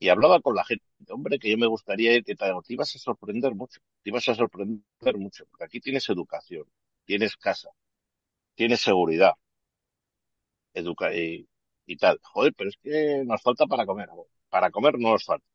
Y 0.00 0.08
hablaba 0.10 0.40
con 0.40 0.54
la 0.56 0.64
gente, 0.64 0.84
hombre, 1.10 1.38
que 1.38 1.50
yo 1.50 1.58
me 1.58 1.66
gustaría 1.68 2.14
ir, 2.14 2.24
que 2.24 2.36
te, 2.36 2.46
te 2.46 2.74
ibas 2.74 2.94
a 2.96 3.00
sorprender 3.00 3.54
mucho. 3.54 3.80
Te 4.02 4.10
ibas 4.10 4.28
a 4.28 4.34
sorprender 4.36 5.18
mucho, 5.18 5.46
porque 5.46 5.64
aquí 5.64 5.80
tienes 5.80 6.08
educación, 6.10 6.64
tienes 7.06 7.36
casa, 7.36 7.70
tienes 8.56 8.80
seguridad, 8.82 9.34
educa 10.74 11.14
y, 11.14 11.46
y 11.88 11.96
tal. 11.96 12.18
Joder, 12.22 12.54
pero 12.56 12.70
es 12.70 12.76
que 12.82 13.24
nos 13.24 13.42
falta 13.42 13.66
para 13.66 13.86
comer. 13.86 14.08
Para 14.50 14.70
comer 14.70 14.98
no 14.98 15.12
nos 15.12 15.24
falta. 15.24 15.46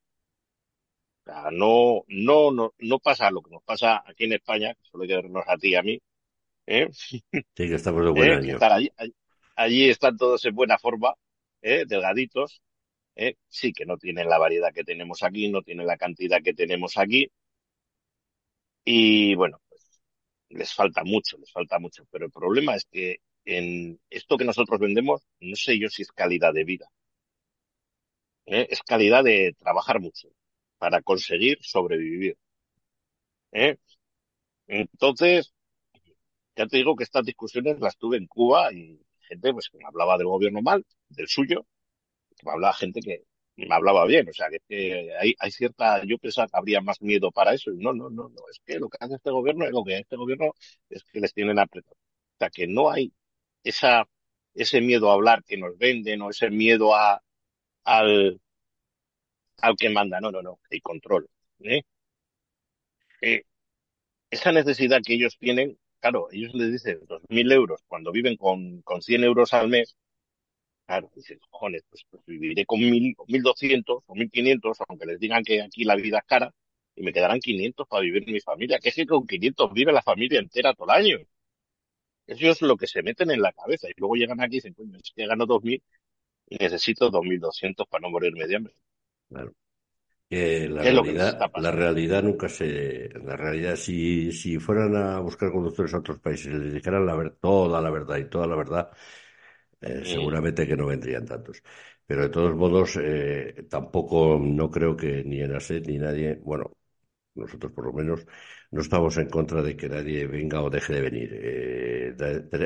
O 1.21 1.23
sea, 1.25 1.51
no, 1.51 2.03
no, 2.07 2.51
no, 2.51 2.73
no 2.79 2.99
pasa 2.99 3.31
lo 3.31 3.41
que 3.41 3.51
nos 3.51 3.63
pasa 3.63 4.03
aquí 4.05 4.25
en 4.25 4.33
España, 4.33 4.73
que 4.75 4.83
suele 4.89 5.07
quedarnos 5.07 5.45
a 5.47 5.57
ti 5.57 5.69
y 5.69 5.75
a 5.75 5.83
mí, 5.83 6.01
¿eh? 6.67 6.89
sí 6.93 7.21
que 7.55 7.75
estamos 7.75 8.03
de 8.05 8.11
buen 8.11 8.31
¿Eh? 8.31 8.33
Año. 8.33 8.55
estar 8.55 8.71
allí, 8.71 8.91
allí, 8.97 9.13
allí 9.55 9.89
están 9.89 10.17
todos 10.17 10.43
en 10.45 10.55
buena 10.55 10.77
forma, 10.77 11.13
¿eh? 11.61 11.85
Delgaditos, 11.87 12.61
¿eh? 13.15 13.35
Sí 13.49 13.73
que 13.73 13.85
no 13.85 13.97
tienen 13.97 14.29
la 14.29 14.39
variedad 14.39 14.73
que 14.73 14.83
tenemos 14.85 15.23
aquí, 15.23 15.49
no 15.49 15.61
tienen 15.63 15.87
la 15.87 15.97
cantidad 15.97 16.41
que 16.43 16.53
tenemos 16.53 16.97
aquí, 16.97 17.29
y 18.85 19.35
bueno, 19.35 19.59
pues 19.69 19.81
les 20.49 20.73
falta 20.73 21.03
mucho, 21.03 21.37
les 21.37 21.51
falta 21.51 21.79
mucho. 21.79 22.05
Pero 22.11 22.25
el 22.25 22.31
problema 22.31 22.75
es 22.75 22.85
que 22.85 23.17
en 23.45 23.99
esto 24.09 24.37
que 24.37 24.45
nosotros 24.45 24.79
vendemos, 24.79 25.21
no 25.39 25.55
sé 25.55 25.79
yo 25.79 25.89
si 25.89 26.03
es 26.03 26.11
calidad 26.11 26.53
de 26.53 26.63
vida, 26.63 26.87
¿eh? 28.45 28.67
Es 28.69 28.81
calidad 28.83 29.23
de 29.23 29.55
trabajar 29.59 29.99
mucho 29.99 30.29
para 30.77 31.01
conseguir 31.01 31.57
sobrevivir, 31.61 32.37
¿eh? 33.51 33.77
Entonces, 34.67 35.53
ya 36.55 36.67
te 36.67 36.77
digo 36.77 36.95
que 36.95 37.03
estas 37.03 37.25
discusiones 37.25 37.79
las 37.79 37.97
tuve 37.97 38.17
en 38.17 38.27
Cuba 38.27 38.71
y 38.73 38.99
gente 39.27 39.53
pues 39.53 39.69
que 39.69 39.77
me 39.77 39.85
hablaba 39.85 40.17
del 40.17 40.27
gobierno 40.27 40.61
mal, 40.61 40.85
del 41.09 41.27
suyo, 41.27 41.65
que 42.37 42.45
me 42.45 42.51
hablaba 42.53 42.73
gente 42.73 43.01
que 43.01 43.25
me 43.57 43.75
hablaba 43.75 44.05
bien, 44.05 44.29
o 44.29 44.33
sea, 44.33 44.47
que, 44.49 45.11
hay, 45.19 45.35
hay 45.39 45.51
cierta, 45.51 46.03
yo 46.05 46.17
pensaba 46.17 46.47
que 46.47 46.57
habría 46.57 46.81
más 46.81 47.01
miedo 47.01 47.31
para 47.31 47.53
eso, 47.53 47.71
y 47.71 47.77
no, 47.77 47.93
no, 47.93 48.09
no, 48.09 48.29
no, 48.29 48.41
es 48.51 48.59
que 48.65 48.79
lo 48.79 48.89
que 48.89 48.97
hace 49.01 49.15
este 49.15 49.31
gobierno 49.31 49.65
es 49.65 49.71
lo 49.71 49.83
que 49.83 49.99
este 49.99 50.15
gobierno 50.17 50.53
es 50.89 51.03
que 51.05 51.19
les 51.19 51.33
tienen 51.33 51.59
apretado. 51.59 51.95
O 51.95 52.37
sea, 52.39 52.49
que 52.49 52.67
no 52.67 52.91
hay 52.91 53.13
esa, 53.63 54.07
ese 54.53 54.81
miedo 54.81 55.09
a 55.11 55.13
hablar 55.15 55.43
que 55.45 55.57
nos 55.57 55.77
venden 55.77 56.21
o 56.21 56.29
ese 56.29 56.49
miedo 56.49 56.95
a, 56.95 57.21
al, 57.85 58.41
al 59.61 59.75
que 59.75 59.89
manda, 59.89 60.19
no, 60.21 60.31
no, 60.31 60.41
no, 60.43 60.59
hay 60.69 60.79
control, 60.81 61.27
¿eh? 61.61 61.81
Eh, 63.21 63.43
esa 64.31 64.51
necesidad 64.53 65.01
que 65.05 65.15
ellos 65.15 65.37
tienen, 65.39 65.79
claro, 66.01 66.29
ellos 66.31 66.53
les 66.55 66.71
dicen 66.73 66.99
dos 67.07 67.21
mil 67.29 67.51
euros 67.51 67.81
cuando 67.87 68.11
viven 68.11 68.37
con, 68.37 68.81
con 68.83 69.01
100 69.01 69.23
euros 69.23 69.53
al 69.53 69.69
mes, 69.69 69.95
claro, 70.85 71.11
dicen, 71.15 71.39
cojones, 71.51 71.83
pues, 71.89 72.03
pues 72.09 72.23
viviré 72.25 72.65
con 72.65 72.79
mil, 72.81 73.15
o 73.17 73.25
mil 73.27 73.41
doscientos 73.43 74.03
o 74.07 74.15
mil 74.15 74.31
quinientos, 74.31 74.77
aunque 74.87 75.05
les 75.07 75.19
digan 75.19 75.43
que 75.43 75.61
aquí 75.61 75.83
la 75.85 75.95
vida 75.95 76.19
es 76.19 76.25
cara, 76.25 76.53
y 76.95 77.03
me 77.03 77.13
quedarán 77.13 77.39
500 77.39 77.87
para 77.87 78.03
vivir 78.03 78.25
mi 78.27 78.39
familia, 78.41 78.79
que 78.79 78.89
es 78.89 78.95
que 78.95 79.05
con 79.07 79.27
500 79.27 79.73
vive 79.73 79.93
la 79.93 80.01
familia 80.03 80.39
entera 80.39 80.73
todo 80.73 80.87
el 80.91 80.97
año. 81.05 81.17
Es 82.27 82.61
lo 82.61 82.75
que 82.75 82.85
se 82.87 83.01
meten 83.01 83.31
en 83.31 83.41
la 83.41 83.53
cabeza, 83.53 83.87
y 83.89 83.93
luego 83.95 84.15
llegan 84.15 84.41
aquí 84.41 84.55
y 84.55 84.57
dicen, 84.57 84.73
coño, 84.73 84.97
es 84.97 85.13
que 85.15 85.25
gano 85.25 85.45
dos 85.45 85.63
mil 85.63 85.81
y 86.49 86.57
necesito 86.57 87.09
dos 87.09 87.23
mil 87.23 87.39
doscientos 87.39 87.87
para 87.87 88.01
no 88.03 88.11
morirme 88.11 88.47
de 88.47 88.55
hambre. 88.57 88.75
Claro. 89.29 89.53
La 90.29 90.83
¿Qué 90.83 90.89
es 90.89 90.93
lo 90.93 91.03
que 91.05 91.13
les 91.13 91.25
está 91.27 91.47
realidad, 91.47 91.51
la 91.55 91.71
realidad 91.71 92.23
nunca 92.23 92.49
se, 92.49 93.09
la 93.23 93.35
realidad, 93.37 93.75
si, 93.77 94.31
si 94.31 94.59
fueran 94.59 94.95
a 94.95 95.19
buscar 95.19 95.51
conductores 95.51 95.93
a 95.93 95.99
otros 95.99 96.19
países 96.19 96.47
y 96.47 96.57
les 96.57 96.73
dijeran 96.73 97.05
la 97.05 97.15
ver- 97.15 97.37
toda 97.41 97.81
la 97.81 97.89
verdad 97.91 98.17
y 98.17 98.29
toda 98.29 98.47
la 98.47 98.55
verdad, 98.55 98.91
eh, 99.81 100.03
seguramente 100.05 100.67
que 100.67 100.77
no 100.77 100.87
vendrían 100.87 101.25
tantos. 101.25 101.63
Pero 102.05 102.23
de 102.23 102.29
todos 102.29 102.55
modos, 102.55 102.97
eh, 103.01 103.67
tampoco 103.69 104.39
no 104.41 104.71
creo 104.71 104.97
que 104.97 105.23
ni 105.25 105.41
en 105.41 105.55
ASET 105.55 105.87
ni 105.87 105.97
nadie, 105.99 106.35
bueno, 106.43 106.71
nosotros 107.35 107.71
por 107.73 107.85
lo 107.87 107.93
menos, 107.93 108.25
no 108.73 108.81
estamos 108.81 109.17
en 109.17 109.29
contra 109.29 109.61
de 109.61 109.75
que 109.77 109.87
nadie 109.89 110.25
venga 110.27 110.61
o 110.61 110.69
deje 110.69 110.93
de 110.95 111.01
venir. 111.01 111.29
Eh, 111.33 112.15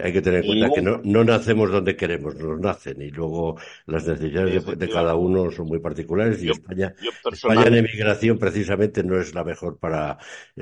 hay 0.04 0.14
que 0.14 0.22
tener 0.22 0.40
en 0.42 0.46
cuenta 0.46 0.72
que 0.72 0.82
no, 0.82 1.02
no 1.04 1.24
nacemos 1.24 1.72
donde 1.72 1.96
queremos, 1.96 2.36
nos 2.36 2.60
nacen 2.60 3.02
y 3.02 3.10
luego 3.12 3.58
las 3.86 4.08
necesidades 4.08 4.66
de, 4.66 4.76
de 4.76 4.90
cada 4.90 5.16
uno 5.16 5.52
son 5.52 5.68
muy 5.68 5.80
particulares 5.80 6.42
y 6.44 6.48
Yo, 6.48 6.54
España, 6.58 6.94
yo 6.98 7.12
España 7.32 7.68
en 7.68 7.76
emigración 7.76 8.38
precisamente 8.40 9.04
no 9.04 9.20
es 9.20 9.34
la 9.36 9.44
mejor 9.44 9.80
para, 9.80 10.18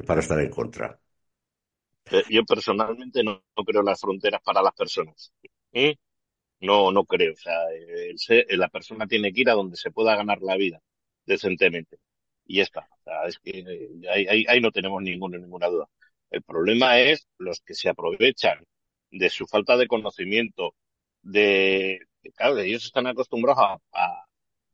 para 0.07 0.21
estar 0.21 0.39
en 0.41 0.49
contra. 0.49 0.99
eh, 2.11 2.23
yo 2.29 2.43
personalmente 2.45 3.23
no, 3.23 3.43
no 3.57 3.63
creo 3.63 3.81
en 3.81 3.85
las 3.87 3.99
fronteras 4.01 4.41
para 4.43 4.61
las 4.61 4.73
personas. 4.73 5.33
¿Mm? 5.73 5.91
No, 6.61 6.91
no 6.91 7.05
creo. 7.05 7.33
O 7.33 7.37
sea, 7.37 7.55
eh, 7.73 8.13
el 8.49 8.59
la 8.59 8.69
persona 8.69 9.07
tiene 9.07 9.33
que 9.33 9.41
ir 9.43 9.49
a 9.49 9.53
donde 9.55 9.77
se 9.77 9.91
pueda 9.91 10.15
ganar 10.15 10.41
la 10.41 10.57
vida 10.57 10.81
decentemente. 11.25 11.99
Y 12.45 12.57
ya 12.57 12.63
está. 12.63 12.87
Es 13.27 13.39
que 13.39 13.59
eh, 13.59 13.89
ahí, 14.09 14.27
ahí, 14.27 14.45
ahí 14.47 14.61
no 14.61 14.71
tenemos 14.71 15.01
ninguna, 15.01 15.37
ninguna 15.37 15.67
duda. 15.67 15.89
El 16.29 16.43
problema 16.43 16.99
es 16.99 17.27
los 17.37 17.61
que 17.61 17.73
se 17.75 17.89
aprovechan 17.89 18.65
de 19.11 19.29
su 19.29 19.47
falta 19.47 19.77
de 19.77 19.87
conocimiento, 19.87 20.75
de, 21.21 21.99
claro, 22.35 22.59
ellos 22.59 22.85
están 22.85 23.07
acostumbrados 23.07 23.63
a, 23.63 23.79
a 23.93 24.25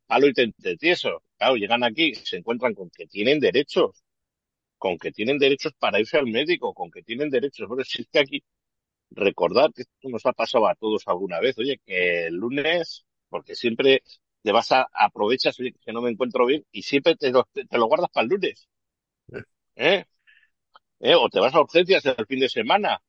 palo 0.06 0.28
y 0.28 0.32
tieso. 0.78 1.22
Claro, 1.38 1.56
llegan 1.56 1.84
aquí, 1.84 2.14
se 2.14 2.38
encuentran 2.38 2.74
con 2.74 2.90
que 2.90 3.06
tienen 3.06 3.40
derechos, 3.40 4.04
con 4.78 4.98
que 4.98 5.12
tienen 5.12 5.38
derechos 5.38 5.72
para 5.78 6.00
irse 6.00 6.18
al 6.18 6.26
médico, 6.26 6.74
con 6.74 6.90
que 6.90 7.02
tienen 7.02 7.30
derechos. 7.30 7.68
Bueno, 7.68 7.84
si 7.84 8.04
que 8.06 8.18
aquí 8.20 8.44
recordar 9.10 9.72
que 9.74 9.82
esto 9.82 10.08
nos 10.08 10.26
ha 10.26 10.32
pasado 10.32 10.66
a 10.68 10.74
todos 10.74 11.04
alguna 11.08 11.40
vez, 11.40 11.58
oye, 11.58 11.80
que 11.86 12.26
el 12.26 12.34
lunes, 12.36 13.04
porque 13.28 13.54
siempre 13.54 14.02
te 14.42 14.52
vas 14.52 14.72
a, 14.72 14.88
aprovechas, 14.92 15.56
que 15.56 15.92
no 15.92 16.02
me 16.02 16.10
encuentro 16.10 16.46
bien, 16.46 16.64
y 16.72 16.82
siempre 16.82 17.16
te 17.16 17.30
lo, 17.30 17.44
te 17.52 17.78
lo 17.78 17.86
guardas 17.86 18.10
para 18.10 18.24
el 18.24 18.30
lunes, 18.30 18.68
¿eh? 19.76 20.04
¿Eh? 21.00 21.14
O 21.16 21.28
te 21.28 21.40
vas 21.40 21.54
a 21.54 21.60
urgencias 21.60 22.04
el 22.06 22.26
fin 22.26 22.40
de 22.40 22.48
semana, 22.48 23.02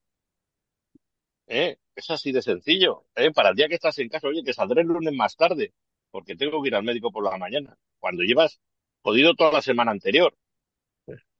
¿eh? 1.46 1.76
Es 1.94 2.10
así 2.10 2.32
de 2.32 2.42
sencillo, 2.42 3.04
¿eh? 3.14 3.30
Para 3.32 3.50
el 3.50 3.56
día 3.56 3.68
que 3.68 3.76
estás 3.76 3.98
en 3.98 4.08
casa, 4.08 4.28
oye, 4.28 4.42
que 4.44 4.52
saldré 4.52 4.82
el 4.82 4.88
lunes 4.88 5.14
más 5.14 5.36
tarde, 5.36 5.72
porque 6.10 6.36
tengo 6.36 6.62
que 6.62 6.68
ir 6.68 6.74
al 6.74 6.82
médico 6.84 7.10
por 7.12 7.24
la 7.24 7.36
mañana, 7.38 7.76
cuando 7.98 8.22
llevas 8.22 8.60
jodido 9.02 9.34
toda 9.34 9.52
la 9.52 9.62
semana 9.62 9.92
anterior, 9.92 10.34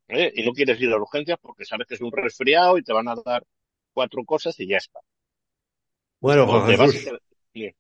¿eh? 0.09 0.33
Y 0.35 0.45
no 0.45 0.53
quieres 0.53 0.81
ir 0.81 0.91
a 0.93 0.97
urgencias 0.97 1.39
porque 1.41 1.65
sabes 1.65 1.87
que 1.87 1.95
es 1.95 2.01
un 2.01 2.13
resfriado 2.13 2.79
y 2.79 2.83
te 2.83 2.93
van 2.93 3.09
a 3.09 3.15
dar 3.25 3.45
cuatro 3.93 4.25
cosas 4.25 4.59
y 4.61 4.67
ya 4.67 4.79
está. 4.79 5.01
Bueno, 6.21 6.45
O 6.45 6.47
Juan 6.47 6.67
te 6.67 6.77
vas 6.77 6.95
y 6.95 6.99
Jesús, 6.99 7.05
te... 7.05 7.19
Dime, 7.53 7.77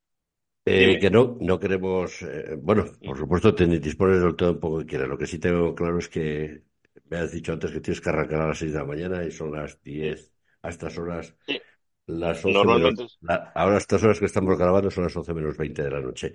eh, 0.64 0.98
que 1.00 1.10
no, 1.10 1.36
no 1.40 1.58
queremos, 1.60 2.22
eh, 2.22 2.56
bueno, 2.60 2.84
por 3.04 3.18
supuesto 3.18 3.54
te 3.54 3.66
dispones 3.66 4.20
del 4.22 4.36
todo 4.36 4.52
un 4.52 4.60
poco 4.60 4.78
que 4.80 4.86
quieras. 4.86 5.08
Lo 5.08 5.18
que 5.18 5.26
sí 5.26 5.38
tengo 5.38 5.74
claro 5.74 5.98
es 5.98 6.08
que 6.08 6.62
me 7.10 7.18
has 7.18 7.32
dicho 7.32 7.52
antes 7.52 7.70
que 7.70 7.80
tienes 7.80 8.00
que 8.00 8.08
arrancar 8.10 8.40
a 8.42 8.48
las 8.48 8.58
6 8.58 8.72
de 8.72 8.78
la 8.78 8.84
mañana 8.84 9.24
y 9.24 9.30
son 9.30 9.52
las 9.52 9.82
Sí, 10.00 10.08
10 10.08 10.32
a 10.62 10.70
estas 10.70 10.96
horas, 10.98 11.34
sí. 11.46 11.60
las 12.06 12.44
11 12.44 12.66
menos, 12.68 12.94
la- 13.22 13.52
ahora 13.54 13.78
estas 13.78 14.02
horas 14.04 14.18
que 14.20 14.26
estamos 14.26 14.58
grabando 14.58 14.90
son 14.90 15.04
las 15.04 15.16
11 15.16 15.34
menos 15.34 15.56
20 15.56 15.82
de 15.82 15.90
la 15.90 16.00
noche. 16.00 16.34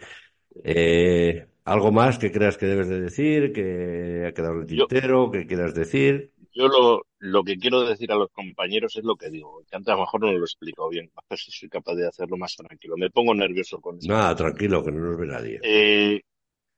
Eh, 0.64 1.48
¿algo 1.66 1.92
más 1.92 2.18
que 2.20 2.32
creas 2.32 2.58
que 2.58 2.66
debes 2.68 2.88
de 2.90 3.02
decir, 3.02 3.54
que 3.54 4.26
ha 4.28 4.34
quedado 4.34 4.56
en 4.56 4.62
el 4.62 4.68
tintero, 4.68 5.32
que 5.32 5.48
quieras 5.48 5.74
decir? 5.76 6.34
Yo 6.54 6.68
lo, 6.68 7.06
lo 7.20 7.44
que 7.44 7.58
quiero 7.58 7.82
decir 7.82 8.12
a 8.12 8.16
los 8.16 8.32
compañeros 8.32 8.96
es 8.96 9.04
lo 9.04 9.16
que 9.16 9.30
digo, 9.30 9.64
que 9.70 9.76
antes 9.76 9.92
a 9.92 9.96
lo 9.96 10.02
mejor 10.02 10.22
no 10.22 10.32
lo 10.32 10.40
he 10.40 10.40
explicado 10.40 10.90
bien, 10.90 11.12
a 11.16 11.22
ver 11.30 11.40
si 11.40 11.52
soy 11.52 11.70
capaz 11.70 11.96
de 11.96 12.08
hacerlo 12.08 12.38
más 12.38 12.56
tranquilo. 12.56 12.96
Me 12.98 13.10
pongo 13.10 13.34
nervioso 13.34 13.80
con 13.80 13.98
esto. 13.98 14.12
Nada, 14.12 14.36
tranquilo, 14.36 14.84
que 14.84 14.92
no 14.92 15.00
nos 15.00 15.18
ve 15.18 15.28
nadie. 15.28 15.60
Eh, 15.64 16.22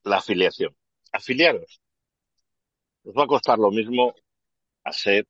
la 0.04 0.18
afiliación. 0.18 0.76
Afiliaros. 1.12 1.82
Os 3.04 3.14
va 3.16 3.24
a 3.24 3.28
costar 3.28 3.58
lo 3.58 3.72
mismo 3.72 4.14
a 4.84 4.92
SED 4.92 5.26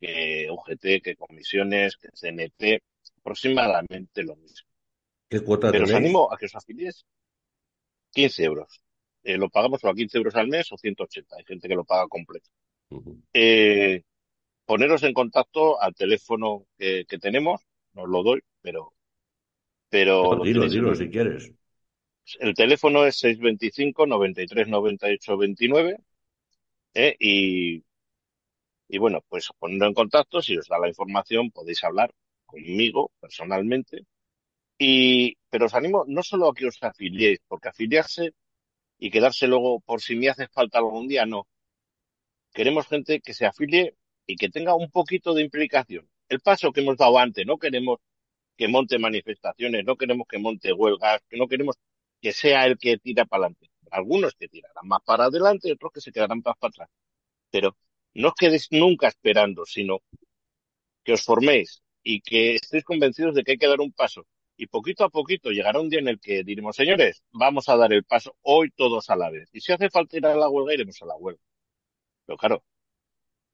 que 0.00 0.48
UGT, 0.50 1.02
que 1.02 1.16
comisiones, 1.16 1.96
que 1.96 2.08
CNT, 2.08 2.82
aproximadamente 3.18 4.22
lo 4.22 4.36
mismo. 4.36 4.68
¿Qué 5.28 5.40
cuota 5.40 5.70
Pero 5.70 5.84
os 5.84 5.92
animo 5.92 6.32
a 6.32 6.36
que 6.36 6.46
os 6.46 6.54
afiliéis 6.54 7.04
15 8.12 8.44
euros. 8.44 8.80
Eh, 9.22 9.38
lo 9.38 9.48
pagamos 9.48 9.82
o 9.82 9.88
a 9.88 9.94
15 9.94 10.18
euros 10.18 10.34
al 10.34 10.48
mes 10.48 10.70
o 10.72 10.76
180. 10.76 11.36
Hay 11.36 11.44
gente 11.44 11.68
que 11.68 11.74
lo 11.74 11.84
paga 11.84 12.06
completo. 12.08 12.50
Eh, 13.32 14.02
poneros 14.66 15.02
en 15.04 15.14
contacto 15.14 15.80
al 15.82 15.94
teléfono 15.94 16.66
que, 16.78 17.04
que 17.08 17.18
tenemos, 17.18 17.62
no 17.94 18.02
os 18.04 18.08
lo 18.10 18.22
doy, 18.24 18.42
pero, 18.62 18.94
pero 19.90 20.16
No, 20.30 20.40
dilo, 20.40 20.64
en 20.64 20.72
dilo 20.74 20.94
si 20.94 21.08
quieres. 21.10 21.52
el 22.40 22.54
teléfono 22.54 23.04
es 23.06 23.16
625 23.18 24.06
93 24.06 24.68
98 24.68 25.36
29, 25.36 25.96
¿eh? 26.94 27.16
Y, 27.20 27.84
y 28.88 28.98
bueno, 28.98 29.20
pues 29.28 29.48
ponedlo 29.58 29.86
en 29.86 29.94
contacto, 29.94 30.42
si 30.42 30.56
os 30.56 30.68
da 30.68 30.78
la 30.78 30.88
información 30.88 31.50
podéis 31.50 31.82
hablar 31.84 32.10
conmigo 32.46 33.12
personalmente. 33.20 34.04
Y, 34.78 35.36
pero 35.50 35.66
os 35.66 35.74
animo 35.74 36.04
no 36.08 36.22
solo 36.22 36.48
a 36.50 36.54
que 36.54 36.66
os 36.68 36.82
afiliéis, 36.82 37.40
porque 37.48 37.68
afiliarse 37.70 38.32
y 38.98 39.10
quedarse 39.10 39.46
luego 39.48 39.80
por 39.80 40.02
si 40.02 40.16
me 40.16 40.28
hace 40.30 40.48
falta 40.48 40.78
algún 40.78 41.08
día, 41.08 41.26
no. 41.26 41.48
Queremos 42.54 42.86
gente 42.86 43.20
que 43.20 43.34
se 43.34 43.46
afilie 43.46 43.96
y 44.26 44.36
que 44.36 44.48
tenga 44.48 44.74
un 44.74 44.90
poquito 44.90 45.34
de 45.34 45.42
implicación. 45.42 46.08
El 46.28 46.40
paso 46.40 46.72
que 46.72 46.80
hemos 46.82 46.96
dado 46.96 47.18
antes, 47.18 47.44
no 47.44 47.58
queremos 47.58 47.98
que 48.56 48.68
monte 48.68 48.98
manifestaciones, 48.98 49.84
no 49.84 49.96
queremos 49.96 50.26
que 50.28 50.38
monte 50.38 50.72
huelgas, 50.72 51.20
que 51.28 51.36
no 51.36 51.48
queremos 51.48 51.76
que 52.20 52.32
sea 52.32 52.66
el 52.66 52.78
que 52.78 52.96
tira 52.98 53.24
para 53.24 53.46
adelante. 53.46 53.70
Algunos 53.90 54.34
que 54.34 54.48
tirarán 54.48 54.86
más 54.86 55.00
para 55.04 55.24
adelante, 55.24 55.72
otros 55.72 55.92
que 55.92 56.00
se 56.00 56.12
quedarán 56.12 56.42
más 56.44 56.56
para 56.58 56.70
atrás. 56.70 56.88
Pero 57.50 57.76
no 58.14 58.28
os 58.28 58.34
quedéis 58.34 58.68
nunca 58.70 59.08
esperando, 59.08 59.66
sino 59.66 60.00
que 61.04 61.12
os 61.14 61.22
forméis 61.24 61.82
y 62.04 62.20
que 62.20 62.54
estéis 62.54 62.84
convencidos 62.84 63.34
de 63.34 63.42
que 63.42 63.52
hay 63.52 63.58
que 63.58 63.66
dar 63.66 63.80
un 63.80 63.92
paso. 63.92 64.26
Y 64.56 64.68
poquito 64.68 65.04
a 65.04 65.10
poquito 65.10 65.50
llegará 65.50 65.80
un 65.80 65.88
día 65.90 65.98
en 65.98 66.08
el 66.08 66.20
que 66.20 66.44
diremos, 66.44 66.76
señores, 66.76 67.24
vamos 67.32 67.68
a 67.68 67.76
dar 67.76 67.92
el 67.92 68.04
paso 68.04 68.36
hoy 68.42 68.70
todos 68.70 69.10
a 69.10 69.16
la 69.16 69.30
vez. 69.30 69.50
Y 69.52 69.60
si 69.60 69.72
hace 69.72 69.90
falta 69.90 70.16
ir 70.16 70.26
a 70.26 70.36
la 70.36 70.48
huelga, 70.48 70.74
iremos 70.74 71.02
a 71.02 71.06
la 71.06 71.16
huelga. 71.16 71.42
Pero 72.26 72.36
claro, 72.38 72.64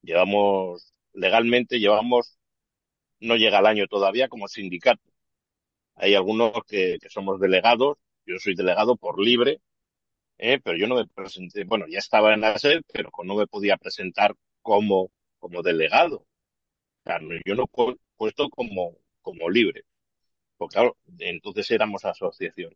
llevamos, 0.02 0.94
legalmente 1.12 1.78
llevamos, 1.80 2.38
no 3.20 3.36
llega 3.36 3.60
el 3.60 3.66
año 3.66 3.86
todavía 3.88 4.28
como 4.28 4.48
sindicato. 4.48 5.02
Hay 5.96 6.14
algunos 6.14 6.52
que, 6.68 6.98
somos 7.10 7.40
delegados, 7.40 7.98
yo 8.26 8.38
soy 8.38 8.54
delegado 8.54 8.96
por 8.96 9.20
libre, 9.22 9.60
¿eh? 10.38 10.60
pero 10.64 10.78
yo 10.78 10.88
no 10.88 10.96
me 10.96 11.06
presenté, 11.08 11.64
bueno, 11.64 11.86
ya 11.88 11.98
estaba 11.98 12.34
en 12.34 12.42
la 12.42 12.54
SED, 12.54 12.82
pero 12.92 13.10
no 13.24 13.36
me 13.36 13.46
podía 13.48 13.76
presentar 13.78 14.34
como, 14.62 15.10
como 15.40 15.62
delegado. 15.62 16.18
O 16.18 16.26
sea, 17.04 17.18
no- 17.20 17.34
yo 17.46 17.54
no 17.56 17.64
he 17.64 17.96
puesto 18.16 18.50
como, 18.50 18.96
como 19.22 19.50
libre, 19.50 19.84
porque 20.58 20.74
claro, 20.74 20.96
entonces 21.20 21.70
éramos 21.72 22.04
asociación. 22.04 22.74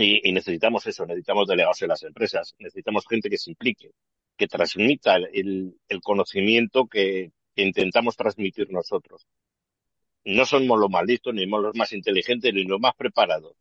Y, 0.00 0.32
necesitamos 0.32 0.86
eso, 0.86 1.06
necesitamos 1.06 1.46
delegados 1.46 1.82
en 1.82 1.88
las 1.88 2.02
empresas, 2.02 2.54
necesitamos 2.58 3.04
gente 3.08 3.28
que 3.28 3.38
se 3.38 3.50
implique, 3.50 3.90
que 4.36 4.46
transmita 4.46 5.16
el, 5.16 5.74
conocimiento 6.02 6.86
que, 6.86 7.32
intentamos 7.56 8.16
transmitir 8.16 8.70
nosotros. 8.70 9.26
No 10.24 10.44
somos 10.46 10.78
los 10.78 10.90
más 10.90 11.04
ni 11.06 11.16
somos 11.16 11.62
los 11.62 11.74
más 11.74 11.92
inteligentes, 11.92 12.54
ni 12.54 12.64
los 12.64 12.78
más 12.78 12.94
preparados. 12.94 13.56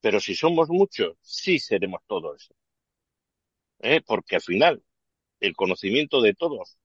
Pero 0.00 0.18
si 0.18 0.34
somos 0.34 0.68
muchos, 0.68 1.16
sí 1.20 1.58
seremos 1.60 2.00
todo 2.06 2.34
eso. 2.34 2.54
¿eh? 3.80 4.00
Porque 4.04 4.36
al 4.36 4.42
final, 4.42 4.82
el 5.40 5.54
conocimiento 5.54 6.20
de 6.22 6.34
todos 6.34 6.76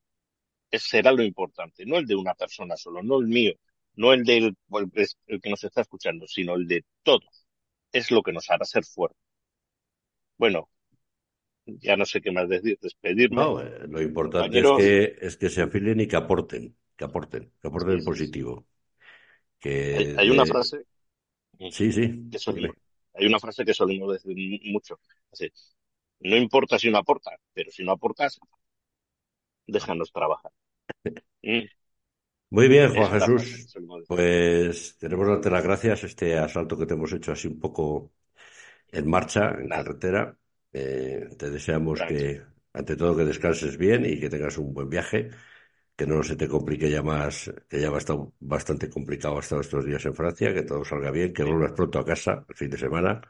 será 0.72 1.12
lo 1.12 1.24
importante, 1.24 1.86
no 1.86 1.98
el 1.98 2.06
de 2.06 2.16
una 2.16 2.36
persona 2.36 2.76
solo, 2.78 3.02
no 3.02 3.20
el 3.20 3.28
mío, 3.28 3.54
no 3.96 4.14
el 4.14 4.24
del 4.24 4.56
el, 4.72 5.08
el 5.28 5.42
que 5.42 5.50
nos 5.50 5.64
está 5.64 5.82
escuchando, 5.82 6.28
sino 6.28 6.56
el 6.56 6.68
de 6.68 6.84
todos. 7.04 7.45
Es 7.92 8.12
lo 8.12 8.22
que 8.22 8.32
nos 8.32 8.52
hará 8.52 8.64
ser 8.64 8.86
fuertes. 8.86 9.18
Bueno, 10.38 10.70
ya 11.66 11.96
no 11.98 12.06
sé 12.06 12.22
qué 12.22 12.32
más 12.32 12.50
decir, 12.50 12.78
despedirme. 12.82 13.48
No, 13.48 13.60
eh, 13.62 13.88
lo 13.88 14.02
importante 14.02 14.60
es 14.62 14.72
que, 14.72 15.18
es 15.22 15.38
que 15.38 15.50
se 15.50 15.62
afilien 15.64 16.00
y 16.00 16.08
que 16.08 16.16
aporten, 16.16 16.78
que 16.96 17.06
aporten, 17.06 17.52
que 17.62 17.68
aporten 17.68 18.04
sí. 18.04 18.04
positivo. 18.04 18.68
Hay, 19.92 20.08
Que 20.14 20.16
hay 20.16 20.30
una 20.30 20.46
frase 20.46 20.86
Sí, 21.70 21.92
sí, 21.92 22.06
que 22.32 22.40
solemos, 22.40 22.76
hay 23.14 23.26
una 23.28 23.40
frase 23.40 23.66
que 23.66 23.74
solemos 23.74 24.12
decir 24.14 24.36
mu- 24.38 24.72
mucho. 24.74 25.00
Así, 25.32 25.50
no 26.22 26.38
importa 26.38 26.80
si 26.80 26.90
no 26.92 26.98
aportas, 27.00 27.36
pero 27.54 27.72
si 27.72 27.84
no 27.84 27.92
aportas, 27.94 28.40
déjanos 29.68 30.12
trabajar. 30.12 30.52
Muy 32.56 32.70
bien, 32.70 32.93
Juan 32.95 33.12
Jesús. 33.12 33.76
Pues 34.08 34.97
tenemos 34.97 35.26
que 35.26 35.32
darte 35.34 35.49
las 35.49 35.64
gracias 35.64 36.03
este 36.06 36.38
asalto 36.38 36.78
que 36.78 36.86
te 36.86 36.93
hemos 36.93 37.12
hecho 37.12 37.34
así 37.34 37.49
un 37.49 37.60
poco 37.60 38.14
en 38.91 39.10
marcha, 39.10 39.51
en 39.60 39.70
carretera. 39.70 40.38
Eh, 40.72 41.28
te 41.38 41.51
deseamos 41.51 41.99
que, 42.08 42.41
ante 42.74 42.95
todo, 42.95 43.18
que 43.18 43.26
descanses 43.26 43.78
bien 43.78 44.06
y 44.06 44.20
que 44.20 44.30
tengas 44.30 44.58
un 44.58 44.74
buen 44.74 44.89
viaje, 44.89 45.30
que 45.97 46.08
no 46.08 46.24
se 46.24 46.38
te 46.38 46.47
complique 46.47 46.89
ya 46.89 47.03
más, 47.03 47.51
que 47.70 47.82
ya 47.82 47.89
va 47.89 47.97
a 47.97 47.99
estar 47.99 48.18
bastante 48.39 48.89
complicado 48.89 49.38
hasta 49.39 49.60
estos 49.60 49.86
días 49.86 50.06
en 50.06 50.16
Francia, 50.16 50.53
que 50.53 50.64
todo 50.64 50.86
salga 50.86 51.12
bien, 51.12 51.34
que 51.34 51.43
Sí. 51.43 51.49
vuelvas 51.49 51.74
pronto 51.74 51.99
a 51.99 52.06
casa 52.06 52.45
el 52.49 52.56
fin 52.56 52.70
de 52.70 52.78
semana. 52.78 53.22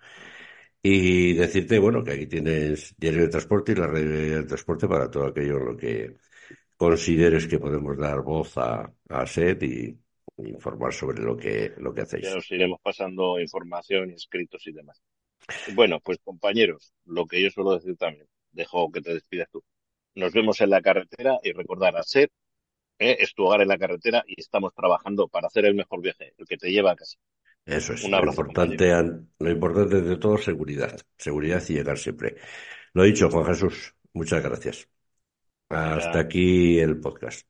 Y 0.81 1.33
decirte, 1.33 1.79
bueno, 1.79 2.03
que 2.03 2.11
aquí 2.13 2.27
tienes 2.27 2.95
Diario 2.97 3.23
de 3.23 3.29
Transporte 3.29 3.71
y 3.71 3.75
la 3.75 3.87
red 3.87 4.07
de 4.41 4.43
transporte 4.43 4.87
para 4.87 5.09
todo 5.09 5.25
aquello 5.27 5.57
en 5.57 5.65
lo 5.65 5.77
que 5.77 6.15
consideres 6.77 7.47
que 7.47 7.59
podemos 7.59 7.97
dar 7.97 8.21
voz 8.21 8.57
a, 8.57 8.91
a 9.09 9.25
SED 9.25 9.61
y, 9.63 9.97
informar 10.37 10.93
sobre 10.93 11.21
lo 11.21 11.37
que, 11.37 11.73
lo 11.77 11.93
que 11.93 12.01
Ya 12.01 12.03
hacéis. 12.03 12.35
os 12.35 12.51
iremos 12.51 12.79
pasando 12.81 13.39
información, 13.39 14.11
escritos 14.11 14.67
y 14.67 14.73
demás. 14.73 15.01
Bueno, 15.73 15.99
pues 16.01 16.17
compañeros, 16.23 16.93
lo 17.05 17.25
que 17.25 17.41
yo 17.41 17.49
suelo 17.49 17.75
decir 17.75 17.95
también, 17.95 18.27
dejo 18.51 18.91
que 18.91 19.01
te 19.01 19.13
despidas 19.13 19.49
tú. 19.51 19.63
Nos 20.15 20.33
vemos 20.33 20.59
en 20.61 20.69
la 20.71 20.81
carretera 20.81 21.39
y 21.43 21.51
recordar 21.53 21.95
a 21.95 22.03
SER, 22.03 22.29
eh, 22.99 23.17
es 23.19 23.33
tu 23.33 23.43
hogar 23.43 23.61
en 23.61 23.67
la 23.67 23.77
carretera 23.77 24.23
y 24.27 24.39
estamos 24.39 24.73
trabajando 24.73 25.27
para 25.27 25.47
hacer 25.47 25.65
el 25.65 25.75
mejor 25.75 26.01
viaje, 26.01 26.33
el 26.37 26.45
que 26.47 26.57
te 26.57 26.71
lleva 26.71 26.91
a 26.91 26.95
casa. 26.95 27.17
Eso 27.65 27.93
es. 27.93 28.03
Un 28.03 28.11
Lo 28.11 28.23
importante, 28.25 28.91
lo 29.39 29.49
importante 29.49 30.01
de 30.01 30.17
todo, 30.17 30.37
seguridad. 30.37 30.99
Seguridad 31.17 31.63
y 31.67 31.73
llegar 31.73 31.97
siempre. 31.97 32.35
Lo 32.93 33.03
dicho, 33.03 33.29
Juan 33.29 33.45
Jesús. 33.45 33.95
Muchas 34.13 34.43
gracias. 34.43 34.87
Hasta 35.69 36.19
aquí 36.19 36.79
el 36.79 36.99
podcast. 36.99 37.45